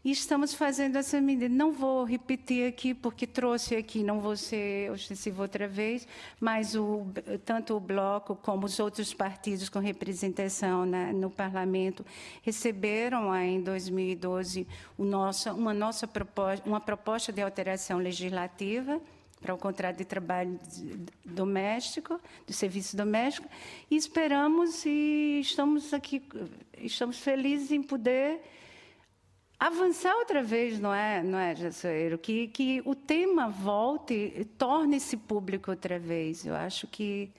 [0.04, 1.50] e estamos fazendo essa medida.
[1.50, 6.08] Não vou repetir aqui, porque trouxe aqui, não vou ser ostensivo outra vez,
[6.40, 7.08] mas o,
[7.46, 12.06] tanto o Bloco como os outros partidos com representação na, no parlamento
[12.42, 14.68] receberam em 2012
[14.98, 19.02] o nosso, uma, nossa proposta, uma proposta de alteração legislativa
[19.42, 20.60] para o contrato de trabalho
[21.24, 23.48] doméstico, de serviço doméstico,
[23.90, 26.22] e esperamos e estamos aqui,
[26.78, 28.42] estamos felizes em poder
[29.60, 32.18] avançar outra vez, não é, não é, Jassoeiro?
[32.18, 36.46] Que, que o tema volte, torne-se público outra vez.
[36.46, 37.30] Eu acho que,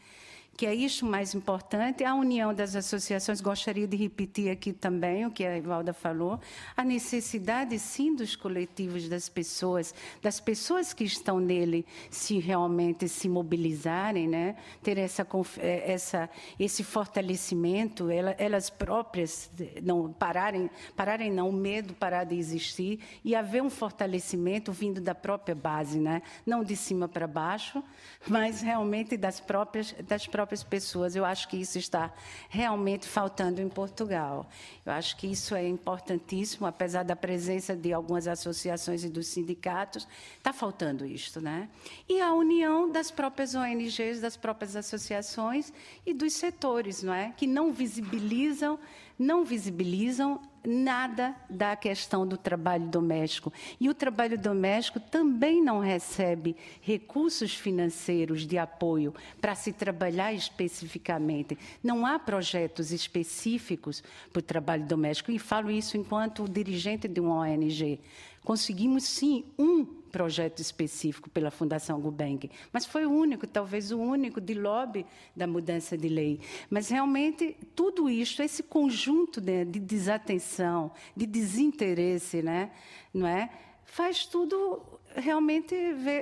[0.61, 2.05] que é isso mais importante.
[2.05, 6.39] A união das associações, gostaria de repetir aqui também o que a Ivalda falou,
[6.77, 13.27] a necessidade, sim, dos coletivos, das pessoas, das pessoas que estão nele, se realmente se
[13.27, 14.55] mobilizarem, né?
[14.83, 15.27] ter essa,
[15.57, 16.29] eh, essa,
[16.59, 19.51] esse fortalecimento, elas próprias
[19.83, 25.15] não pararem, pararem não, o medo parar de existir e haver um fortalecimento vindo da
[25.15, 26.21] própria base, né?
[26.45, 27.83] não de cima para baixo,
[28.29, 31.15] mas realmente das próprias, das próprias pessoas.
[31.15, 32.13] Eu acho que isso está
[32.49, 34.49] realmente faltando em Portugal.
[34.85, 40.07] Eu acho que isso é importantíssimo, apesar da presença de algumas associações e dos sindicatos,
[40.37, 41.41] está faltando isto.
[41.41, 41.69] Né?
[42.09, 45.73] E a união das próprias ONGs, das próprias associações
[46.05, 47.33] e dos setores, não é?
[47.37, 48.79] que não visibilizam
[49.21, 53.53] não visibilizam nada da questão do trabalho doméstico.
[53.81, 61.59] E o trabalho doméstico também não recebe recursos financeiros de apoio para se trabalhar especificamente.
[61.83, 65.31] Não há projetos específicos para o trabalho doméstico.
[65.31, 68.01] E falo isso enquanto dirigente de uma ONG.
[68.45, 74.41] Conseguimos, sim, um projeto específico pela Fundação Gulbenkian, mas foi o único, talvez o único
[74.41, 76.41] de lobby da mudança de lei.
[76.69, 82.71] Mas realmente tudo isso, esse conjunto de, de desatenção, de desinteresse, né,
[83.15, 83.51] não é,
[83.85, 85.75] faz tudo realmente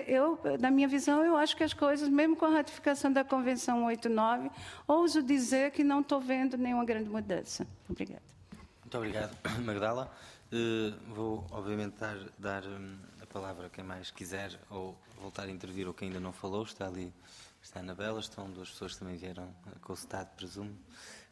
[0.06, 3.84] eu, na minha visão, eu acho que as coisas, mesmo com a ratificação da Convenção
[3.84, 4.50] 89,
[4.86, 7.66] ouso dizer que não estou vendo nenhuma grande mudança.
[7.88, 8.22] Obrigada.
[8.80, 10.10] Muito obrigado, Magdala.
[10.50, 12.96] Uh, vou, obviamente, dar, dar um,
[13.28, 16.64] palavra quem mais quiser ou voltar a intervir ou quem ainda não falou.
[16.64, 17.12] Está ali,
[17.62, 20.76] está a Anabela, estão duas pessoas que também vieram com o presumo.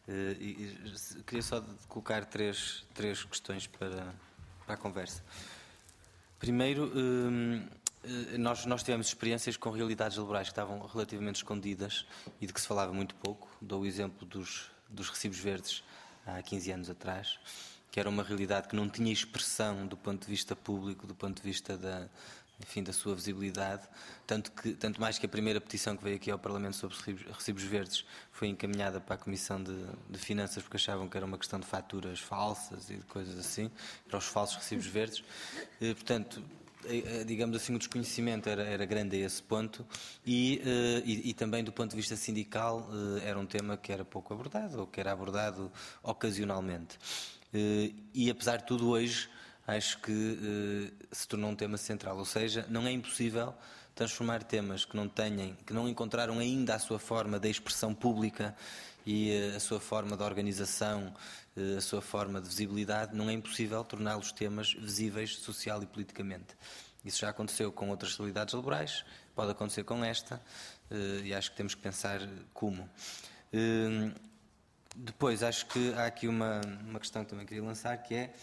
[0.09, 4.14] Eh, e, e, queria só colocar três, três questões para,
[4.64, 5.23] para a conversa.
[6.39, 7.68] Primeiro, eh,
[8.35, 12.06] eh, nós, nós tivemos experiências com realidades laborais que estavam relativamente escondidas
[12.40, 13.48] e de que se falava muito pouco.
[13.60, 15.82] Dou o exemplo dos, dos recibos verdes
[16.27, 17.39] há 15 anos atrás
[17.91, 21.37] que era uma realidade que não tinha expressão do ponto de vista público, do ponto
[21.37, 22.09] de vista da,
[22.61, 23.83] enfim, da sua visibilidade,
[24.27, 26.97] tanto, que, tanto mais que a primeira petição que veio aqui ao Parlamento sobre
[27.33, 29.77] recibos, verdes foi encaminhada para a Comissão de,
[30.09, 33.71] de, Finanças porque achavam que era uma questão de faturas falsas e de coisas assim,
[34.09, 35.23] para os falsos recibos verdes.
[35.81, 36.43] E, portanto,
[37.27, 39.85] digamos assim, o desconhecimento era, era grande a esse ponto
[40.25, 40.61] e,
[41.05, 42.89] e, e, também do ponto de vista sindical
[43.25, 45.71] era um tema que era pouco abordado ou que era abordado
[46.03, 46.97] ocasionalmente.
[47.52, 49.28] Eh, e apesar de tudo hoje
[49.66, 50.12] acho que
[50.93, 53.55] eh, se tornou um tema central, ou seja, não é impossível
[53.94, 58.55] transformar temas que não tenham, que não encontraram ainda a sua forma de expressão pública
[59.05, 61.12] e eh, a sua forma de organização,
[61.77, 66.55] a sua forma de visibilidade, não é impossível torná-los temas visíveis social e politicamente.
[67.02, 69.05] Isso já aconteceu com outras realidades laborais,
[69.35, 70.39] pode acontecer com esta,
[71.24, 72.20] e acho que temos que pensar
[72.52, 72.86] como.
[74.98, 78.35] Depois, acho que há aqui uma, uma questão que também queria lançar, que é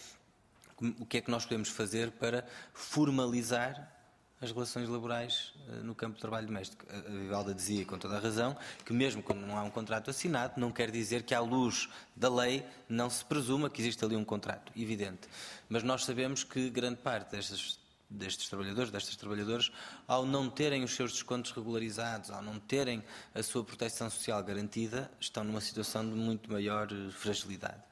[1.00, 3.92] o que é que nós podemos fazer para formalizar
[4.40, 6.84] as relações laborais uh, no campo do trabalho doméstico.
[6.88, 10.60] A Vivalda dizia, com toda a razão, que mesmo quando não há um contrato assinado,
[10.60, 14.24] não quer dizer que à luz da lei não se presuma que existe ali um
[14.24, 15.28] contrato, evidente.
[15.68, 17.78] Mas nós sabemos que grande parte destas
[18.08, 19.72] destes trabalhadores, destas trabalhadoras,
[20.06, 23.02] ao não terem os seus descontos regularizados, ao não terem
[23.34, 27.82] a sua proteção social garantida, estão numa situação de muito maior eh, fragilidade.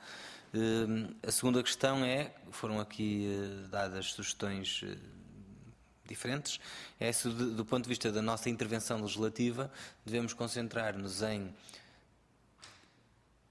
[0.54, 4.84] Eh, a segunda questão é, foram aqui eh, dadas sugestões
[6.06, 6.60] diferentes,
[7.00, 9.72] é se do ponto de vista da nossa intervenção legislativa
[10.04, 11.54] devemos concentrar-nos em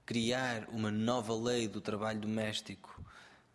[0.04, 2.91] criar uma nova lei do trabalho doméstico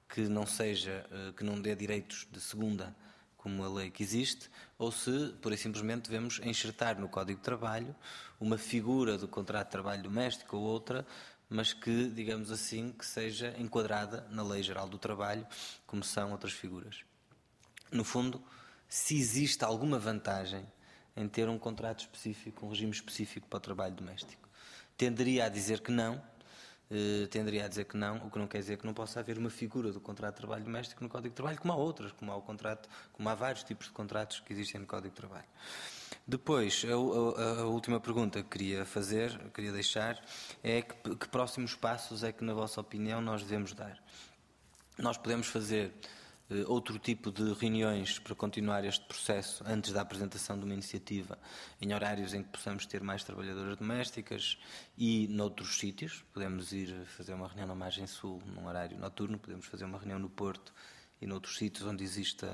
[0.07, 1.05] que não seja,
[1.35, 2.95] que não dê direitos de segunda
[3.37, 7.45] como a lei que existe, ou se, por e simplesmente, devemos enxertar no Código de
[7.45, 7.95] Trabalho
[8.39, 11.07] uma figura do contrato de trabalho doméstico ou outra,
[11.49, 15.47] mas que, digamos assim, que seja enquadrada na Lei Geral do Trabalho,
[15.85, 17.05] como são outras figuras.
[17.89, 18.43] No fundo,
[18.89, 20.65] se existe alguma vantagem
[21.15, 24.47] em ter um contrato específico, um regime específico para o trabalho doméstico.
[24.97, 26.21] Tenderia a dizer que não,
[26.89, 29.37] eh, tenderia a dizer que não, o que não quer dizer que não possa haver
[29.37, 32.31] uma figura do contrato de trabalho doméstico no Código de Trabalho, como há outras, como
[32.31, 35.47] há o contrato, como há vários tipos de contratos que existem no Código de Trabalho.
[36.25, 40.23] Depois, a, a, a última pergunta que queria fazer, queria deixar,
[40.63, 44.01] é que, que próximos passos é que, na vossa opinião, nós devemos dar?
[44.97, 45.93] Nós podemos fazer
[46.67, 51.37] outro tipo de reuniões para continuar este processo antes da apresentação de uma iniciativa
[51.81, 54.57] em horários em que possamos ter mais trabalhadoras domésticas
[54.97, 56.23] e noutros sítios.
[56.33, 60.19] Podemos ir fazer uma reunião na margem sul num horário noturno, podemos fazer uma reunião
[60.19, 60.73] no Porto
[61.21, 62.47] e noutros sítios onde exista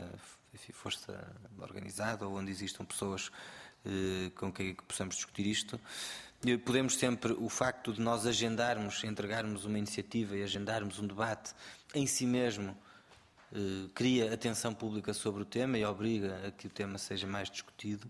[0.72, 3.32] força organizada ou onde existam pessoas
[3.86, 5.80] eh, com quem possamos discutir isto.
[6.66, 11.54] podemos sempre, o facto de nós agendarmos, entregarmos uma iniciativa e agendarmos um debate
[11.94, 12.78] em si mesmo,
[13.54, 17.50] eh, cria atenção pública sobre o tema e obriga a que o tema seja mais
[17.52, 18.10] discutido.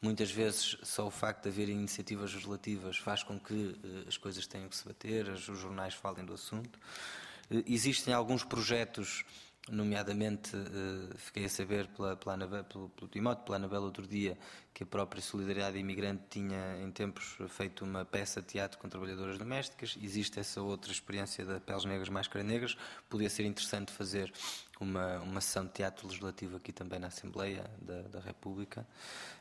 [0.00, 4.46] Muitas vezes só o facto de haver iniciativas legislativas faz com que eh, as coisas
[4.46, 6.78] tenham que se bater, os jornais falem do assunto.
[7.50, 9.24] Eh, existem alguns projetos
[9.68, 14.38] nomeadamente uh, fiquei a saber pela, pela Anabel, pelo, pelo Timóteo, pela Anabela outro dia,
[14.72, 19.38] que a própria Solidariedade Imigrante tinha em tempos feito uma peça de teatro com trabalhadoras
[19.38, 19.98] domésticas.
[20.00, 22.76] Existe essa outra experiência da Peles Negras, Máscara Negras.
[23.08, 24.32] Podia ser interessante fazer
[24.80, 28.86] uma, uma sessão de teatro legislativo aqui também na Assembleia da, da República.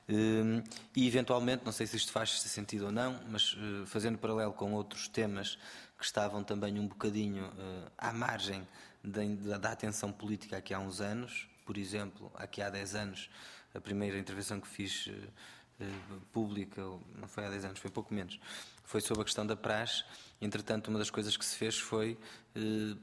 [0.10, 0.64] Uh,
[0.96, 4.74] e eventualmente, não sei se isto faz sentido ou não, mas uh, fazendo paralelo com
[4.74, 5.58] outros temas
[5.98, 7.52] que estavam também um bocadinho
[7.98, 8.66] à margem
[9.04, 11.48] da, da atenção política aqui há uns anos.
[11.66, 13.30] Por exemplo, aqui há 10 anos,
[13.74, 16.82] a primeira intervenção que fiz uh, pública,
[17.16, 18.40] não foi há 10 anos, foi pouco menos,
[18.84, 20.04] foi sobre a questão da praxe.
[20.42, 22.18] Entretanto, uma das coisas que se fez foi
[22.56, 22.98] uh,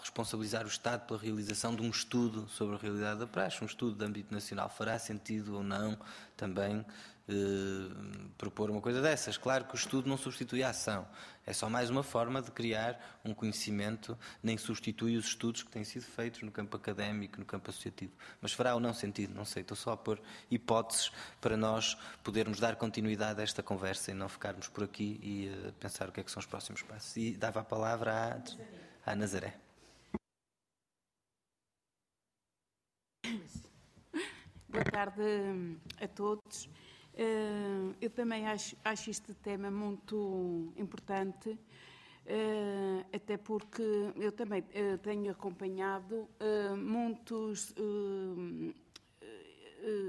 [0.00, 3.96] responsabilizar o Estado pela realização de um estudo sobre a realidade da praxe, um estudo
[3.96, 4.68] de âmbito nacional.
[4.68, 5.98] Fará sentido ou não
[6.36, 6.84] também
[7.28, 7.88] eh,
[8.36, 9.36] propor uma coisa dessas.
[9.36, 11.06] Claro que o estudo não substitui a ação,
[11.46, 15.84] é só mais uma forma de criar um conhecimento, nem substitui os estudos que têm
[15.84, 18.12] sido feitos no campo académico, no campo associativo.
[18.40, 20.20] Mas fará ou não sentido, não sei, estou só a pôr
[20.50, 25.68] hipóteses para nós podermos dar continuidade a esta conversa e não ficarmos por aqui e
[25.68, 27.16] uh, pensar o que é que são os próximos passos.
[27.16, 28.42] E dava a palavra
[29.04, 29.54] à, à Nazaré.
[34.68, 36.68] Boa tarde a todos.
[37.14, 43.82] Uh, eu também acho, acho este tema muito importante, uh, até porque
[44.16, 46.26] eu também uh, tenho acompanhado
[46.78, 47.74] muitos,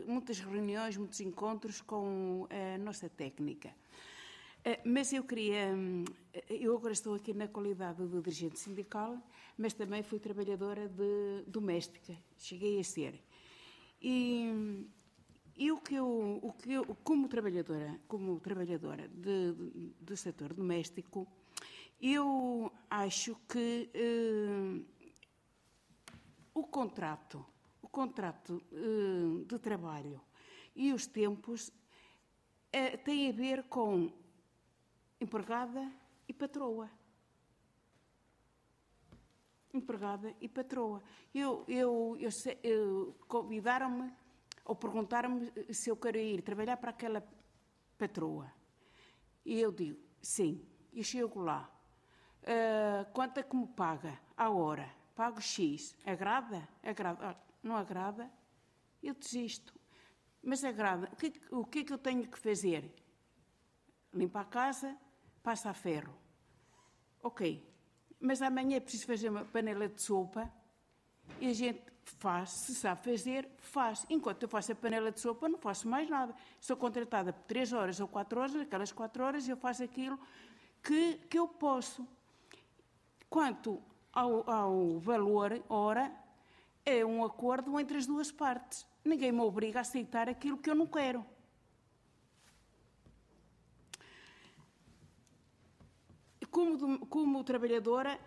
[0.07, 3.73] muitas reuniões, muitos encontros com a nossa técnica.
[4.85, 5.75] Mas eu queria,
[6.49, 9.17] eu agora estou aqui na qualidade de dirigente sindical,
[9.57, 13.21] mas também fui trabalhadora de doméstica, cheguei a ser.
[14.01, 14.87] E
[15.55, 20.53] e o que eu, o que eu como trabalhadora, como trabalhadora de, de, do setor
[20.53, 21.27] doméstico,
[22.01, 24.81] eu acho que eh,
[26.53, 27.45] o contrato,
[27.81, 30.19] o contrato eh, de trabalho
[30.75, 31.71] e os tempos
[32.71, 34.11] eh, têm a ver com
[35.21, 35.89] empregada
[36.27, 36.89] e patroa.
[39.73, 41.01] Empregada e patroa.
[41.33, 42.29] Eu, eu, eu,
[42.63, 44.11] eu convidaram-me
[44.65, 47.23] ou perguntaram-me se eu quero ir trabalhar para aquela
[47.97, 48.51] patroa.
[49.45, 50.65] E eu digo, sim.
[50.91, 51.69] E chego lá.
[52.43, 54.89] Uh, quanto é que me paga a hora?
[55.15, 55.95] Pago X.
[56.05, 56.67] Agrada?
[56.81, 57.29] Agrada.
[57.29, 58.31] Ah, não agrada?
[59.01, 59.73] Eu desisto.
[60.41, 61.09] Mas agrada.
[61.11, 62.93] O que, o que é que eu tenho que fazer?
[64.13, 64.97] Limpar a casa,
[65.41, 66.13] passa a ferro.
[67.21, 67.65] Ok.
[68.19, 70.51] Mas amanhã é preciso fazer uma panela de sopa
[71.39, 74.05] e a gente faz, se sabe fazer, faz.
[74.09, 76.35] Enquanto eu faço a panela de sopa, não faço mais nada.
[76.59, 80.19] Sou contratada por três horas ou quatro horas, aquelas quatro horas eu faço aquilo
[80.81, 82.07] que, que eu posso.
[83.29, 83.81] Quanto
[84.11, 86.11] ao, ao valor hora,
[86.85, 88.85] é um acordo entre as duas partes.
[89.03, 91.25] Ninguém me obriga a aceitar aquilo que eu não quero.
[96.51, 98.19] Como, como trabalhadora,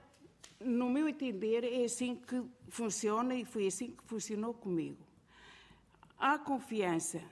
[0.61, 5.05] no meu entender, é assim que funciona e foi assim que funcionou comigo.
[6.19, 7.23] Há confiança,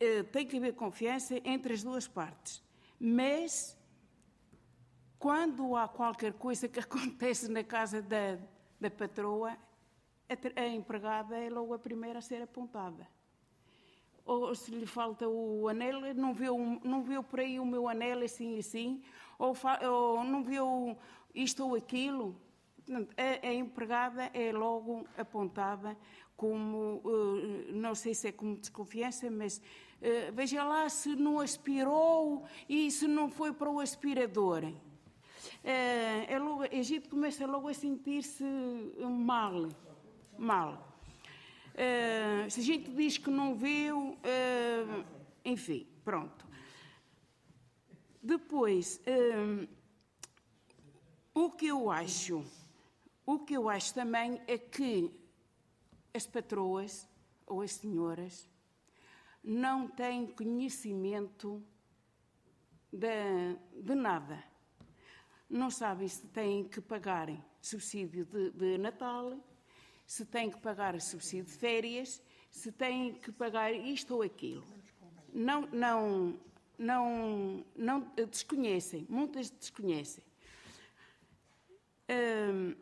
[0.00, 2.62] eh, tem que haver confiança entre as duas partes,
[2.98, 3.76] mas
[5.18, 8.38] quando há qualquer coisa que acontece na casa da,
[8.80, 9.56] da patroa,
[10.28, 13.06] a, a empregada é logo a primeira a ser apontada.
[14.24, 18.24] Ou se lhe falta o anel, não viu, não viu por aí o meu anel
[18.24, 19.00] assim e assim,
[19.38, 19.54] ou,
[19.88, 20.98] ou não viu
[21.32, 22.34] isto ou aquilo,
[22.92, 25.96] a, a, empregada é logo apontada
[26.36, 32.44] como, uh, não sei se é como desconfiança, mas uh, veja lá se não aspirou
[32.68, 34.64] e se não foi para o aspirador.
[34.64, 34.74] Uh,
[36.28, 38.44] é logo, gente começa logo a sentir-se
[39.00, 39.68] mal.
[40.38, 41.00] Mal.
[42.50, 44.18] se a gente diz que não viu,
[45.42, 46.46] enfim, pronto.
[48.22, 49.00] Depois,
[51.32, 52.44] o que eu acho
[53.26, 55.10] o que eu acho também é que
[56.14, 57.08] as patroas
[57.44, 58.48] ou as senhoras
[59.42, 61.62] não têm conhecimento
[62.92, 64.42] de, de nada.
[65.50, 67.28] Não sabem se têm que pagar
[67.60, 69.38] subsídio de, de Natal,
[70.06, 74.64] se têm que pagar subsídio de férias, se têm que pagar isto ou aquilo.
[75.32, 76.40] Não, não,
[76.78, 78.00] não, não
[78.30, 80.24] desconhecem, muitas desconhecem.
[82.08, 82.74] Hum,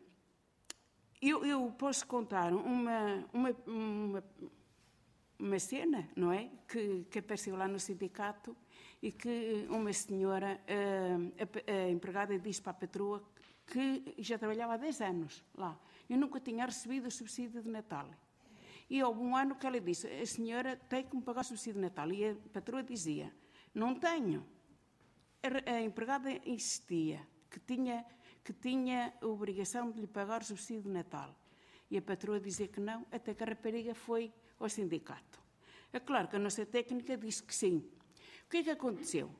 [1.29, 4.23] eu, eu, posso contar uma, uma, uma,
[5.39, 6.49] uma, cena, não é?
[6.67, 8.55] Que, que apareceu lá no sindicato
[9.01, 13.23] e que uma senhora, a, a, a empregada, disse para a patroa
[13.65, 15.79] que já trabalhava há 10 anos lá.
[16.09, 18.07] Eu nunca tinha recebido o subsídio de Natal.
[18.89, 21.75] E houve um ano que ela disse: a senhora tem que me pagar o subsídio
[21.75, 22.11] de Natal.
[22.11, 23.33] E a patroa dizia:
[23.73, 24.45] não tenho.
[25.65, 28.05] A empregada insistia que tinha,
[28.45, 31.35] que tinha a obrigação de lhe pagar o subsídio de Natal.
[31.89, 35.39] E a patroa dizia que não, até que a rapariga foi ao sindicato.
[35.91, 37.83] É claro que a nossa técnica disse que sim.
[38.45, 39.31] O que é que aconteceu?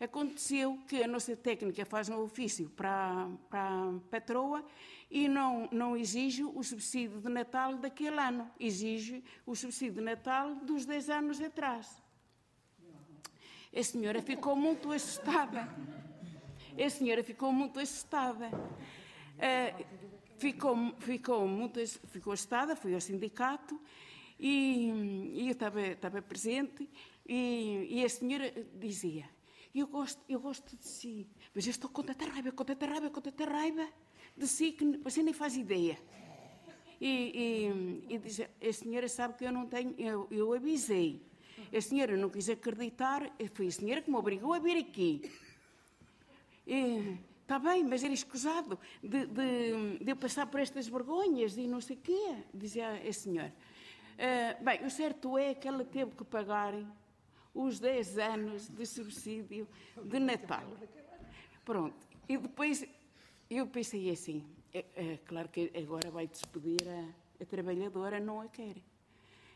[0.00, 4.64] Aconteceu que a nossa técnica faz um ofício para, para a patroa
[5.08, 10.56] e não, não exige o subsídio de Natal daquele ano, exige o subsídio de Natal
[10.56, 12.02] dos 10 anos atrás.
[13.74, 15.68] A senhora ficou muito assustada.
[16.82, 18.48] A senhora ficou muito assustada.
[18.48, 19.84] Uh,
[20.38, 23.78] ficou, ficou, muito, ficou assustada, foi ao sindicato
[24.38, 24.90] e,
[25.34, 26.88] e eu estava, estava presente
[27.26, 29.24] e, e a senhora dizia
[29.74, 33.10] eu gosto, eu gosto de si, mas eu estou com tanta raiva, com tanta raiva,
[33.10, 33.86] com tanta raiva
[34.36, 35.98] de si que você nem faz ideia.
[37.00, 41.22] E, e, e a senhora sabe que eu não tenho, eu, eu avisei.
[41.72, 45.30] A senhora não quis acreditar, foi a senhora que me obrigou a vir aqui.
[47.42, 51.80] Está bem, mas era escusado de, de, de, eu passar por estas vergonhas e não
[51.80, 53.54] sei o quê, dizia a senhora.
[54.18, 56.74] Uh, bem, o certo é que ela teve que pagar
[57.54, 59.66] os 10 anos de subsídio
[60.04, 60.64] de Natal.
[61.64, 61.96] Pronto.
[62.28, 62.84] E depois
[63.48, 68.48] eu pensei assim, é, é claro que agora vai despedir a, a trabalhadora, não a
[68.48, 68.76] quer.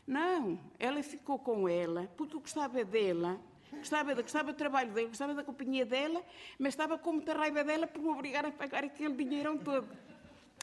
[0.07, 3.39] Não, ela ficou com ela, porque gostava dela,
[3.77, 6.23] gostava, gostava do trabalho dela, gostava da companhia dela,
[6.57, 9.87] mas estava com muita raiva dela por me obrigar a pagar aquele dinheiro todo.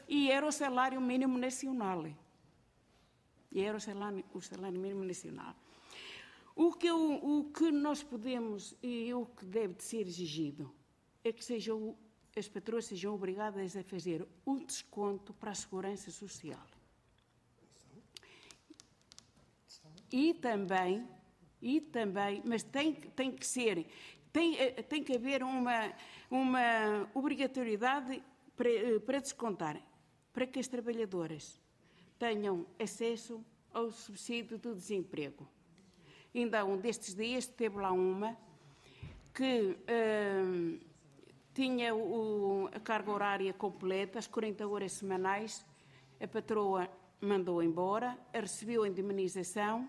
[0.07, 2.05] E era o salário mínimo nacional.
[3.51, 5.55] E era o salário, o salário mínimo nacional.
[6.55, 10.73] O que, o que nós podemos e o que deve de ser exigido
[11.23, 11.95] é que sejam,
[12.35, 16.65] as patroas sejam obrigadas a fazer um desconto para a segurança social.
[20.11, 21.07] E também,
[21.61, 23.85] e também, mas tem, tem que ser,
[24.33, 25.93] tem, eh, tem que haver uma,
[26.29, 28.23] uma obrigatoriedade
[28.55, 29.81] para, eh, para descontar,
[30.33, 31.59] para que as trabalhadoras
[32.17, 33.43] tenham acesso
[33.73, 35.47] ao subsídio do desemprego.
[36.33, 38.37] Ainda um destes dias teve lá uma
[39.33, 40.79] que uh,
[41.53, 45.65] tinha o, a carga horária completa, as 40 horas semanais,
[46.19, 46.89] a patroa
[47.19, 49.87] mandou embora, recebeu a indemnização,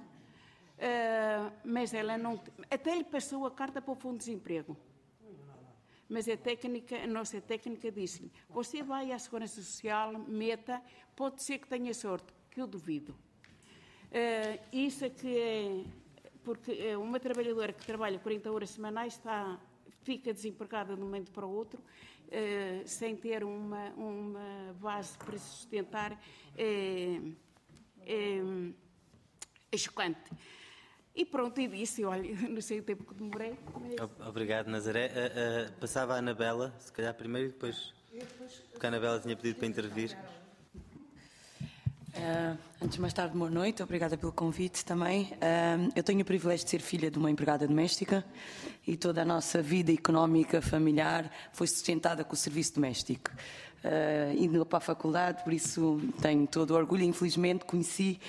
[0.83, 2.41] uh, mas ela não.
[2.71, 4.77] Até lhe passou a carta para o Fundo de Desemprego.
[6.09, 10.83] Mas a técnica, a nossa técnica disse-lhe: você vai à Segurança Social, meta,
[11.17, 13.13] pode ser que tenha sorte, que eu duvido.
[14.11, 15.85] Uh, isso é que é
[16.45, 19.59] porque eh, uma trabalhadora que trabalha 40 horas semanais está,
[20.03, 25.39] fica desempregada de um momento para o outro, uh, sem ter uma, uma base para
[25.39, 26.21] sustentar,
[26.57, 27.21] é,
[28.05, 28.41] é,
[29.71, 30.31] é chocante.
[31.14, 33.59] E pronto, e disse, olha, não sei o tempo que demorei.
[33.80, 34.28] Mas...
[34.28, 35.09] Obrigado, Nazaré.
[35.09, 37.93] Uh, uh, passava a Anabela, se calhar primeiro e depois,
[38.70, 40.16] porque a Anabela tinha pedido para intervir.
[42.14, 45.32] Uh, antes de mais tarde, boa noite, obrigada pelo convite também.
[45.32, 48.22] Uh, eu tenho o privilégio de ser filha de uma empregada doméstica
[48.86, 53.30] e toda a nossa vida económica, familiar, foi sustentada com o serviço doméstico.
[53.82, 57.02] Uh, indo para a faculdade, por isso tenho todo o orgulho.
[57.02, 58.20] Infelizmente, conheci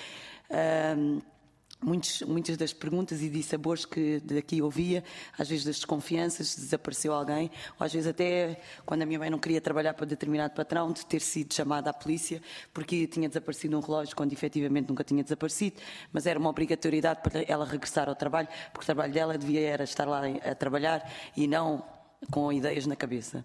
[1.84, 5.04] muitos, muitas das perguntas e dissabores que daqui ouvia,
[5.38, 9.38] às vezes das desconfianças, desapareceu alguém, ou às vezes até quando a minha mãe não
[9.38, 12.40] queria trabalhar para determinado patrão, de ter sido chamada à polícia
[12.72, 15.76] porque tinha desaparecido um relógio quando efetivamente nunca tinha desaparecido,
[16.12, 19.84] mas era uma obrigatoriedade para ela regressar ao trabalho, porque o trabalho dela devia era
[19.84, 21.84] estar lá a trabalhar e não
[22.30, 23.44] com ideias na cabeça.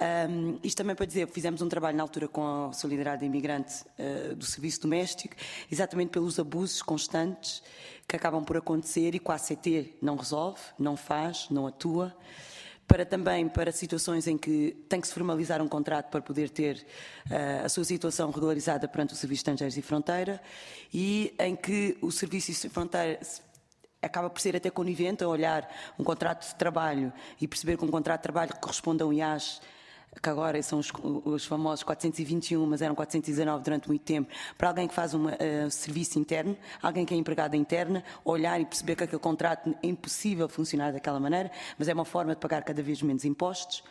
[0.00, 4.36] Um, isto também para dizer, fizemos um trabalho na altura com a Solidariedade Imigrante uh,
[4.36, 5.34] do Serviço Doméstico,
[5.70, 7.62] exatamente pelos abusos constantes
[8.06, 12.14] que acabam por acontecer e que a ACT não resolve, não faz, não atua.
[12.86, 16.86] Para também para situações em que tem que se formalizar um contrato para poder ter
[17.28, 20.40] uh, a sua situação regularizada perante o Serviço de Estrangeiros e Fronteira
[20.94, 23.18] e em que o Serviço de Fronteira
[24.00, 25.68] acaba por ser até conivente a olhar
[25.98, 29.60] um contrato de trabalho e perceber que um contrato de trabalho corresponde a um IAS
[30.20, 30.90] que agora são os,
[31.24, 35.70] os, famosos 421, mas eram 419 durante muito tempo, para alguém que faz um uh,
[35.70, 40.48] serviço interno, alguém que é empregada interna, olhar e perceber que aquele contrato é impossível
[40.48, 43.82] funcionar daquela maneira, mas é uma forma de pagar cada vez menos impostos.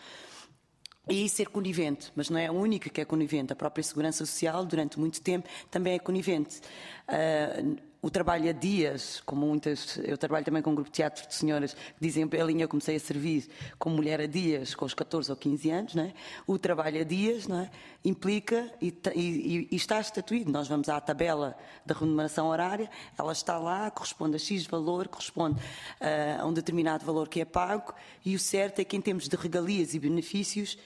[1.10, 3.54] E ser conivente, mas não é a única que é conivente.
[3.54, 6.60] A própria Segurança Social, durante muito tempo, também é conivente.
[7.08, 9.98] Uh, o trabalho a dias, como muitas.
[9.98, 12.96] Eu trabalho também com um grupo de teatro de senhoras que dizem, Belinha, eu comecei
[12.96, 13.50] a servir
[13.80, 16.14] como mulher a dias com os 14 ou 15 anos, não é?
[16.46, 17.72] O trabalho a dias não é?
[18.04, 20.52] implica e, e, e está estatuído.
[20.52, 25.60] Nós vamos à tabela da remuneração horária, ela está lá, corresponde a X valor, corresponde
[25.60, 27.94] uh, a um determinado valor que é pago,
[28.24, 30.78] e o certo é que em termos de regalias e benefícios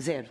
[0.00, 0.28] Zero.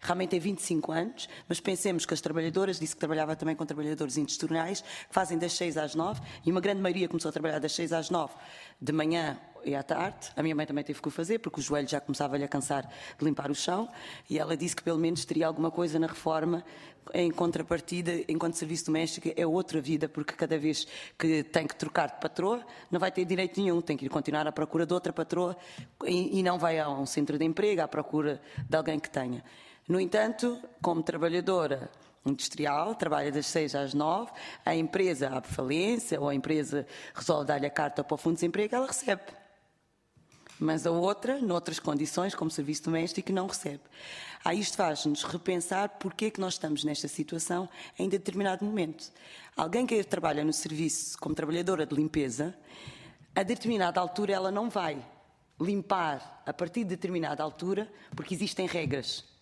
[0.00, 4.16] Realmente tem 25 anos, mas pensemos que as trabalhadoras, disse que trabalhava também com trabalhadores
[4.16, 7.72] industriais, que fazem das 6 às 9, e uma grande maioria começou a trabalhar das
[7.72, 8.34] 6 às 9,
[8.80, 10.30] de manhã e à tarde.
[10.36, 12.88] A minha mãe também teve que o fazer, porque o joelho já começava-lhe a cansar
[13.18, 13.88] de limpar o chão,
[14.28, 16.64] e ela disse que pelo menos teria alguma coisa na reforma
[17.12, 20.86] em contrapartida, enquanto serviço doméstico, é outra vida, porque cada vez
[21.18, 24.46] que tem que trocar de patroa, não vai ter direito nenhum, tem que ir continuar
[24.46, 25.56] à procura de outra patroa
[26.04, 29.44] e, e não vai a um centro de emprego à procura de alguém que tenha.
[29.86, 31.90] No entanto, como trabalhadora
[32.24, 34.32] industrial, trabalha das 6 às 9,
[34.64, 38.40] a empresa abre falência ou a empresa resolve dar-lhe a carta para o fundo de
[38.40, 39.22] desemprego, ela recebe.
[40.58, 43.82] Mas a outra, noutras condições, como serviço doméstico, não recebe.
[44.44, 49.10] Aí isto faz-nos repensar porque é que nós estamos nesta situação em determinado momento.
[49.56, 52.56] Alguém que trabalha no serviço como trabalhadora de limpeza,
[53.34, 55.04] a determinada altura ela não vai
[55.60, 59.33] limpar a partir de determinada altura, porque existem regras.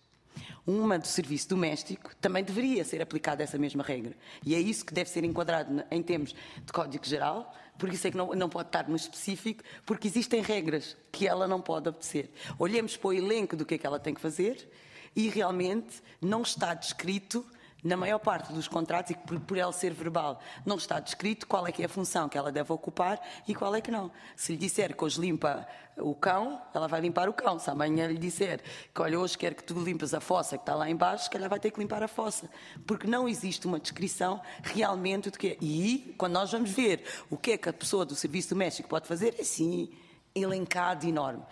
[0.65, 4.15] Uma do serviço doméstico também deveria ser aplicada essa mesma regra.
[4.45, 8.11] E é isso que deve ser enquadrado em termos de Código Geral, por isso é
[8.11, 12.31] que não, não pode estar no específico, porque existem regras que ela não pode obedecer.
[12.57, 14.69] Olhemos para o elenco do que é que ela tem que fazer
[15.15, 17.45] e realmente não está descrito
[17.83, 21.67] na maior parte dos contratos, e por, por ela ser verbal, não está descrito qual
[21.67, 24.09] é que é a função que ela deve ocupar e qual é que não.
[24.35, 27.59] Se lhe disser que hoje limpa o cão, ela vai limpar o cão.
[27.59, 28.61] Se amanhã lhe disser
[28.93, 31.49] que, olha, hoje quer que tu limpes a fossa que está lá embaixo, que ela
[31.49, 32.49] vai ter que limpar a fossa.
[32.87, 35.57] Porque não existe uma descrição realmente do que é.
[35.61, 39.07] E quando nós vamos ver o que é que a pessoa do serviço doméstico pode
[39.07, 39.91] fazer, é sim,
[40.33, 41.43] elencado enorme.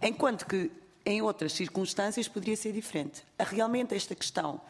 [0.00, 0.72] Enquanto que
[1.04, 3.22] em outras circunstâncias poderia ser diferente.
[3.38, 4.60] Realmente esta questão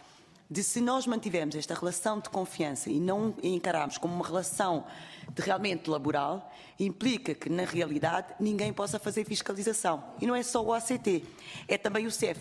[0.53, 4.85] de se nós mantivermos esta relação de confiança e não encararmos como uma relação
[5.35, 10.05] de realmente laboral, implica que, na realidade, ninguém possa fazer fiscalização.
[10.21, 11.25] E não é só o ACT,
[11.67, 12.39] é também o CEF.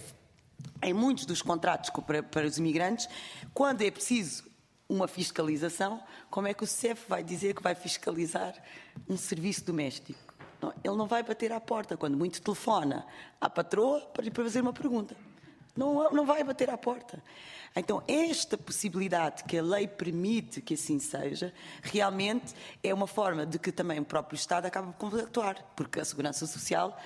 [0.84, 3.08] Em muitos dos contratos para, para os imigrantes,
[3.54, 4.44] quando é preciso
[4.90, 8.54] uma fiscalização, como é que o CEF vai dizer que vai fiscalizar
[9.08, 10.20] um serviço doméstico?
[10.84, 13.04] ele não vai bater à porta quando muito telefona
[13.40, 15.16] à patroa para lhe fazer uma pergunta.
[15.76, 17.24] Não, não vai bater à porta.
[17.76, 22.54] Então, esta possibilidade que a lei permite que assim seja, realmente
[22.84, 26.46] é uma forma de que também o próprio Estado acaba por atuar, porque a Segurança
[26.46, 26.98] Social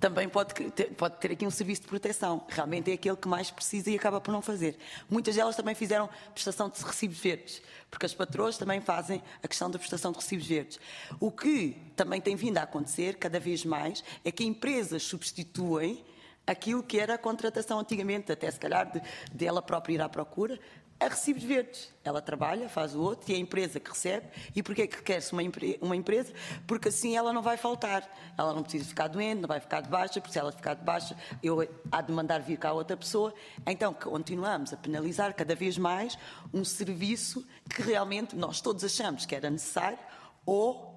[0.00, 2.44] também pode ter, pode ter aqui um serviço de proteção.
[2.48, 4.76] Realmente é aquele que mais precisa e acaba por não fazer.
[5.08, 9.70] Muitas delas também fizeram prestação de recibos verdes, porque as patroas também fazem a questão
[9.70, 10.80] da prestação de recibos verdes.
[11.20, 16.04] O que também tem vindo a acontecer cada vez mais é que empresas substituem
[16.46, 19.00] aquilo que era a contratação antigamente, até se calhar de,
[19.32, 20.58] de ela própria ir à procura,
[21.00, 21.92] a recibos verdes.
[22.04, 24.26] Ela trabalha, faz o outro e é a empresa que recebe.
[24.54, 25.42] E porquê que quer-se uma,
[25.80, 26.32] uma, empresa?
[26.66, 28.08] Porque assim ela não vai faltar.
[28.36, 30.84] Ela não precisa ficar doente, não vai ficar de baixa, porque se ela ficar de
[30.84, 33.34] baixa, eu há de mandar vir cá outra pessoa.
[33.66, 36.16] Então continuamos a penalizar cada vez mais
[36.52, 39.98] um serviço que realmente nós todos achamos que era necessário
[40.46, 40.93] ou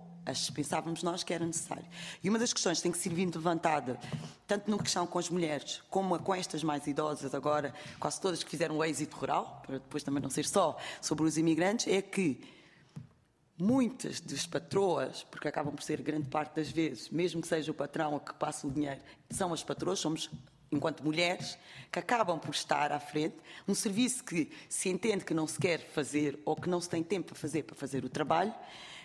[0.54, 1.86] pensávamos nós que era necessário.
[2.24, 4.00] E uma das questões que tem que ser vindo levantada,
[4.46, 8.50] tanto na questão com as mulheres, como com estas mais idosas agora, quase todas que
[8.50, 12.40] fizeram o êxito rural, para depois também não ser só sobre os imigrantes, é que
[13.58, 17.74] muitas das patroas, porque acabam por ser grande parte das vezes, mesmo que seja o
[17.74, 20.30] patrão a que passa o dinheiro, são as patroas, somos
[20.72, 21.58] enquanto mulheres,
[21.92, 23.36] que acabam por estar à frente,
[23.68, 27.02] um serviço que se entende que não se quer fazer ou que não se tem
[27.02, 28.54] tempo para fazer para fazer o trabalho,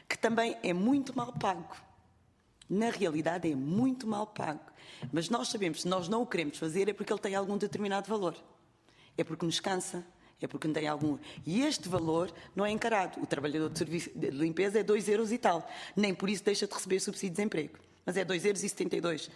[0.08, 1.76] que também é muito mal pago.
[2.68, 4.72] Na realidade, é muito mal pago.
[5.12, 8.08] Mas nós sabemos, se nós não o queremos fazer, é porque ele tem algum determinado
[8.08, 8.36] valor.
[9.16, 10.04] É porque nos cansa,
[10.40, 11.18] é porque não tem algum.
[11.44, 13.20] E este valor não é encarado.
[13.20, 15.68] O trabalhador de, serviço, de limpeza é 2 euros e tal.
[15.96, 17.78] Nem por isso deixa de receber subsídio de desemprego.
[18.04, 19.30] Mas é 2 euros e 72.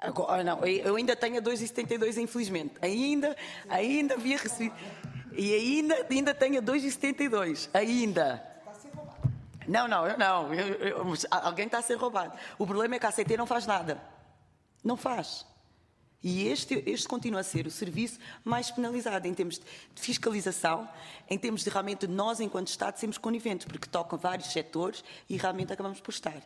[0.00, 2.74] Agora, não, eu ainda tenho a 2,72, infelizmente.
[2.80, 3.36] Ainda,
[3.68, 4.74] ainda havia recebido.
[5.32, 7.68] E ainda, ainda tenho a 2,72.
[7.74, 8.47] Ainda.
[9.68, 10.54] Não, não, eu não.
[10.54, 12.32] Eu, eu, alguém está a ser roubado.
[12.58, 14.02] O problema é que a ACT não faz nada.
[14.82, 15.46] Não faz.
[16.22, 20.88] E este, este continua a ser o serviço mais penalizado em termos de fiscalização,
[21.30, 25.72] em termos de realmente nós, enquanto Estado, sermos coniventes, porque toca vários setores e realmente
[25.72, 26.42] acabamos por estar.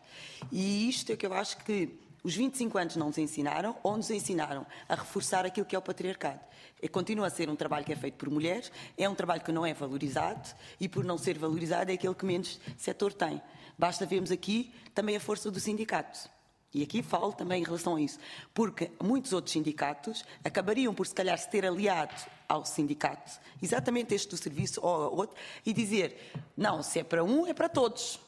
[0.50, 1.88] E isto é que eu acho que
[2.22, 5.82] os 25 anos não nos ensinaram, ou nos ensinaram a reforçar aquilo que é o
[5.82, 6.40] patriarcado.
[6.80, 9.50] E continua a ser um trabalho que é feito por mulheres, é um trabalho que
[9.50, 10.48] não é valorizado,
[10.80, 13.42] e por não ser valorizado é aquele que menos setor tem.
[13.76, 16.30] Basta vermos aqui também a força do sindicato.
[16.74, 18.18] E aqui falo também em relação a isso,
[18.54, 22.14] porque muitos outros sindicatos acabariam por, se calhar, se ter aliado
[22.48, 23.30] ao sindicato,
[23.60, 25.36] exatamente este do serviço ou outro,
[25.66, 28.18] e dizer: não, se é para um, é para todos.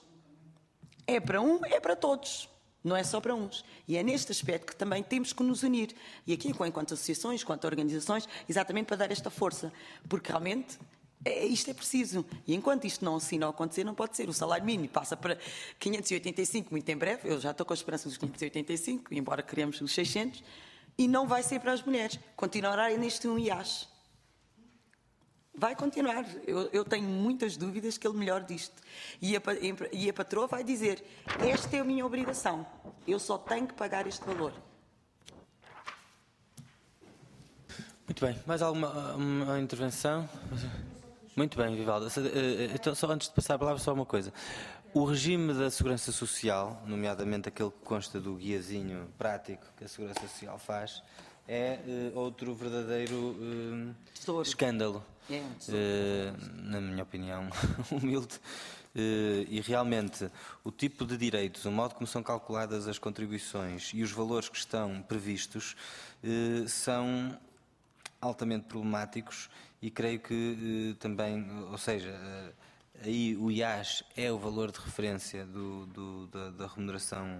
[1.06, 2.48] É para um, é para todos.
[2.84, 3.64] Não é só para uns.
[3.88, 5.96] E é neste aspecto que também temos que nos unir.
[6.26, 9.72] E aqui, enquanto associações, enquanto organizações, exatamente para dar esta força.
[10.06, 10.78] Porque realmente
[11.24, 12.24] é, isto é preciso.
[12.46, 14.28] E enquanto isto não assim não acontecer, não pode ser.
[14.28, 15.38] O salário mínimo passa para
[15.78, 17.28] 585 muito em breve.
[17.28, 20.44] Eu já estou com a esperança dos 585, embora queremos os 600.
[20.98, 22.20] E não vai ser para as mulheres.
[22.36, 23.88] Continuará neste um IAS.
[25.56, 26.26] Vai continuar.
[26.46, 28.82] Eu, eu, tenho muitas dúvidas que ele melhor disto.
[29.22, 29.40] E a,
[29.92, 31.04] e a patroa vai dizer:
[31.38, 32.66] Esta é a minha obrigação.
[33.06, 34.52] Eu só tenho que pagar este valor.
[38.06, 38.38] Muito bem.
[38.46, 40.28] Mais alguma intervenção?
[41.36, 42.06] Muito bem, Vivaldo.
[42.06, 44.32] Eh, então, só antes de passar a palavra, só uma coisa.
[44.92, 50.20] O regime da Segurança Social, nomeadamente aquele que consta do guiazinho prático que a Segurança
[50.20, 51.02] Social faz,
[51.48, 51.80] é
[52.14, 55.04] uh, outro verdadeiro uh, escândalo.
[55.68, 57.48] Uh, na minha opinião,
[57.90, 58.40] humilde.
[58.94, 60.30] e realmente,
[60.62, 64.56] o tipo de direitos, o modo como são calculadas as contribuições e os valores que
[64.56, 65.74] estão previstos
[66.68, 67.36] são
[68.20, 69.50] altamente problemáticos
[69.84, 72.52] e creio que eh, também, ou seja, eh,
[73.04, 77.36] aí o IAS é o valor de referência do, do, da, da, remuneração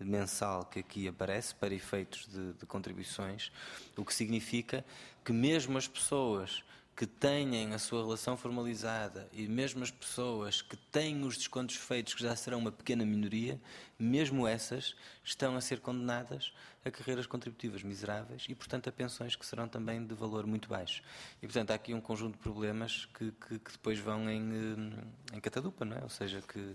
[0.00, 3.52] mensal que aqui aparece para efeitos de, de contribuições,
[3.96, 4.84] o que significa
[5.24, 6.64] que mesmo as pessoas
[6.98, 12.12] que tenham a sua relação formalizada e mesmo as pessoas que têm os descontos feitos,
[12.12, 13.60] que já serão uma pequena minoria,
[13.96, 16.52] mesmo essas estão a ser condenadas
[16.84, 21.00] a carreiras contributivas miseráveis e, portanto, a pensões que serão também de valor muito baixo.
[21.40, 25.36] E, portanto, há aqui um conjunto de problemas que, que, que depois vão em, eh,
[25.36, 26.02] em catadupa, não é?
[26.02, 26.74] Ou seja, que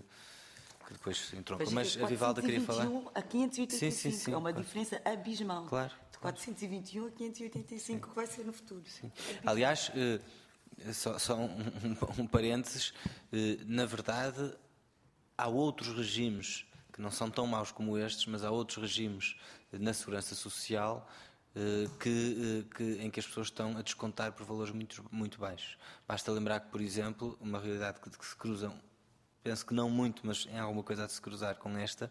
[0.86, 1.58] que depois entrou.
[1.72, 2.86] Mas a Vivalda queria falar.
[3.14, 4.64] a 585 sim, sim, sim, é uma claro.
[4.64, 5.64] diferença abismal.
[5.64, 6.03] Claro.
[6.32, 8.82] De 421 a 585 que vai ser no futuro.
[8.86, 9.12] Sim.
[9.44, 10.20] Aliás, eh,
[10.92, 12.94] só, só um, um, um, parênteses,
[13.32, 14.56] eh, na verdade,
[15.36, 19.36] há outros regimes que não são tão maus como estes, mas há outros regimes
[19.72, 21.08] na segurança social
[21.54, 25.76] eh, que, que, em que as pessoas estão a descontar por valores muito, muito baixos.
[26.06, 28.80] Basta lembrar que, por exemplo, uma realidade que, que se cruzam,
[29.42, 32.10] penso que não muito, mas em alguma coisa a se cruzar com esta,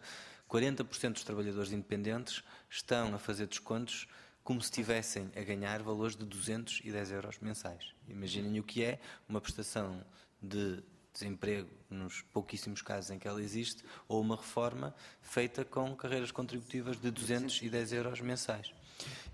[0.54, 4.06] 40% dos trabalhadores independentes estão a fazer descontos
[4.44, 7.92] como se estivessem a ganhar valores de 210 euros mensais.
[8.06, 10.04] Imaginem o que é uma prestação
[10.40, 10.80] de
[11.12, 17.00] desemprego, nos pouquíssimos casos em que ela existe, ou uma reforma feita com carreiras contributivas
[17.00, 18.72] de 210 euros mensais.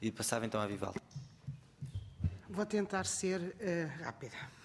[0.01, 1.01] E passava então a Vivaldo.
[2.49, 4.60] Vou tentar ser uh, rápida.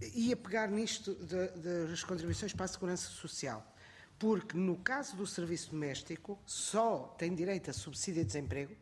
[0.00, 3.66] Ia pegar nisto das contribuições para a segurança social,
[4.18, 8.76] porque no caso do serviço doméstico só tem direito a subsídio de desemprego,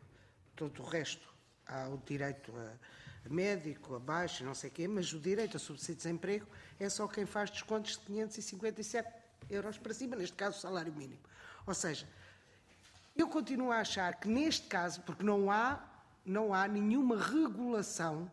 [0.55, 1.25] todo o resto
[1.65, 5.95] há o direito a médico, abaixo, não sei o quê, mas o direito a subsídio
[5.95, 6.47] de desemprego
[6.79, 9.09] é só quem faz descontos de 557
[9.49, 11.21] euros para cima, neste caso o salário mínimo.
[11.65, 12.07] Ou seja,
[13.15, 15.81] eu continuo a achar que neste caso, porque não há,
[16.25, 18.29] não há nenhuma regulação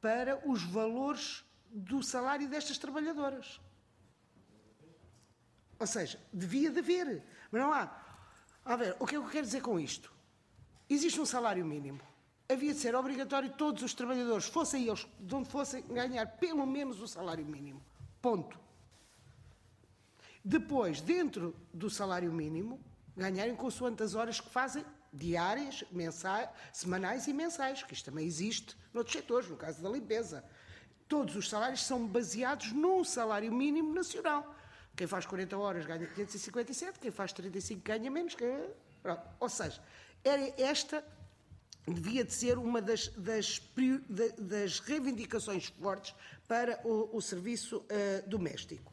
[0.00, 3.60] para os valores do salário destas trabalhadoras.
[5.78, 7.90] Ou seja, devia de haver, mas não há.
[8.64, 10.12] A ver, o que é que eu quero dizer com isto?
[10.88, 12.00] Existe um salário mínimo
[12.48, 17.00] havia de ser obrigatório todos os trabalhadores, fossem eles de onde fossem, ganhar pelo menos
[17.00, 17.82] o salário mínimo.
[18.22, 18.58] Ponto.
[20.42, 22.80] Depois, dentro do salário mínimo,
[23.14, 28.74] ganharem consoante as horas que fazem diárias, mensais, semanais e mensais, que isto também existe
[28.94, 30.42] noutros setores, no caso da limpeza.
[31.08, 34.54] Todos os salários são baseados num salário mínimo nacional.
[34.94, 38.34] Quem faz 40 horas ganha 557, quem faz 35 ganha menos.
[38.34, 38.48] Quem...
[39.40, 39.80] Ou seja,
[40.22, 41.04] era esta
[41.86, 43.62] devia de ser uma das, das,
[44.38, 46.14] das reivindicações fortes
[46.46, 48.92] para o, o serviço uh, doméstico.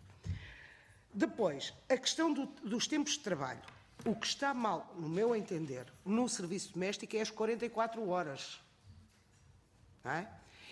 [1.13, 3.61] Depois, a questão do, dos tempos de trabalho.
[4.05, 8.61] O que está mal, no meu entender, no serviço doméstico é as 44 horas.
[10.03, 10.27] É?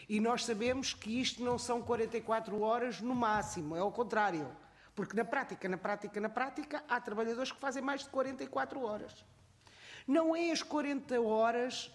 [0.08, 4.48] E nós sabemos que isto não são 44 horas no máximo, é ao contrário.
[4.96, 9.26] Porque na prática, na prática, na prática, há trabalhadores que fazem mais de 44 horas.
[10.08, 11.92] Não é as 40 horas,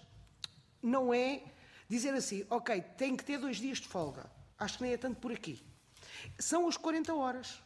[0.83, 1.43] não é
[1.89, 4.31] dizer assim, ok, tem que ter dois dias de folga.
[4.59, 5.63] Acho que nem é tanto por aqui.
[6.39, 7.63] São as 40 horas.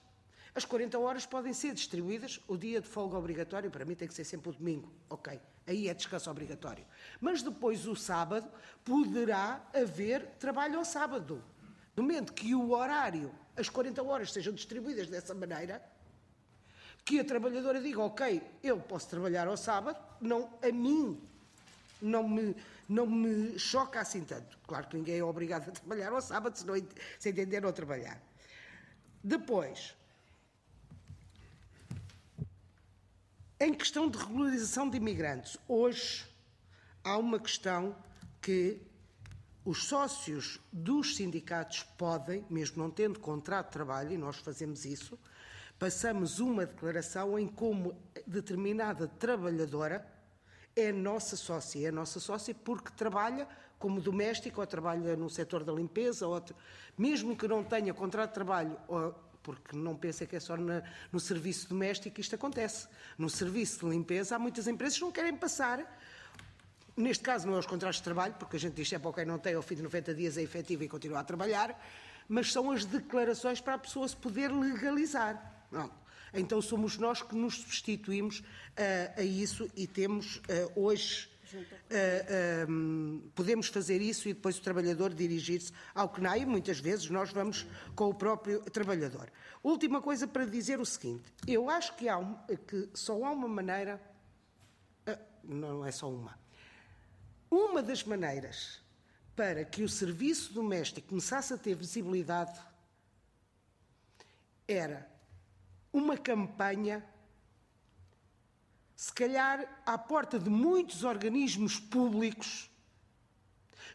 [0.55, 4.13] As 40 horas podem ser distribuídas, o dia de folga obrigatório, para mim tem que
[4.13, 6.85] ser sempre o domingo, ok, aí é descanso obrigatório.
[7.21, 8.49] Mas depois o sábado
[8.85, 11.43] poderá haver trabalho ao sábado.
[11.97, 15.83] No momento que o horário, as 40 horas sejam distribuídas dessa maneira,
[17.05, 21.21] que a trabalhadora diga, ok, eu posso trabalhar ao sábado, não, a mim
[22.01, 22.57] não me,
[22.89, 24.59] não me choca assim tanto.
[24.67, 26.75] Claro que ninguém é obrigado a trabalhar ao sábado, se, não,
[27.19, 28.21] se entender não trabalhar.
[29.23, 29.95] Depois,
[33.65, 36.27] Em questão de regularização de imigrantes, hoje
[37.05, 37.95] há uma questão
[38.41, 38.83] que
[39.65, 45.17] os sócios dos sindicatos podem, mesmo não tendo contrato de trabalho, e nós fazemos isso,
[45.79, 50.05] passamos uma declaração em como determinada trabalhadora
[50.75, 53.47] é nossa sócia, é nossa sócia porque trabalha
[53.79, 56.43] como doméstica ou trabalha no setor da limpeza, ou,
[56.99, 60.83] mesmo que não tenha contrato de trabalho ou porque não pensa que é só na,
[61.11, 62.89] no serviço doméstico que isto acontece.
[63.19, 65.81] No serviço de limpeza, há muitas empresas que não querem passar.
[66.97, 69.39] Neste caso, não é os contratos de trabalho, porque a gente diz sempre, ok, não
[69.39, 71.79] tem, ao fim de 90 dias é efetivo e continua a trabalhar,
[72.29, 75.67] mas são as declarações para a pessoa se poder legalizar.
[76.35, 83.31] Então somos nós que nos substituímos uh, a isso e temos uh, hoje Uh, uh,
[83.35, 86.45] podemos fazer isso e depois o trabalhador dirigir-se ao CNAI.
[86.45, 89.31] Muitas vezes nós vamos com o próprio trabalhador.
[89.63, 92.35] Última coisa para dizer o seguinte: eu acho que, há um,
[92.67, 94.01] que só há uma maneira,
[95.09, 96.39] uh, não é só uma,
[97.51, 98.81] uma das maneiras
[99.35, 102.61] para que o serviço doméstico começasse a ter visibilidade
[104.69, 105.11] era
[105.93, 107.05] uma campanha
[109.03, 112.71] se calhar à porta de muitos organismos públicos,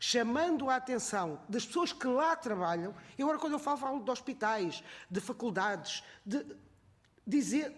[0.01, 2.93] chamando a atenção das pessoas que lá trabalham.
[3.17, 6.45] E agora, quando eu falo, falo de hospitais, de faculdades, de
[7.25, 7.73] dizer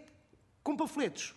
[0.63, 1.35] com panfletos,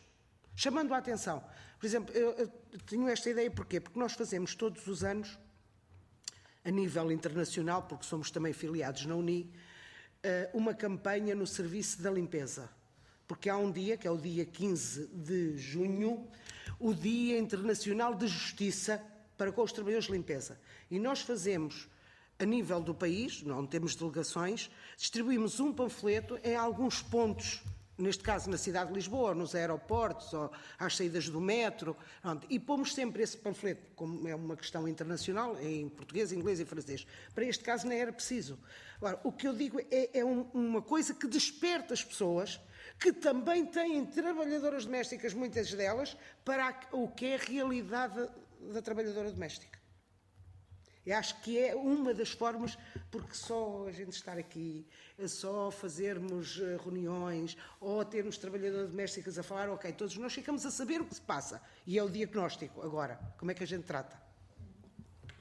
[0.56, 1.44] chamando a atenção.
[1.78, 2.48] Por exemplo, eu, eu
[2.86, 3.78] tenho esta ideia porquê?
[3.78, 5.38] Porque nós fazemos todos os anos,
[6.64, 9.52] a nível internacional, porque somos também filiados na UNI,
[10.22, 12.70] eh, uma campanha no serviço da limpeza
[13.32, 16.28] porque há um dia, que é o dia 15 de junho,
[16.78, 19.02] o Dia Internacional de Justiça
[19.38, 20.60] para com os trabalhadores de limpeza.
[20.90, 21.88] E nós fazemos,
[22.38, 27.62] a nível do país, não temos delegações, distribuímos um panfleto em alguns pontos
[27.96, 32.58] neste caso na cidade de Lisboa, nos aeroportos, ou às saídas do metro, pronto, e
[32.58, 37.06] pomos sempre esse panfleto, como é uma questão internacional, em português, inglês e francês.
[37.34, 38.58] Para este caso não era preciso.
[38.96, 42.60] Agora, o que eu digo é, é um, uma coisa que desperta as pessoas
[43.02, 48.28] que também têm trabalhadoras domésticas, muitas delas, para o que é a realidade
[48.72, 49.82] da trabalhadora doméstica.
[51.04, 52.78] Eu acho que é uma das formas,
[53.10, 54.86] porque só a gente estar aqui,
[55.26, 60.70] só fazermos eh, reuniões ou termos trabalhadoras domésticas a falar, ok, todos nós ficamos a
[60.70, 61.60] saber o que se passa.
[61.84, 62.82] E é o diagnóstico.
[62.82, 64.16] Agora, como é que a gente trata?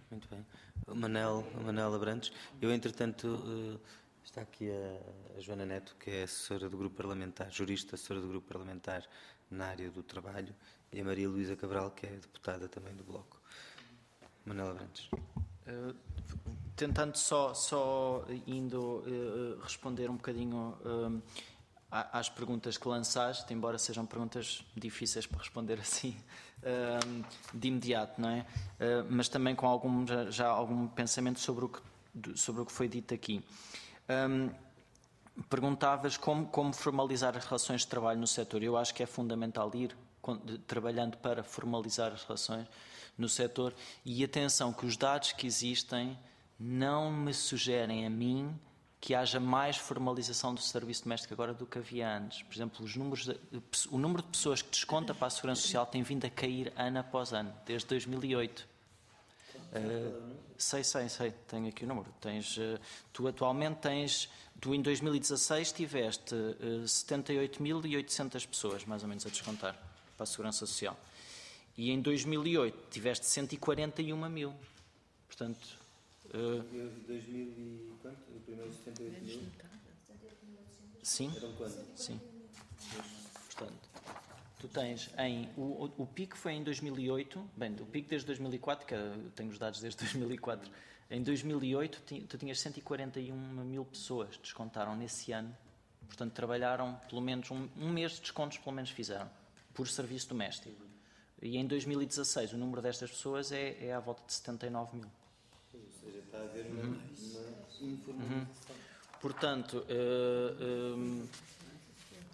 [0.09, 0.43] Muito bem.
[0.87, 3.79] Manel, Manel Abrantes, eu entretanto uh,
[4.23, 8.47] Está aqui a, Joana Neto, que é assessora do grupo parlamentar, jurista, assessora do grupo
[8.47, 9.03] parlamentar
[9.49, 10.55] na área do trabalho,
[10.91, 13.41] e a Maria Luísa Cabral, que é deputada também do Bloco.
[14.45, 15.09] Manuela Brandes.
[15.67, 15.95] Uh,
[16.75, 21.21] tentando só, só indo uh, responder um bocadinho uh,
[21.91, 26.15] às perguntas que lançaste, embora sejam perguntas difíceis para responder assim
[27.53, 28.45] de imediato, não é?
[29.09, 31.81] mas também com algum, já algum pensamento sobre o que,
[32.37, 33.43] sobre o que foi dito aqui.
[34.29, 34.49] Um,
[35.49, 38.61] perguntavas como, como, formalizar as relações de trabalho no setor.
[38.61, 39.95] Eu acho que é fundamental ir
[40.67, 42.67] trabalhando para formalizar as relações
[43.17, 43.73] no setor
[44.05, 46.17] e atenção que os dados que existem
[46.59, 48.53] não me sugerem a mim
[48.99, 52.43] que haja mais formalização do serviço doméstico agora do que havia antes.
[52.43, 53.35] Por exemplo, os números de,
[53.89, 56.99] o número de pessoas que desconta para a Segurança Social tem vindo a cair ano
[56.99, 58.70] após ano, desde 2008.
[59.71, 62.11] Uh, sei, sei, sei, tenho aqui o número.
[62.19, 62.79] Tens, uh,
[63.13, 64.29] tu atualmente tens,
[64.59, 69.73] tu em 2016 tiveste uh, eh, 78.800 pessoas, mais ou menos, a descontar
[70.17, 70.97] para a Segurança Social.
[71.77, 74.53] E em 2008 tiveste 141 mil.
[75.27, 75.79] Portanto.
[76.33, 76.63] Uh,
[77.07, 78.17] 2000 e quanto?
[78.35, 79.41] O primeiro 78 mil?
[81.01, 81.33] Sim.
[81.35, 81.79] Eram quanto?
[81.95, 82.19] Sim.
[83.47, 83.90] Portanto.
[84.61, 85.49] Tu tens em.
[85.57, 89.57] O, o, pico foi em 2008, bem, o pico desde 2004, que eu tenho os
[89.57, 90.71] dados desde 2004.
[91.09, 95.53] Em 2008, tu tinhas 141 mil pessoas, descontaram nesse ano
[96.11, 99.29] Portanto, trabalharam pelo menos um, um mês de descontos, pelo menos fizeram,
[99.73, 100.85] por serviço doméstico.
[101.41, 105.07] E em 2016 o número destas pessoas é, é à volta de 79 mil.
[105.73, 108.37] Ou seja, está a haver uma, uma informação.
[108.37, 108.45] Uhum.
[109.21, 111.29] Portanto, uh, uh,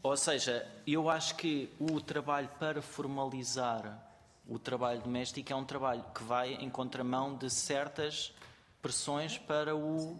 [0.04, 4.08] ou seja, eu acho que o trabalho para formalizar
[4.48, 8.34] o trabalho doméstico é um trabalho que vai em contramão de certas
[8.82, 10.18] pressões para o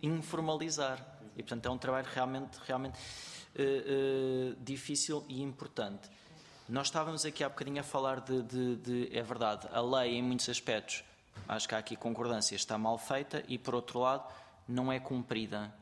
[0.00, 1.04] informalizar.
[1.36, 6.08] E, portanto, é um trabalho realmente, realmente uh, uh, difícil e importante.
[6.68, 10.22] Nós estávamos aqui há bocadinho a falar de, de, de, É verdade, a lei, em
[10.22, 11.02] muitos aspectos,
[11.48, 14.32] acho que há aqui concordância, está mal feita e, por outro lado,
[14.68, 15.74] não é cumprida.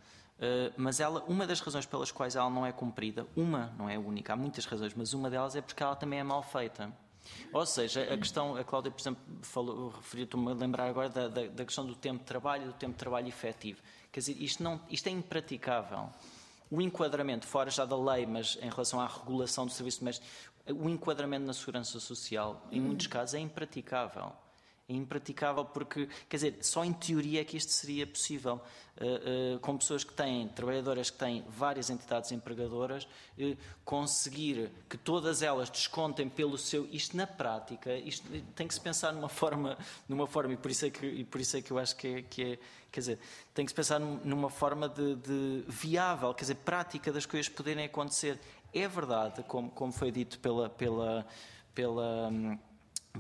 [0.43, 3.95] Uh, mas ela, uma das razões pelas quais ela não é cumprida, uma, não é
[3.95, 6.93] a única, há muitas razões, mas uma delas é porque ela também é mal feita.
[7.53, 11.47] Ou seja, a questão, a Cláudia, por exemplo, falou, referiu-me a lembrar agora da, da,
[11.47, 13.81] da, questão do tempo de trabalho e do tempo de trabalho efetivo.
[14.11, 16.11] Quer dizer, isto, não, isto é impraticável.
[16.69, 20.27] O enquadramento, fora já da lei, mas em relação à regulação do serviço doméstico,
[20.75, 24.33] o enquadramento na segurança social, em muitos casos, é impraticável
[24.89, 28.61] é impraticável porque, quer dizer, só em teoria é que isto seria possível.
[29.01, 33.05] Uh, uh, com pessoas que têm, trabalhadoras que têm várias entidades empregadoras,
[33.39, 33.57] uh,
[33.87, 36.87] conseguir que todas elas descontem pelo seu.
[36.93, 40.85] Isto na prática, isto tem que se pensar numa forma, numa forma e por isso
[40.85, 42.59] é que, e por isso é que eu acho que é, que é
[42.91, 43.19] quer dizer,
[43.55, 47.87] tem que se pensar numa forma de, de viável, quer dizer, prática das coisas poderem
[47.87, 48.39] acontecer.
[48.75, 50.69] É verdade, como, como foi dito pela.
[50.69, 51.27] pela,
[51.75, 52.59] pela hum,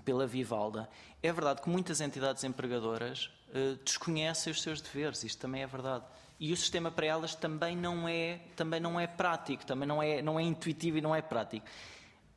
[0.01, 0.89] pela Vivalda.
[1.23, 6.05] É verdade que muitas entidades empregadoras uh, desconhecem os seus deveres, isto também é verdade.
[6.40, 10.20] E o sistema para elas também não é, também não é prático, também não é,
[10.20, 11.65] não é intuitivo e não é prático.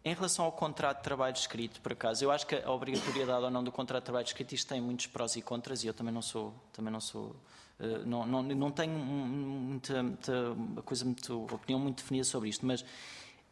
[0.03, 3.49] Em relação ao contrato de trabalho escrito, por acaso, eu acho que a obrigatoriedade ou
[3.49, 6.13] não do contrato de trabalho escrito isto tem muitos prós e contras e eu também
[6.13, 7.35] não sou, também não sou,
[7.79, 10.55] uh, não, não, não tenho muita, muita
[10.85, 12.85] coisa, muito, opinião muito definida sobre isto, mas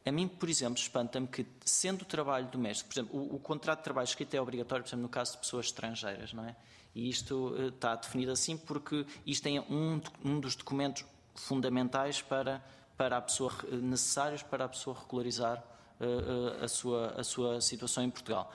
[0.06, 3.80] a mim, por exemplo, espanta-me que, sendo o trabalho doméstico, por exemplo, o, o, contrato
[3.80, 6.56] de trabalho escrito é obrigatório, por exemplo, no caso de pessoas estrangeiras, não é?
[6.94, 11.06] E isto uh, está definido assim porque isto é um, um dos documentos
[11.36, 12.62] fundamentais para,
[12.98, 15.64] para a pessoa, necessários para a pessoa regularizar
[16.00, 18.54] uh, a, sua, a sua situação em Portugal.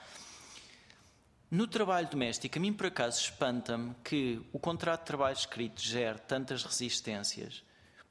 [1.51, 6.19] No trabalho doméstico, a mim por acaso espanta-me que o contrato de trabalho escrito gere
[6.19, 7.65] tantas resistências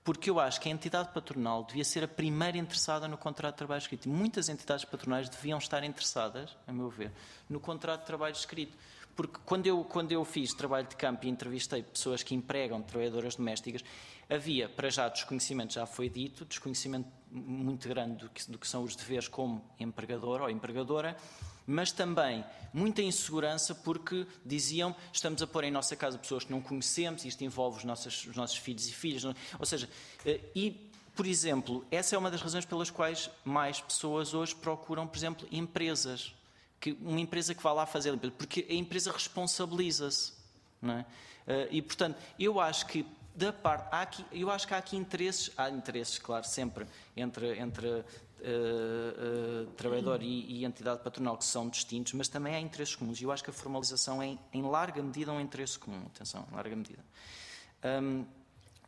[0.07, 3.57] porque eu acho que a entidade patronal devia ser a primeira interessada no contrato de
[3.57, 4.07] trabalho escrito.
[4.07, 7.11] Muitas entidades patronais deviam estar interessadas, a meu ver,
[7.49, 8.77] no contrato de trabalho escrito.
[9.17, 13.35] Porque quando eu, quando eu fiz trabalho de campo e entrevistei pessoas que empregam trabalhadoras
[13.35, 13.83] domésticas,
[14.29, 18.83] havia, para já, desconhecimento, já foi dito, desconhecimento muito grande do que, do que são
[18.83, 21.17] os deveres como empregador ou empregadora,
[21.67, 26.61] mas também muita insegurança porque diziam estamos a pôr em nossa casa pessoas que não
[26.61, 29.35] conhecemos, isto envolve os nossos, os nossos filhos e filhas, não?
[29.59, 29.89] ou seja,
[30.25, 35.07] eh, e por exemplo, essa é uma das razões pelas quais mais pessoas hoje procuram,
[35.07, 36.33] por exemplo, empresas,
[36.79, 40.33] que uma empresa que vá lá fazer limpeza, porque a empresa responsabiliza-se,
[40.83, 41.05] é?
[41.47, 43.03] Eh, e portanto, eu acho que
[43.35, 48.03] da parte, aqui, eu acho que há aqui interesses, há interesses, claro, sempre entre, entre
[48.41, 53.19] uh, trabalhador e, e, entidade patronal que são distintos, mas também há interesses comuns.
[53.19, 56.01] E eu acho que a formalização é, em larga medida, um interesse comum.
[56.07, 57.03] Atenção, em larga medida.
[57.83, 58.25] Um,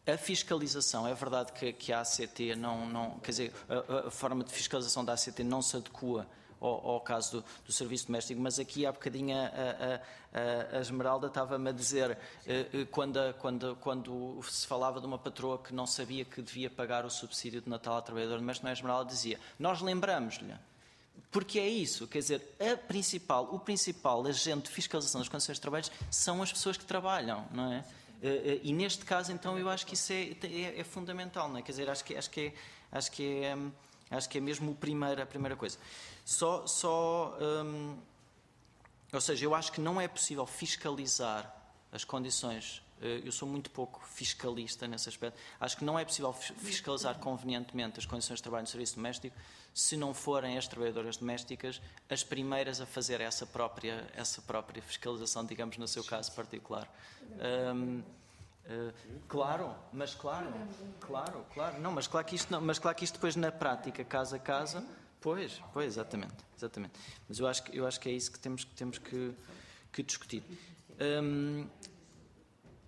[0.06, 4.44] a fiscalização, é verdade que, que, a ACT não, não quer dizer, a, a, forma
[4.44, 6.28] de fiscalização da ACT não se adequa
[6.60, 10.00] ao, ao caso do, do, serviço doméstico, mas aqui há bocadinho a,
[10.34, 15.18] a, a Esmeralda estava-me a dizer, eh, eh, quando, quando, quando se falava de uma
[15.18, 18.72] patroa que não sabia que devia pagar o subsídio de Natal ao trabalhador doméstico, a
[18.72, 20.54] Esmeralda dizia, nós lembramos-lhe,
[21.32, 22.42] porque é isso, quer dizer,
[22.88, 27.46] principal, o principal agente de fiscalização das condições de trabalho são as pessoas que trabalham,
[27.52, 27.84] não é?
[28.22, 31.62] Eh, e neste caso, então, eu acho que isso é, é, é fundamental, não é?
[31.62, 32.54] Quer dizer, acho que, acho que, é,
[32.92, 33.58] acho que, é,
[34.12, 35.78] acho que é mesmo a primeira, a primeira coisa.
[36.30, 37.98] Só, só hum,
[39.12, 41.52] ou seja, eu acho que não é possível fiscalizar
[41.92, 42.84] as condições.
[43.02, 45.40] Eh, eu sou muito pouco fiscalista nesse aspecto.
[45.60, 49.36] Acho que não é possível fiscalizar convenientemente as condições de trabalho no serviço doméstico
[49.74, 55.44] se não forem as trabalhadoras domésticas as primeiras a fazer essa própria, essa própria fiscalização,
[55.44, 56.88] digamos, no seu caso particular.
[57.24, 58.04] Uh,
[59.28, 60.54] claro, mas claro,
[61.00, 64.04] claro, claro, não, mas claro que isto, não, mas claro que isto depois na prática,
[64.04, 64.86] casa a casa,
[65.22, 66.94] Pois, pois, exatamente, exatamente.
[67.28, 69.34] Mas eu acho que, eu acho que é isso que temos, que temos que,
[69.92, 70.44] que discutir.
[71.00, 71.68] Hum,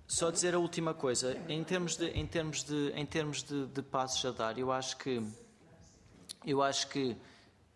[0.08, 3.82] só dizer a última coisa, em termos de, em termos de, em termos de, de
[3.82, 5.22] passos a dar, eu acho que,
[6.46, 7.16] eu acho que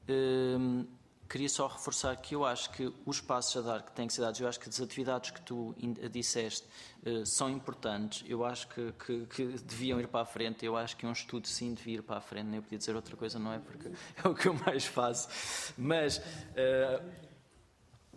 [0.10, 0.86] hum,
[1.27, 4.22] queria só reforçar que eu acho que os passos a dar que têm que ser
[4.22, 5.76] dados, eu acho que as atividades que tu
[6.11, 6.68] disseste
[7.06, 10.95] uh, são importantes, eu acho que, que, que, deviam ir para a frente, eu acho
[10.95, 13.53] que um estudo sim devia ir para a frente, nem podia dizer outra coisa, não
[13.53, 13.60] é?
[13.60, 13.89] Porque
[14.23, 15.73] é o que eu mais faço.
[15.77, 17.03] Mas, uh,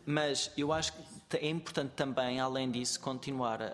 [0.04, 3.66] mas eu acho que é importante também, além disso, continuar a,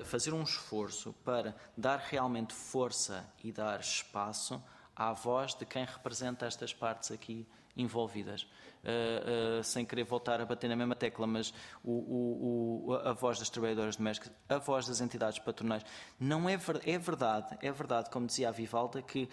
[0.00, 4.62] a fazer um esforço para dar realmente força e dar espaço
[4.94, 7.46] à voz de quem representa estas partes aqui
[7.78, 8.46] envolvidas.
[8.78, 11.52] Uh, uh, sem querer voltar a bater na mesma tecla, mas
[11.82, 15.84] o, o, o, a voz das trabalhadoras domésticas, a voz das entidades patronais,
[16.18, 19.28] não é, ver, é verdade, é verdade, como dizia a Vivalda, que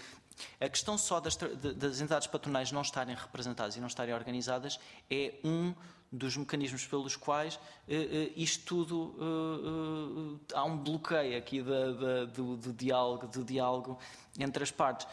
[0.59, 5.35] a questão só das, das entidades patronais não estarem representadas e não estarem organizadas é
[5.43, 5.73] um
[6.11, 7.61] dos mecanismos pelos quais uh,
[8.35, 13.99] isto tudo há um bloqueio aqui da, da, do, do, diálogo, do diálogo
[14.39, 15.07] entre as partes.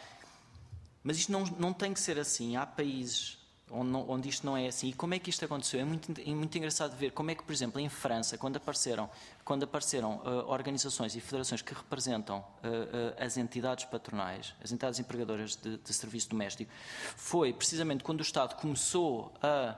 [1.03, 2.55] Mas isto não, não tem que ser assim.
[2.55, 3.37] Há países
[3.73, 4.89] onde, não, onde, isto não é assim.
[4.89, 5.79] E como é que isto aconteceu?
[5.79, 9.09] É muito, é muito engraçado ver como é que, por exemplo, em França, quando apareceram,
[9.43, 14.99] quando apareceram uh, organizações e federações que representam uh, uh, as entidades patronais, as entidades
[14.99, 16.71] empregadoras de, de, serviço doméstico,
[17.17, 19.75] foi precisamente quando o Estado começou a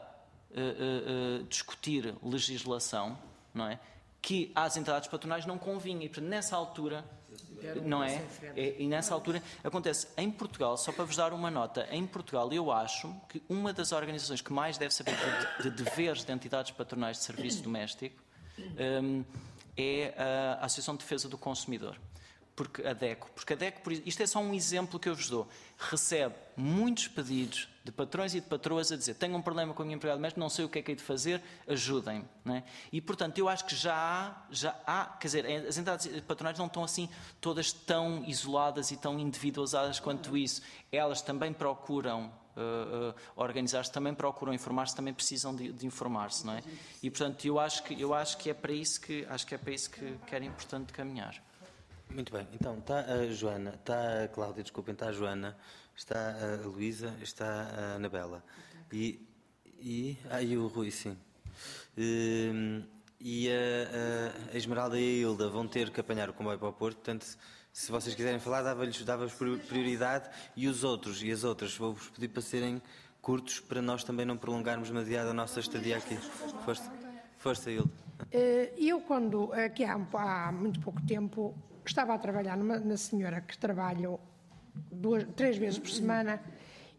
[1.50, 3.18] discutir legislação,
[3.54, 3.78] não é?
[4.22, 6.06] Que às entidades patronais não convinha.
[6.06, 7.04] E, portanto, nessa altura
[7.84, 8.22] não é?
[8.56, 8.76] é?
[8.82, 12.72] E nessa altura acontece em Portugal, só para vos dar uma nota, em Portugal eu
[12.72, 15.16] acho que uma das organizações que mais deve saber
[15.60, 18.24] de, de deveres de entidades patronais de serviço doméstico
[19.04, 19.24] um,
[19.78, 21.98] é a Associação de Defesa do Consumidor
[22.56, 25.48] porque a DECO, porque a DECO, isto é só um exemplo que eu vos dou,
[25.78, 29.86] recebe muitos pedidos de patrões e de patroas a dizer tenho um problema com a
[29.86, 32.26] minha empregada doméstica, não sei o que é que hei de fazer, ajudem-me.
[32.54, 32.64] É?
[32.94, 36.68] E, portanto, eu acho que já há, já há, quer dizer, as entidades patronais não
[36.68, 37.10] estão assim
[37.42, 40.62] todas tão isoladas e tão individualizadas quanto isso.
[40.92, 46.54] Elas também procuram Uh, uh, organizar-se também procuram informar-se também precisam de, de informar-se não
[46.54, 46.64] é
[47.04, 49.58] e portanto eu acho que eu acho que é para isso que acho que é
[49.58, 51.36] para isso que, que era importante caminhar
[52.10, 55.58] muito bem, então está a Joana, está a Cláudia, desculpem, está a Joana,
[55.96, 58.44] está a Luísa, está a Anabela
[58.92, 59.28] e,
[59.80, 61.18] e, ah, e o Rui, sim.
[61.98, 62.84] E,
[63.20, 66.74] e a, a, Esmeralda e a Hilda vão ter que apanhar o comboio para o
[66.74, 67.26] Porto, portanto,
[67.72, 69.28] se vocês quiserem falar, dava-lhes dava
[69.68, 72.82] prioridade e os outros e as outras, vou-vos pedir para serem
[73.22, 76.16] curtos para nós também não prolongarmos demasiado a nossa estadia aqui.
[76.64, 76.94] Força,
[77.38, 77.92] força Hilda.
[78.32, 81.54] Eh, eu, quando, aqui há, há muito pouco tempo,
[81.90, 84.20] estava a trabalhar numa, na senhora que trabalho
[84.92, 86.42] duas, três vezes por semana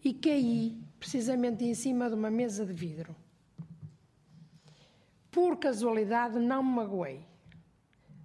[0.05, 3.15] e caí precisamente em cima de uma mesa de vidro.
[5.31, 7.27] Por casualidade não me magoei,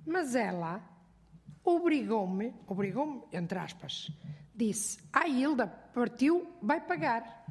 [0.06, 0.82] mas ela
[1.64, 4.12] obrigou-me, obrigou-me, entre aspas,
[4.56, 7.46] disse: A ah, Hilda partiu, vai pagar.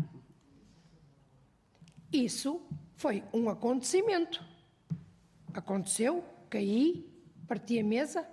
[2.13, 2.61] Isso
[2.95, 4.45] foi um acontecimento.
[5.55, 7.09] Aconteceu, caí,
[7.47, 8.27] parti a mesa,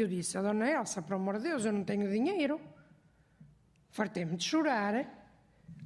[0.00, 2.60] eu disse a dona Elsa, por amor de Deus, eu não tenho dinheiro.
[3.90, 4.94] Fartei-me de chorar.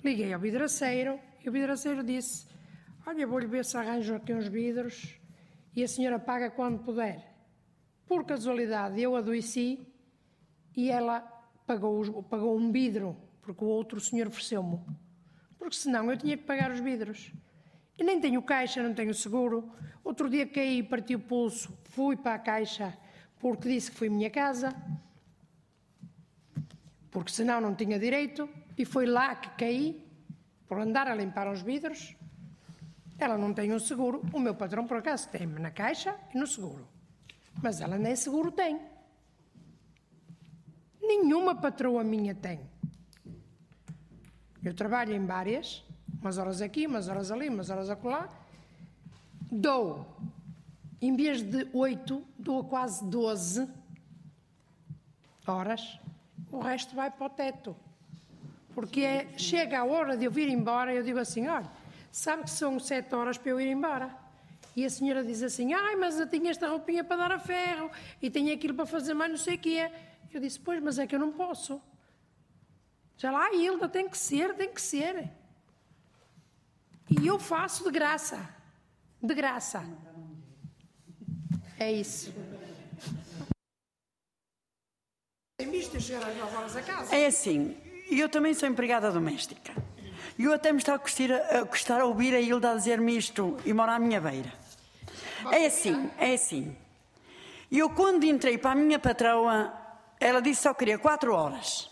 [0.05, 2.47] Liguei ao vidraceiro e o vidraceiro disse:
[3.07, 5.19] Olha, vou-lhe ver se arranjo aqui uns vidros
[5.75, 7.33] e a senhora paga quando puder.
[8.07, 9.87] Por casualidade, eu adoeci
[10.77, 11.21] e ela
[11.67, 14.81] pagou, pagou um vidro, porque o outro senhor ofereceu-me.
[15.59, 17.33] Porque senão eu tinha que pagar os vidros.
[17.99, 19.73] E nem tenho caixa, não tenho seguro.
[20.03, 22.99] Outro dia caí e parti o pulso, fui para a caixa
[23.43, 24.73] porque disse que foi minha casa,
[27.11, 28.49] porque senão não tinha direito,
[28.79, 30.01] e foi lá que caí,
[30.69, 32.15] por andar a limpar os vidros.
[33.19, 36.47] Ela não tem um seguro, o meu patrão por acaso tem-me na caixa e no
[36.47, 36.87] seguro,
[37.61, 38.81] mas ela nem seguro tem.
[41.03, 42.61] Nenhuma patroa minha tem.
[44.63, 45.85] Eu trabalho em várias,
[46.21, 48.29] umas horas aqui, umas horas ali, umas horas acolá.
[49.51, 50.07] Dou
[51.03, 53.69] em vez de oito, dou quase doze
[55.45, 55.99] horas,
[56.51, 57.77] o resto vai para o teto.
[58.73, 61.69] Porque é, chega a hora de eu vir embora, eu digo assim: olha,
[62.13, 64.17] sabe que são sete horas para eu ir embora.
[64.77, 67.91] E a senhora diz assim: ai, mas eu tinha esta roupinha para dar a ferro
[68.23, 69.91] e tenho aquilo para fazer mais não sei o quê.
[70.33, 71.83] Eu disse: pois, mas é que eu não posso.
[73.17, 75.31] Já lá, Hilda, tem que ser, tem que ser.
[77.21, 78.39] E eu faço de graça.
[79.21, 79.85] De graça.
[81.79, 82.33] É isso.
[87.11, 87.77] É assim,
[88.11, 89.73] eu também sou empregada doméstica.
[90.39, 93.17] E eu até me está a gostar a, gostar a ouvir a Hilda a dizer-me
[93.17, 94.53] isto e mora à minha beira.
[95.51, 96.77] É assim, é assim.
[97.71, 99.73] Eu quando entrei para a minha patroa,
[100.21, 101.91] ela disse que só queria quatro horas.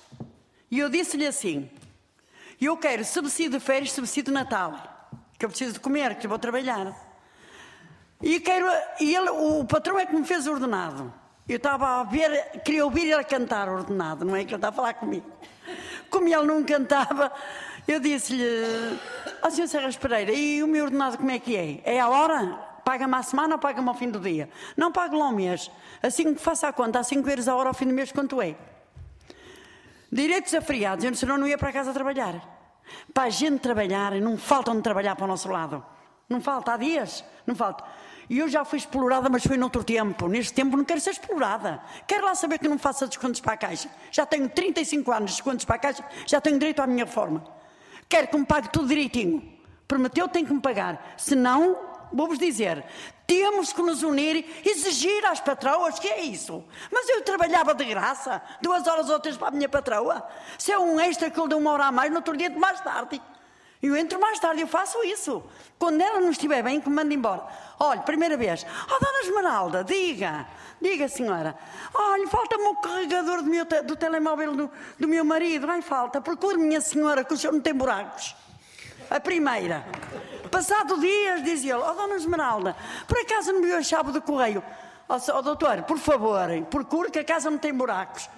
[0.70, 1.68] E eu disse-lhe assim,
[2.60, 5.10] eu quero subsídio de férias, subsídio de Natal.
[5.38, 7.09] que eu preciso de comer, que eu vou trabalhar.
[8.22, 8.66] E, quero,
[9.00, 11.12] e ele, o patrão é que me fez ordenado.
[11.48, 14.72] Eu estava a ver, queria ouvir ele cantar ordenado, não é que ele está a
[14.72, 15.26] falar comigo.
[16.10, 17.32] Como ele não cantava,
[17.88, 18.44] eu disse-lhe,
[19.42, 19.66] ó oh, Sr.
[19.66, 21.80] Serras Pereira, e o meu ordenado como é que é?
[21.84, 22.46] É a hora?
[22.84, 24.48] Paga-me à semana ou paga-me ao fim do dia?
[24.76, 25.70] Não pago lá ao mês.
[26.02, 28.40] Assim que faça a conta, há 5 euros a hora ao fim do mês, quanto
[28.40, 28.54] é?
[30.12, 32.34] Direitos a feriados, eu senão não ia para casa trabalhar.
[33.14, 35.84] Para a gente trabalhar, não faltam de trabalhar para o nosso lado.
[36.28, 37.84] Não falta, há dias, não falta.
[38.30, 40.28] E eu já fui explorada, mas foi noutro tempo.
[40.28, 41.82] Neste tempo não quero ser explorada.
[42.06, 43.90] Quero lá saber que não faça descontos para a Caixa.
[44.12, 47.44] Já tenho 35 anos de descontos para a Caixa, já tenho direito à minha reforma.
[48.08, 49.42] Quero que me pague tudo direitinho.
[49.88, 51.14] Prometeu, tem que me pagar.
[51.16, 51.76] Se não,
[52.12, 52.84] vou-vos dizer,
[53.26, 56.62] temos que nos unir exigir às patroas que é isso.
[56.92, 60.24] Mas eu trabalhava de graça, duas horas ou três para a minha patroa.
[60.56, 62.60] Se é um extra que eu dou uma hora a mais, no outro dia de
[62.60, 63.20] mais tarde.
[63.82, 65.42] Eu entro mais tarde, eu faço isso.
[65.78, 67.46] Quando ela não estiver bem, que me manda embora.
[67.82, 68.66] Olha, primeira vez.
[68.90, 70.46] Oh, Dona Esmeralda, diga.
[70.82, 71.56] Diga, senhora.
[71.94, 75.66] Olha, falta-me o carregador do, meu te do telemóvel do, do, meu marido.
[75.70, 76.20] Ai, falta.
[76.20, 78.36] Procure, minha senhora, que o senhor não tem buracos.
[79.08, 79.82] A primeira.
[80.50, 82.76] Passado dias, dizia ele, oh, Dona Esmeralda,
[83.08, 84.62] por acaso não me viu a chave do correio?
[85.08, 88.28] Oh, oh, doutor, por favor, procure que a casa não tem buracos.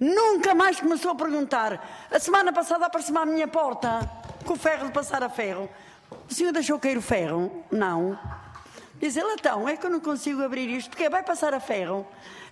[0.00, 1.80] Nunca mais começou a perguntar.
[2.10, 4.00] A semana passada apareceu à minha porta
[4.44, 5.70] com o ferro de passar a ferro.
[6.28, 7.64] O senhor deixou cair o ferro?
[7.70, 8.18] Não.
[9.04, 12.06] Diz ele, então, é que eu não consigo abrir isto, porque vai passar a ferro.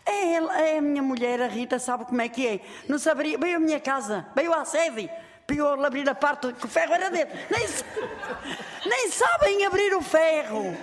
[0.04, 2.60] É, ela, é a minha mulher, a Rita, sabe como é que é.
[2.86, 5.10] Não saberia, veio à minha casa, veio à sede,
[5.46, 7.34] pior abrir a parte que o ferro era dentro.
[7.50, 7.66] Nem,
[8.84, 10.76] nem sabem abrir o ferro.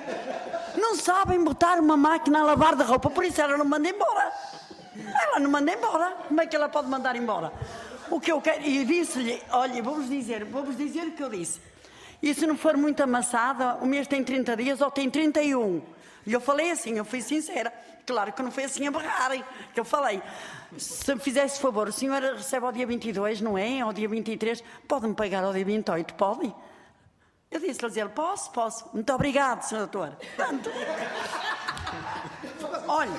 [0.75, 4.33] Não sabem botar uma máquina a lavar de roupa, por isso ela não manda embora.
[5.21, 6.15] Ela não manda embora.
[6.27, 7.53] Como é que ela pode mandar embora?
[8.09, 11.68] O que eu quero, e disse-lhe, olha, vou-vos dizer, vou-vos dizer o que eu disse.
[12.21, 15.81] E se não for muito amassada, o mês tem 30 dias ou tem 31.
[16.25, 17.71] E eu falei assim, eu fui sincera.
[18.05, 19.43] Claro que não foi assim a barrarem,
[19.73, 20.21] que eu falei.
[20.77, 23.81] Se me fizesse favor, o senhor recebe ao dia 22, não é?
[23.81, 26.53] Ao dia 23, pode-me pagar ao dia 28, pode?
[27.49, 28.89] Eu disse-lhe, ele, posso, posso.
[28.93, 30.17] Muito obrigado, senhor doutor.
[30.35, 30.69] Tanto.
[32.87, 33.11] Olha,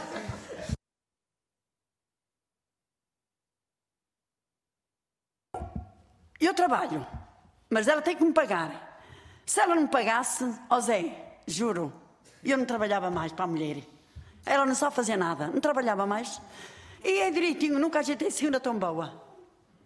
[6.40, 7.06] Eu trabalho,
[7.68, 8.89] mas ela tem que me pagar.
[9.50, 11.12] Se ela não pagasse, ó oh Zé,
[11.44, 11.92] juro,
[12.44, 13.78] eu não trabalhava mais para a mulher.
[14.46, 16.40] Ela não sabe fazer nada, não trabalhava mais.
[17.02, 19.20] E é direitinho, nunca ajeitei segunda tão boa.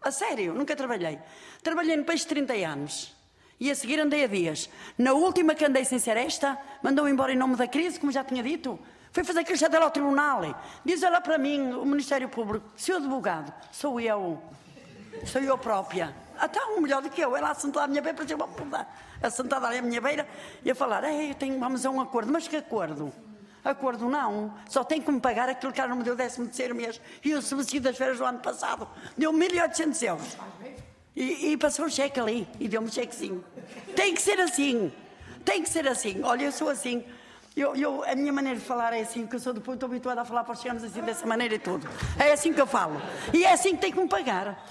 [0.03, 1.19] A sério, nunca trabalhei.
[1.63, 3.17] Trabalhei no país 30 anos.
[3.59, 4.69] E a seguir andei a dias.
[4.99, 8.23] Na última que andei sem ser esta, mandou embora em nome da crise, como já
[8.23, 8.79] tinha dito.
[9.13, 10.43] Foi fazer queixa dela ao tribunal.
[10.85, 14.43] Diz ela para mim, o Ministério Público, seu advogado, sou eu.
[15.25, 16.15] Sou eu própria.
[16.39, 17.37] Até um melhor do que eu.
[17.37, 18.87] Ela sentada à minha beira, parecia uma puta.
[19.23, 20.27] Assentada ali à minha beira
[20.65, 22.33] e a falar: Ei, tenho, vamos a um acordo.
[22.33, 23.13] Mas que acordo?
[23.65, 24.55] Acordo não.
[24.69, 27.01] Só tem que me pagar aquilo que ela não me deu décimo terceiro mês.
[27.25, 28.87] E o subsídio das férias do ano passado
[29.17, 30.37] deu 1.800 euros.
[31.17, 33.43] E, e passou o cheque ali e deu-me um chequezinho.
[33.97, 34.93] Tem que ser assim.
[35.45, 36.23] Tem que ser assim.
[36.23, 37.05] Olha, eu sou assim.
[37.57, 40.21] Eu, eu, a minha maneira de falar é assim, porque eu sou depois estou habituada
[40.21, 41.89] a falar para os cheganos assim, dessa maneira e tudo.
[42.19, 43.01] É assim que eu falo.
[43.33, 44.67] E é assim que tem que me pagar.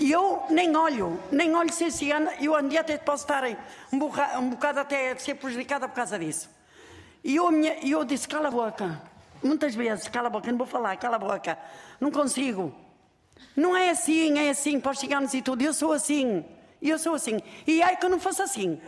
[0.00, 4.38] E eu nem olho, nem olho se esse ano, eu um até posso estar um,
[4.38, 6.48] um bocado até ser prejudicada por causa disso.
[7.24, 9.00] E eu, minha, eu disse, cala a boca.
[9.42, 11.58] Muitas vezes, cala a boca, não vou falar, cala a boca.
[12.00, 12.72] Não consigo.
[13.56, 15.62] Não é assim, é assim, para os ciganos e tudo.
[15.62, 16.44] Eu sou assim,
[16.80, 17.40] eu sou assim.
[17.66, 18.80] E ai que eu não faço assim.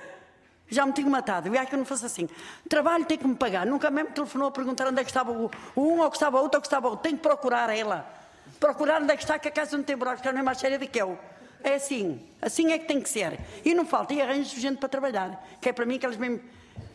[0.69, 2.29] Já me tinha matado, e ai que eu não faço assim.
[2.69, 3.67] Trabalho tem que me pagar.
[3.67, 6.41] Nunca mesmo telefonou a perguntar onde é que estava o, o um, ou que estava
[6.41, 7.03] outro, ou que estava outro.
[7.03, 8.20] Tem que procurar ela
[8.61, 10.59] procurar onde é que está, que a casa não tem buracos, que não é mais
[10.59, 11.19] séria do que eu.
[11.65, 13.41] É assim, assim é que tem que ser.
[13.65, 16.41] E não falta, e arranjo gente para trabalhar, que é para mim que elas mesmo.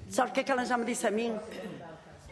[0.10, 1.38] Sabe o que é que ela já me disse a mim?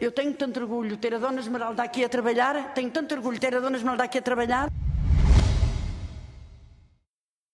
[0.00, 3.34] Eu tenho tanto orgulho de ter a Dona Esmeralda aqui a trabalhar, tenho tanto orgulho
[3.34, 4.68] de ter a Dona Esmeralda aqui a trabalhar.